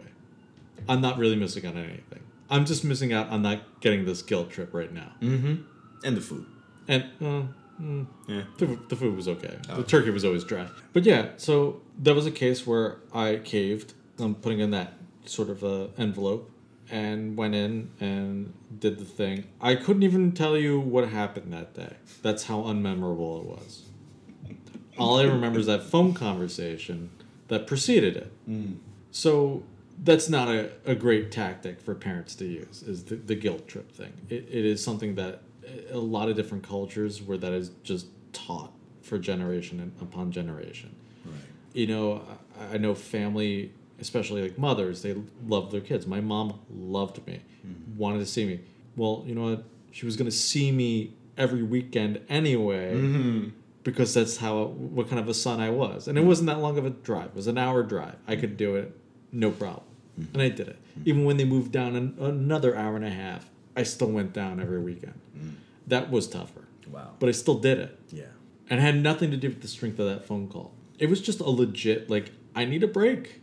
I'm 0.89 1.01
not 1.01 1.17
really 1.17 1.35
missing 1.35 1.65
out 1.65 1.75
on 1.75 1.83
anything. 1.83 2.19
I'm 2.49 2.65
just 2.65 2.83
missing 2.83 3.13
out 3.13 3.29
on 3.29 3.41
not 3.41 3.79
getting 3.81 4.05
this 4.05 4.21
guilt 4.21 4.49
trip 4.49 4.73
right 4.73 4.91
now. 4.91 5.11
Mm-hmm. 5.21 5.55
And 6.03 6.17
the 6.17 6.21
food. 6.21 6.45
And, 6.87 7.03
uh, 7.21 7.43
mm, 7.81 8.07
Yeah. 8.27 8.43
the, 8.57 8.79
the 8.87 8.95
food 8.95 9.15
was 9.15 9.27
okay. 9.27 9.57
Oh. 9.69 9.77
The 9.77 9.83
turkey 9.83 10.09
was 10.09 10.23
always 10.23 10.43
dry. 10.43 10.67
But 10.93 11.03
yeah, 11.05 11.29
so 11.37 11.81
that 11.99 12.15
was 12.15 12.25
a 12.25 12.31
case 12.31 12.65
where 12.65 12.97
I 13.13 13.41
caved. 13.43 13.93
I'm 14.19 14.35
putting 14.35 14.59
in 14.59 14.71
that 14.71 14.93
sort 15.25 15.49
of 15.49 15.63
uh, 15.63 15.87
envelope 15.97 16.49
and 16.89 17.35
went 17.35 17.53
in 17.53 17.91
and 17.99 18.53
did 18.79 18.97
the 18.97 19.05
thing. 19.05 19.43
I 19.59 19.75
couldn't 19.75 20.03
even 20.03 20.31
tell 20.31 20.57
you 20.57 20.79
what 20.79 21.09
happened 21.09 21.51
that 21.51 21.73
day. 21.73 21.97
That's 22.21 22.43
how 22.45 22.61
unmemorable 22.61 23.41
it 23.41 23.45
was. 23.45 23.83
All 24.97 25.19
I 25.19 25.23
remember 25.23 25.59
is 25.59 25.65
that 25.67 25.83
phone 25.83 26.13
conversation 26.13 27.11
that 27.49 27.67
preceded 27.67 28.15
it. 28.15 28.31
Mm. 28.49 28.77
So 29.11 29.63
that's 30.03 30.29
not 30.29 30.47
a, 30.47 30.69
a 30.85 30.95
great 30.95 31.31
tactic 31.31 31.81
for 31.81 31.95
parents 31.95 32.35
to 32.35 32.45
use 32.45 32.83
is 32.83 33.05
the, 33.05 33.15
the 33.15 33.35
guilt 33.35 33.67
trip 33.67 33.91
thing 33.91 34.13
it, 34.29 34.47
it 34.49 34.65
is 34.65 34.83
something 34.83 35.15
that 35.15 35.41
a 35.91 35.97
lot 35.97 36.29
of 36.29 36.35
different 36.35 36.63
cultures 36.63 37.21
where 37.21 37.37
that 37.37 37.53
is 37.53 37.69
just 37.83 38.07
taught 38.33 38.71
for 39.01 39.17
generation 39.17 39.91
upon 40.01 40.31
generation 40.31 40.95
Right. 41.25 41.35
you 41.73 41.87
know 41.87 42.23
I, 42.59 42.75
I 42.75 42.77
know 42.77 42.95
family 42.95 43.73
especially 43.99 44.41
like 44.43 44.57
mothers 44.57 45.01
they 45.01 45.15
love 45.45 45.71
their 45.71 45.81
kids 45.81 46.05
my 46.05 46.21
mom 46.21 46.59
loved 46.69 47.25
me 47.25 47.41
mm-hmm. 47.65 47.97
wanted 47.97 48.19
to 48.19 48.25
see 48.25 48.45
me 48.45 48.61
well 48.95 49.23
you 49.25 49.35
know 49.35 49.49
what 49.49 49.63
she 49.91 50.05
was 50.05 50.15
going 50.15 50.29
to 50.29 50.35
see 50.35 50.71
me 50.71 51.13
every 51.37 51.63
weekend 51.63 52.19
anyway 52.29 52.93
Mm-hmm. 52.93 53.49
because 53.83 54.13
that's 54.13 54.37
how 54.37 54.65
what 54.65 55.09
kind 55.09 55.19
of 55.19 55.27
a 55.27 55.33
son 55.33 55.59
I 55.59 55.69
was. 55.69 56.07
And 56.07 56.17
it 56.17 56.21
mm-hmm. 56.21 56.27
wasn't 56.27 56.47
that 56.47 56.59
long 56.59 56.77
of 56.77 56.85
a 56.85 56.89
drive. 56.89 57.27
It 57.27 57.35
was 57.35 57.47
an 57.47 57.57
hour 57.57 57.83
drive. 57.83 58.15
I 58.27 58.35
could 58.35 58.51
mm-hmm. 58.51 58.57
do 58.57 58.75
it, 58.75 58.97
no 59.31 59.51
problem. 59.51 59.86
And 60.33 60.41
I 60.41 60.49
did 60.49 60.67
it. 60.67 60.77
Even 61.05 61.25
when 61.25 61.37
they 61.37 61.45
moved 61.45 61.71
down 61.71 61.95
an, 61.95 62.15
another 62.19 62.75
hour 62.75 62.95
and 62.95 63.05
a 63.05 63.09
half, 63.09 63.49
I 63.75 63.83
still 63.83 64.09
went 64.09 64.33
down 64.33 64.59
every 64.59 64.79
weekend. 64.81 65.13
That 65.85 66.09
was 66.09 66.27
tougher, 66.27 66.65
Wow. 66.91 67.11
but 67.19 67.29
I 67.29 67.31
still 67.31 67.59
did 67.59 67.77
it. 67.77 67.99
Yeah. 68.11 68.23
And 68.69 68.79
it 68.79 68.83
had 68.83 68.95
nothing 69.01 69.31
to 69.31 69.37
do 69.37 69.49
with 69.49 69.61
the 69.61 69.67
strength 69.67 69.99
of 69.99 70.07
that 70.07 70.25
phone 70.25 70.47
call. 70.47 70.73
It 70.99 71.09
was 71.09 71.21
just 71.21 71.39
a 71.39 71.49
legit 71.49 72.09
like 72.09 72.31
I 72.55 72.65
need 72.65 72.83
a 72.83 72.87
break. 72.87 73.41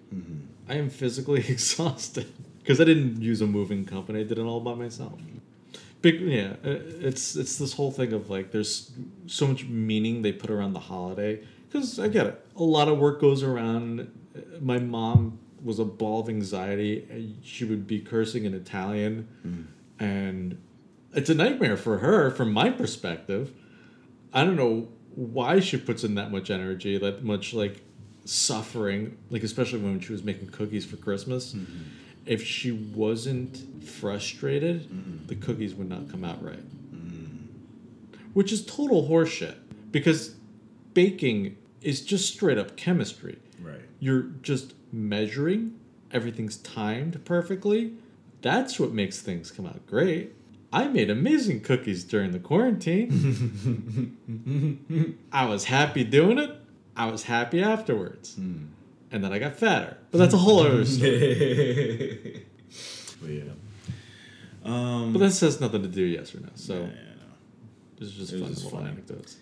I 0.68 0.74
am 0.74 0.90
physically 0.90 1.40
exhausted 1.48 2.26
because 2.58 2.80
I 2.80 2.84
didn't 2.84 3.22
use 3.22 3.40
a 3.40 3.46
moving 3.46 3.84
company. 3.84 4.20
I 4.20 4.24
did 4.24 4.38
it 4.38 4.42
all 4.42 4.60
by 4.60 4.74
myself. 4.74 5.18
Big 6.02 6.20
yeah, 6.20 6.54
uh, 6.64 6.70
it's 7.00 7.34
it's 7.36 7.56
this 7.56 7.72
whole 7.74 7.90
thing 7.92 8.12
of 8.12 8.28
like 8.28 8.50
there's 8.50 8.90
so 9.26 9.46
much 9.46 9.64
meaning 9.64 10.20
they 10.22 10.32
put 10.32 10.50
around 10.50 10.74
the 10.74 10.80
holiday 10.80 11.40
because 11.68 11.98
I 11.98 12.08
get 12.08 12.26
it. 12.26 12.44
A 12.56 12.62
lot 12.62 12.88
of 12.88 12.98
work 12.98 13.20
goes 13.20 13.42
around. 13.42 14.00
Uh, 14.36 14.40
My 14.60 14.78
mom 14.78 15.38
was 15.64 15.78
a 15.78 15.84
ball 15.84 16.20
of 16.20 16.28
anxiety. 16.28 17.06
and 17.10 17.38
She 17.42 17.64
would 17.64 17.86
be 17.86 18.00
cursing 18.00 18.44
in 18.44 18.54
Italian, 18.54 19.28
mm. 19.44 19.66
and 19.98 20.60
it's 21.12 21.30
a 21.30 21.34
nightmare 21.34 21.76
for 21.76 21.98
her 21.98 22.30
from 22.30 22.52
my 22.52 22.70
perspective. 22.70 23.52
I 24.32 24.44
don't 24.44 24.56
know 24.56 24.88
why 25.14 25.60
she 25.60 25.76
puts 25.76 26.04
in 26.04 26.16
that 26.16 26.30
much 26.30 26.50
energy, 26.50 26.98
that 26.98 27.24
much 27.24 27.54
like 27.54 27.82
suffering, 28.24 29.16
like 29.30 29.42
especially 29.42 29.78
when 29.78 30.00
she 30.00 30.12
was 30.12 30.24
making 30.24 30.48
cookies 30.48 30.84
for 30.84 30.96
Christmas. 30.96 31.52
Mm-hmm. 31.52 31.82
If 32.26 32.44
she 32.44 32.72
wasn't 32.72 33.84
frustrated, 33.84 34.90
mm-hmm. 34.90 35.26
the 35.26 35.36
cookies 35.36 35.74
would 35.74 35.88
not 35.88 36.10
come 36.10 36.24
out 36.24 36.42
right. 36.42 36.64
Mm. 36.94 37.46
Which 38.32 38.50
is 38.50 38.64
total 38.64 39.08
horseshit 39.08 39.56
because 39.90 40.34
baking 40.94 41.56
is 41.82 42.00
just 42.00 42.32
straight 42.32 42.58
up 42.58 42.76
chemistry. 42.76 43.38
Right. 43.60 43.80
You're 44.00 44.22
just 44.42 44.74
measuring, 44.92 45.78
everything's 46.12 46.56
timed 46.58 47.24
perfectly. 47.24 47.92
That's 48.42 48.78
what 48.78 48.92
makes 48.92 49.20
things 49.22 49.50
come 49.50 49.66
out 49.66 49.86
great. 49.86 50.34
I 50.72 50.88
made 50.88 51.08
amazing 51.08 51.60
cookies 51.60 52.02
during 52.04 52.32
the 52.32 52.38
quarantine. 52.40 54.18
I 55.32 55.46
was 55.46 55.64
happy 55.64 56.04
doing 56.04 56.38
it. 56.38 56.50
I 56.96 57.06
was 57.06 57.22
happy 57.24 57.62
afterwards. 57.62 58.36
And 58.36 58.72
then 59.10 59.32
I 59.32 59.38
got 59.38 59.56
fatter. 59.56 59.96
But 60.10 60.18
that's 60.18 60.34
a 60.34 60.38
whole 60.38 60.60
other 60.60 60.84
story. 60.84 62.44
But 63.20 63.30
yeah. 63.30 63.42
Um, 64.64 65.12
But 65.12 65.20
this 65.20 65.40
has 65.40 65.60
nothing 65.60 65.82
to 65.82 65.88
do 65.88 66.02
yes 66.02 66.34
or 66.34 66.40
no. 66.40 66.48
So 66.56 66.74
yeah, 66.74 66.80
yeah, 66.80 66.86
no. 66.88 67.24
this 67.98 68.08
is 68.08 68.14
just 68.16 68.32
It 68.32 68.40
fun 68.40 68.48
just 68.48 68.64
little 68.64 68.78
funny. 68.80 68.90
anecdotes. 68.92 69.36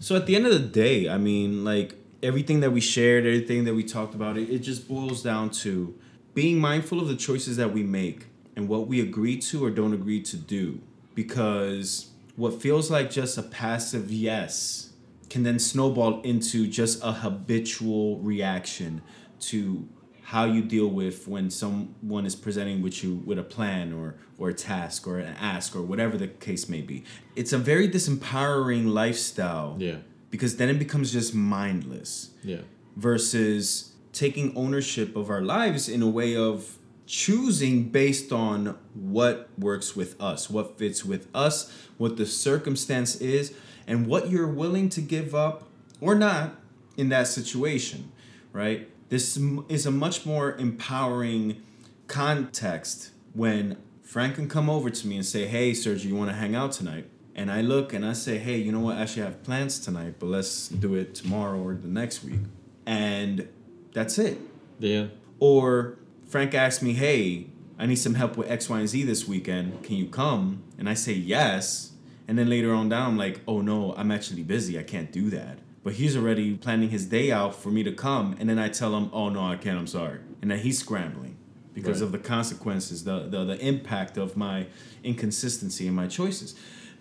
So 0.00 0.16
at 0.16 0.26
the 0.26 0.36
end 0.36 0.46
of 0.46 0.52
the 0.52 0.60
day, 0.60 1.08
I 1.08 1.18
mean, 1.18 1.64
like 1.64 1.96
everything 2.22 2.60
that 2.60 2.70
we 2.70 2.80
shared, 2.80 3.26
everything 3.26 3.64
that 3.64 3.74
we 3.74 3.84
talked 3.84 4.14
about, 4.14 4.36
it, 4.36 4.50
it 4.50 4.60
just 4.60 4.88
boils 4.88 5.22
down 5.22 5.50
to 5.50 5.94
being 6.34 6.58
mindful 6.58 7.00
of 7.00 7.08
the 7.08 7.16
choices 7.16 7.56
that 7.56 7.72
we 7.72 7.82
make 7.82 8.26
and 8.56 8.68
what 8.68 8.86
we 8.86 9.00
agree 9.00 9.38
to 9.38 9.64
or 9.64 9.70
don't 9.70 9.94
agree 9.94 10.22
to 10.22 10.36
do. 10.36 10.80
Because 11.14 12.10
what 12.36 12.60
feels 12.60 12.90
like 12.90 13.10
just 13.10 13.38
a 13.38 13.42
passive 13.42 14.10
yes 14.10 14.90
can 15.30 15.42
then 15.42 15.58
snowball 15.58 16.20
into 16.22 16.66
just 16.66 17.02
a 17.02 17.12
habitual 17.12 18.18
reaction 18.18 19.02
to 19.40 19.88
how 20.22 20.44
you 20.44 20.62
deal 20.62 20.88
with 20.88 21.26
when 21.26 21.50
someone 21.50 22.26
is 22.26 22.36
presenting 22.36 22.82
with 22.82 23.02
you 23.02 23.22
with 23.24 23.38
a 23.38 23.42
plan 23.42 23.92
or 23.92 24.14
or 24.36 24.50
a 24.50 24.54
task 24.54 25.06
or 25.06 25.18
an 25.18 25.34
ask 25.38 25.74
or 25.74 25.82
whatever 25.82 26.16
the 26.16 26.28
case 26.28 26.68
may 26.68 26.82
be. 26.82 27.02
It's 27.34 27.52
a 27.52 27.58
very 27.58 27.88
disempowering 27.88 28.92
lifestyle 28.92 29.76
Yeah. 29.78 29.96
Because 30.30 30.56
then 30.56 30.68
it 30.68 30.78
becomes 30.78 31.12
just 31.12 31.34
mindless 31.34 32.30
Yeah. 32.44 32.62
versus 32.96 33.92
taking 34.12 34.54
ownership 34.56 35.14
of 35.16 35.30
our 35.30 35.42
lives 35.42 35.88
in 35.88 36.02
a 36.02 36.08
way 36.08 36.34
of 36.36 36.76
choosing 37.06 37.84
based 37.84 38.32
on 38.32 38.76
what 38.94 39.48
works 39.58 39.96
with 39.96 40.20
us, 40.20 40.50
what 40.50 40.76
fits 40.78 41.04
with 41.04 41.26
us, 41.34 41.72
what 41.96 42.16
the 42.16 42.26
circumstance 42.26 43.16
is, 43.16 43.52
and 43.86 44.06
what 44.06 44.30
you're 44.30 44.46
willing 44.48 44.88
to 44.90 45.00
give 45.00 45.34
up 45.34 45.68
or 46.00 46.14
not 46.14 46.56
in 46.96 47.08
that 47.08 47.26
situation, 47.26 48.12
right? 48.52 48.88
This 49.08 49.38
is 49.68 49.86
a 49.86 49.90
much 49.90 50.26
more 50.26 50.54
empowering 50.56 51.62
context 52.08 53.10
when 53.32 53.76
Frank 54.02 54.34
can 54.34 54.48
come 54.48 54.68
over 54.68 54.90
to 54.90 55.06
me 55.06 55.16
and 55.16 55.24
say, 55.24 55.46
Hey, 55.46 55.72
Sergio, 55.72 56.04
you 56.06 56.16
want 56.16 56.30
to 56.30 56.36
hang 56.36 56.54
out 56.54 56.72
tonight? 56.72 57.06
And 57.38 57.52
I 57.52 57.60
look 57.60 57.92
and 57.92 58.04
I 58.04 58.14
say, 58.14 58.38
Hey, 58.38 58.56
you 58.58 58.72
know 58.72 58.80
what? 58.80 58.96
I 58.96 59.02
actually, 59.02 59.22
have 59.22 59.42
plans 59.44 59.78
tonight, 59.78 60.14
but 60.18 60.26
let's 60.26 60.68
do 60.68 60.94
it 60.96 61.14
tomorrow 61.14 61.60
or 61.62 61.74
the 61.74 61.86
next 61.86 62.24
week. 62.24 62.40
And 62.84 63.48
that's 63.92 64.18
it. 64.18 64.38
Yeah. 64.80 65.06
Or 65.38 65.98
Frank 66.26 66.52
asks 66.54 66.82
me, 66.82 66.94
Hey, 66.94 67.46
I 67.78 67.86
need 67.86 67.96
some 67.96 68.14
help 68.14 68.36
with 68.36 68.50
X, 68.50 68.68
Y, 68.68 68.80
and 68.80 68.88
Z 68.88 69.04
this 69.04 69.28
weekend. 69.28 69.84
Can 69.84 69.94
you 69.96 70.06
come? 70.06 70.64
And 70.78 70.88
I 70.88 70.94
say 70.94 71.12
yes. 71.12 71.92
And 72.26 72.36
then 72.36 72.50
later 72.50 72.74
on 72.74 72.88
down, 72.88 73.10
I'm 73.12 73.16
like, 73.16 73.40
oh 73.46 73.60
no, 73.62 73.94
I'm 73.96 74.10
actually 74.10 74.42
busy. 74.42 74.78
I 74.78 74.82
can't 74.82 75.10
do 75.12 75.30
that. 75.30 75.60
But 75.84 75.92
he's 75.94 76.16
already 76.16 76.56
planning 76.56 76.90
his 76.90 77.06
day 77.06 77.30
out 77.30 77.54
for 77.54 77.70
me 77.70 77.82
to 77.84 77.92
come. 77.92 78.36
And 78.40 78.50
then 78.50 78.58
I 78.58 78.68
tell 78.68 78.94
him, 78.96 79.08
oh 79.12 79.28
no, 79.30 79.42
I 79.46 79.56
can't. 79.56 79.78
I'm 79.78 79.86
sorry. 79.86 80.18
And 80.42 80.50
then 80.50 80.58
he's 80.58 80.78
scrambling 80.80 81.36
because 81.72 82.00
Right. 82.00 82.06
of 82.06 82.12
the 82.12 82.18
consequences, 82.18 83.04
the, 83.04 83.20
the, 83.20 83.44
the 83.44 83.58
impact 83.64 84.18
of 84.18 84.36
my 84.36 84.66
inconsistency 85.04 85.86
and 85.86 85.94
my 85.96 86.08
choices. 86.08 86.54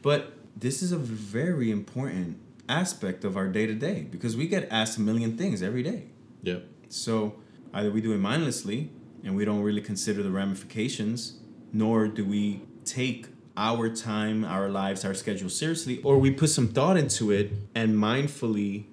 But 0.08 0.32
this 0.56 0.82
is 0.82 0.94
a 0.94 0.98
very 0.98 1.70
important 1.70 2.38
aspect 2.70 3.26
of 3.26 3.36
our 3.36 3.50
day 3.50 3.66
to 3.68 3.74
day 3.74 4.08
because 4.10 4.38
we 4.38 4.48
get 4.48 4.66
asked 4.72 4.98
a 4.98 5.02
million 5.02 5.36
things 5.38 5.62
every 5.62 5.84
day. 5.84 6.04
Yep. 6.44 6.64
So 6.88 7.36
either 7.74 7.92
we 7.92 8.00
do 8.00 8.14
it 8.14 8.18
mindlessly 8.20 8.90
and 9.26 9.36
we 9.36 9.44
don't 9.44 9.62
really 9.62 9.82
consider 9.82 10.24
the 10.24 10.32
ramifications, 10.32 11.42
nor 11.74 12.08
do 12.08 12.24
we 12.24 12.62
take 12.86 13.28
our 13.58 13.90
time, 13.90 14.46
our 14.46 14.70
lives, 14.70 15.04
our 15.04 15.14
schedule 15.14 15.50
seriously, 15.50 16.02
or 16.04 16.18
we 16.18 16.32
put 16.32 16.52
some 16.52 16.70
thought 16.70 16.96
into 16.96 17.30
it 17.30 17.52
and 17.76 17.98
mindfully. 17.98 18.86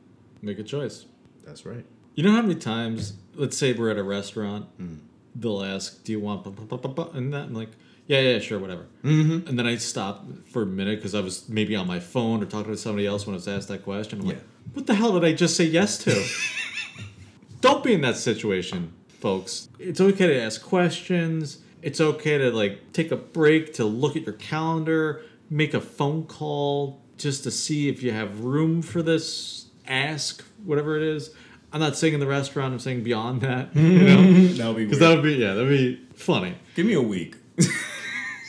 Make 0.43 0.59
a 0.59 0.65
choice. 0.65 1.07
That's 1.47 1.65
right. 1.65 1.87
You 2.17 2.25
know 2.25 2.33
how 2.33 2.43
many 2.43 2.57
times, 2.57 3.13
let's 3.37 3.57
say 3.57 3.73
we're 3.73 3.91
at 3.91 3.99
a 3.99 4.03
restaurant, 4.03 4.67
mm. 4.81 4.99
they'll 5.37 5.63
ask, 5.63 6.03
"Do 6.03 6.11
you 6.11 6.19
want?" 6.19 6.43
blah, 6.43 6.51
blah, 6.51 6.65
blah, 6.65 6.79
blah, 6.79 6.93
blah," 6.93 7.17
And 7.17 7.33
that, 7.33 7.45
I'm 7.45 7.55
like, 7.55 7.71
"Yeah, 8.07 8.21
yeah, 8.21 8.39
sure, 8.39 8.59
whatever." 8.59 8.87
Mm-hmm. 9.03 9.49
And 9.49 9.59
then 9.59 9.67
I 9.67 9.77
stop 9.77 10.27
for 10.51 10.63
a 10.63 10.67
minute 10.67 10.99
because 10.99 11.15
I 11.15 11.21
was 11.21 11.49
maybe 11.49 11.77
on 11.77 11.87
my 11.87 12.01
phone 12.01 12.43
or 12.43 12.47
talking 12.47 12.73
to 12.73 12.79
somebody 12.79 13.07
else 13.07 13.27
when 13.27 13.35
I 13.35 13.37
was 13.37 13.49
asked 13.49 13.69
that 13.69 13.85
question. 13.85 14.21
I'm 14.21 14.27
like, 14.27 14.43
"What 14.73 14.87
the 14.87 14.95
hell 14.95 15.13
did 15.13 15.25
I 15.25 15.33
just 15.33 15.57
say 15.57 15.65
yes 15.65 15.99
to?" 15.99 16.25
Don't 17.61 17.83
be 17.83 17.95
in 17.95 18.03
that 18.03 18.17
situation, 18.17 18.93
folks. 19.09 19.69
It's 19.79 20.01
okay 20.01 20.27
to 20.27 20.41
ask 20.43 20.63
questions. 20.63 21.59
It's 21.81 22.01
okay 22.01 22.39
to 22.39 22.51
like 22.51 22.93
take 22.93 23.11
a 23.11 23.17
break 23.17 23.75
to 23.75 23.85
look 23.85 24.17
at 24.17 24.25
your 24.25 24.35
calendar, 24.35 25.23
make 25.49 25.73
a 25.75 25.81
phone 25.81 26.25
call 26.25 27.01
just 27.17 27.45
to 27.45 27.51
see 27.51 27.89
if 27.89 28.03
you 28.03 28.13
have 28.13 28.41
room 28.41 28.83
for 28.83 29.03
this. 29.03 29.67
Ask 29.87 30.43
whatever 30.65 30.97
it 30.97 31.03
is. 31.03 31.31
I'm 31.73 31.81
not 31.81 31.97
saying 31.97 32.15
in 32.15 32.21
the 32.21 32.27
restaurant. 32.27 32.73
I'm 32.73 32.79
saying 32.79 33.03
beyond 33.03 33.41
that. 33.41 33.75
You 33.75 33.99
know, 33.99 34.23
That 34.55 34.69
would 34.69 34.77
be 34.77 34.85
because 34.85 35.01
that 35.01 35.15
would 35.15 35.25
be 35.25 35.35
yeah, 35.35 35.55
that'd 35.55 35.69
be 35.69 36.01
funny. 36.15 36.55
Give 36.75 36.87
me 36.87 36.95
a 36.95 37.03
week. 37.03 37.37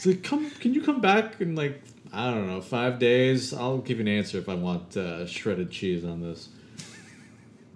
So 0.06 0.14
come, 0.22 0.52
can 0.52 0.76
you 0.76 0.84
come 0.84 1.02
back 1.02 1.42
in 1.42 1.56
like 1.56 1.82
I 2.14 2.30
don't 2.30 2.46
know 2.46 2.62
five 2.62 3.00
days? 3.00 3.56
I'll 3.56 3.80
give 3.80 3.98
you 3.98 4.04
an 4.04 4.08
answer 4.08 4.38
if 4.38 4.48
I 4.48 4.54
want 4.54 4.96
uh, 4.96 5.26
shredded 5.26 5.72
cheese 5.72 6.06
on 6.06 6.22
this. 6.22 6.50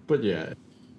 But 0.06 0.22
yeah, 0.22 0.52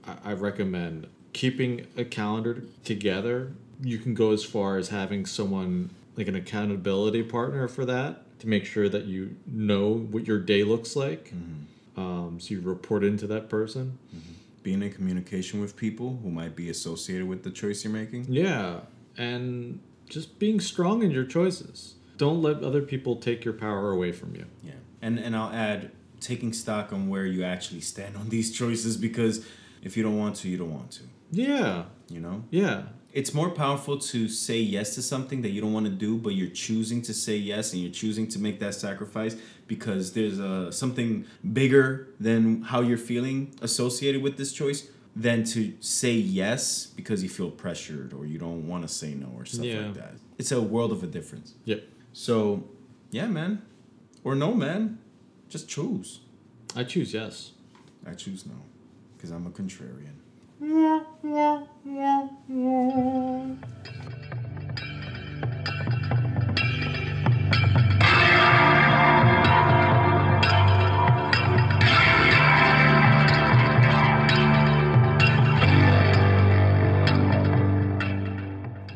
I, 0.05 0.31
I 0.31 0.33
recommend 0.33 1.07
keeping 1.31 1.87
a 1.95 2.03
calendar 2.03 2.63
together. 2.83 3.53
You 3.81 3.97
can 3.97 4.13
go 4.13 4.33
as 4.33 4.43
far 4.43 4.75
as 4.75 4.89
having 4.89 5.25
someone 5.25 5.91
like 6.17 6.27
an 6.27 6.35
accountability 6.35 7.23
partner 7.23 7.69
for 7.69 7.85
that 7.85 8.37
to 8.41 8.49
make 8.49 8.65
sure 8.65 8.89
that 8.89 9.05
you 9.05 9.37
know 9.47 9.93
what 9.93 10.27
your 10.27 10.39
day 10.39 10.65
looks 10.65 10.97
like. 10.97 11.31
Um, 11.95 12.39
so 12.41 12.55
you 12.55 12.59
report 12.59 13.05
into 13.05 13.25
that 13.27 13.47
person. 13.47 13.97
Being 14.63 14.83
in 14.83 14.91
communication 14.91 15.61
with 15.61 15.77
people 15.77 16.19
who 16.21 16.29
might 16.29 16.57
be 16.57 16.69
associated 16.69 17.29
with 17.29 17.43
the 17.43 17.51
choice 17.51 17.85
you're 17.85 17.93
making. 17.93 18.25
Yeah, 18.27 18.81
and 19.17 19.79
just 20.11 20.37
being 20.39 20.59
strong 20.59 21.01
in 21.01 21.09
your 21.11 21.23
choices. 21.25 21.95
Don't 22.17 22.41
let 22.41 22.57
other 22.63 22.81
people 22.81 23.15
take 23.15 23.43
your 23.45 23.53
power 23.55 23.91
away 23.91 24.11
from 24.11 24.35
you. 24.35 24.45
Yeah. 24.61 24.73
And 25.01 25.17
and 25.17 25.35
I'll 25.35 25.51
add 25.51 25.91
taking 26.19 26.53
stock 26.53 26.93
on 26.93 27.09
where 27.09 27.25
you 27.25 27.43
actually 27.43 27.81
stand 27.81 28.15
on 28.15 28.29
these 28.29 28.51
choices 28.61 28.95
because 29.07 29.35
if 29.81 29.97
you 29.97 30.03
don't 30.03 30.19
want 30.19 30.35
to, 30.41 30.47
you 30.47 30.57
don't 30.57 30.73
want 30.79 30.91
to. 30.91 31.03
Yeah, 31.31 31.85
You 32.09 32.19
know? 32.19 32.43
yeah, 32.51 32.83
It's 33.13 33.33
more 33.33 33.49
powerful 33.49 33.97
to 34.13 34.27
say 34.29 34.59
yes 34.59 34.95
to 34.95 35.01
something 35.01 35.41
that 35.43 35.51
you 35.55 35.61
don't 35.61 35.73
want 35.73 35.87
to 35.87 35.91
do, 36.07 36.17
but 36.17 36.31
you're 36.37 36.55
choosing 36.67 37.01
to 37.03 37.13
say 37.13 37.37
yes 37.37 37.73
and 37.73 37.81
you're 37.81 37.97
choosing 38.03 38.27
to 38.33 38.37
make 38.39 38.59
that 38.59 38.75
sacrifice 38.75 39.35
because 39.65 40.03
there's 40.13 40.39
uh, 40.39 40.71
something 40.71 41.25
bigger 41.59 42.09
than 42.19 42.41
how 42.71 42.81
you're 42.81 43.05
feeling 43.11 43.37
associated 43.61 44.21
with 44.21 44.35
this 44.37 44.51
choice 44.61 44.89
than 45.15 45.43
to 45.43 45.73
say 45.81 46.13
yes 46.13 46.87
because 46.95 47.21
you 47.21 47.29
feel 47.29 47.51
pressured 47.51 48.13
or 48.13 48.25
you 48.25 48.37
don't 48.37 48.67
want 48.67 48.83
to 48.83 48.87
say 48.87 49.13
no 49.13 49.27
or 49.35 49.45
stuff 49.45 49.65
Yeah. 49.65 49.85
like 49.87 49.93
that. 49.95 50.13
It's 50.37 50.51
a 50.51 50.61
world 50.61 50.91
of 50.91 51.03
a 51.03 51.07
difference. 51.07 51.53
yep. 51.65 51.83
So, 52.13 52.63
yeah, 53.11 53.27
man. 53.27 53.61
Or 54.23 54.35
no, 54.35 54.53
man. 54.53 54.99
Just 55.49 55.67
choose. 55.67 56.21
I 56.75 56.83
choose 56.85 57.13
yes. 57.13 57.51
I 58.05 58.13
choose 58.13 58.45
no 58.45 58.55
because 59.17 59.31
I'm 59.31 59.45
a 59.47 59.51
contrarian. 59.51 60.15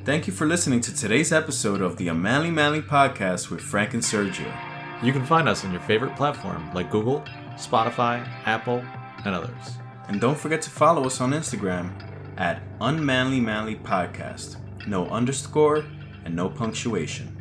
Thank 0.06 0.28
you 0.28 0.34
for 0.34 0.46
listening 0.46 0.82
to 0.82 0.94
today's 0.94 1.32
episode 1.32 1.82
of 1.82 1.98
the 1.98 2.12
Manly 2.12 2.52
Manly 2.52 2.80
podcast 2.84 3.50
with 3.50 3.60
Frank 3.60 3.96
and 3.96 4.04
Sergio. 4.04 4.56
You 5.02 5.12
can 5.12 5.26
find 5.26 5.50
us 5.50 5.66
on 5.66 5.72
your 5.72 5.82
favorite 5.82 6.16
platform 6.16 6.72
like 6.76 6.92
Google, 6.92 7.24
Spotify, 7.56 8.24
Apple, 8.46 8.86
and 9.26 9.34
others. 9.34 9.80
And 10.08 10.22
don't 10.22 10.38
forget 10.38 10.62
to 10.62 10.70
follow 10.70 11.06
us 11.06 11.22
on 11.22 11.32
Instagram 11.32 11.92
at 12.38 12.62
Unmanly 12.82 13.40
Manly 13.40 13.78
Podcast. 13.78 14.58
No 14.86 15.08
underscore 15.08 15.84
and 16.24 16.36
no 16.36 16.50
punctuation. 16.50 17.36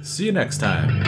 See 0.00 0.26
you 0.26 0.32
next 0.32 0.58
time. 0.58 1.02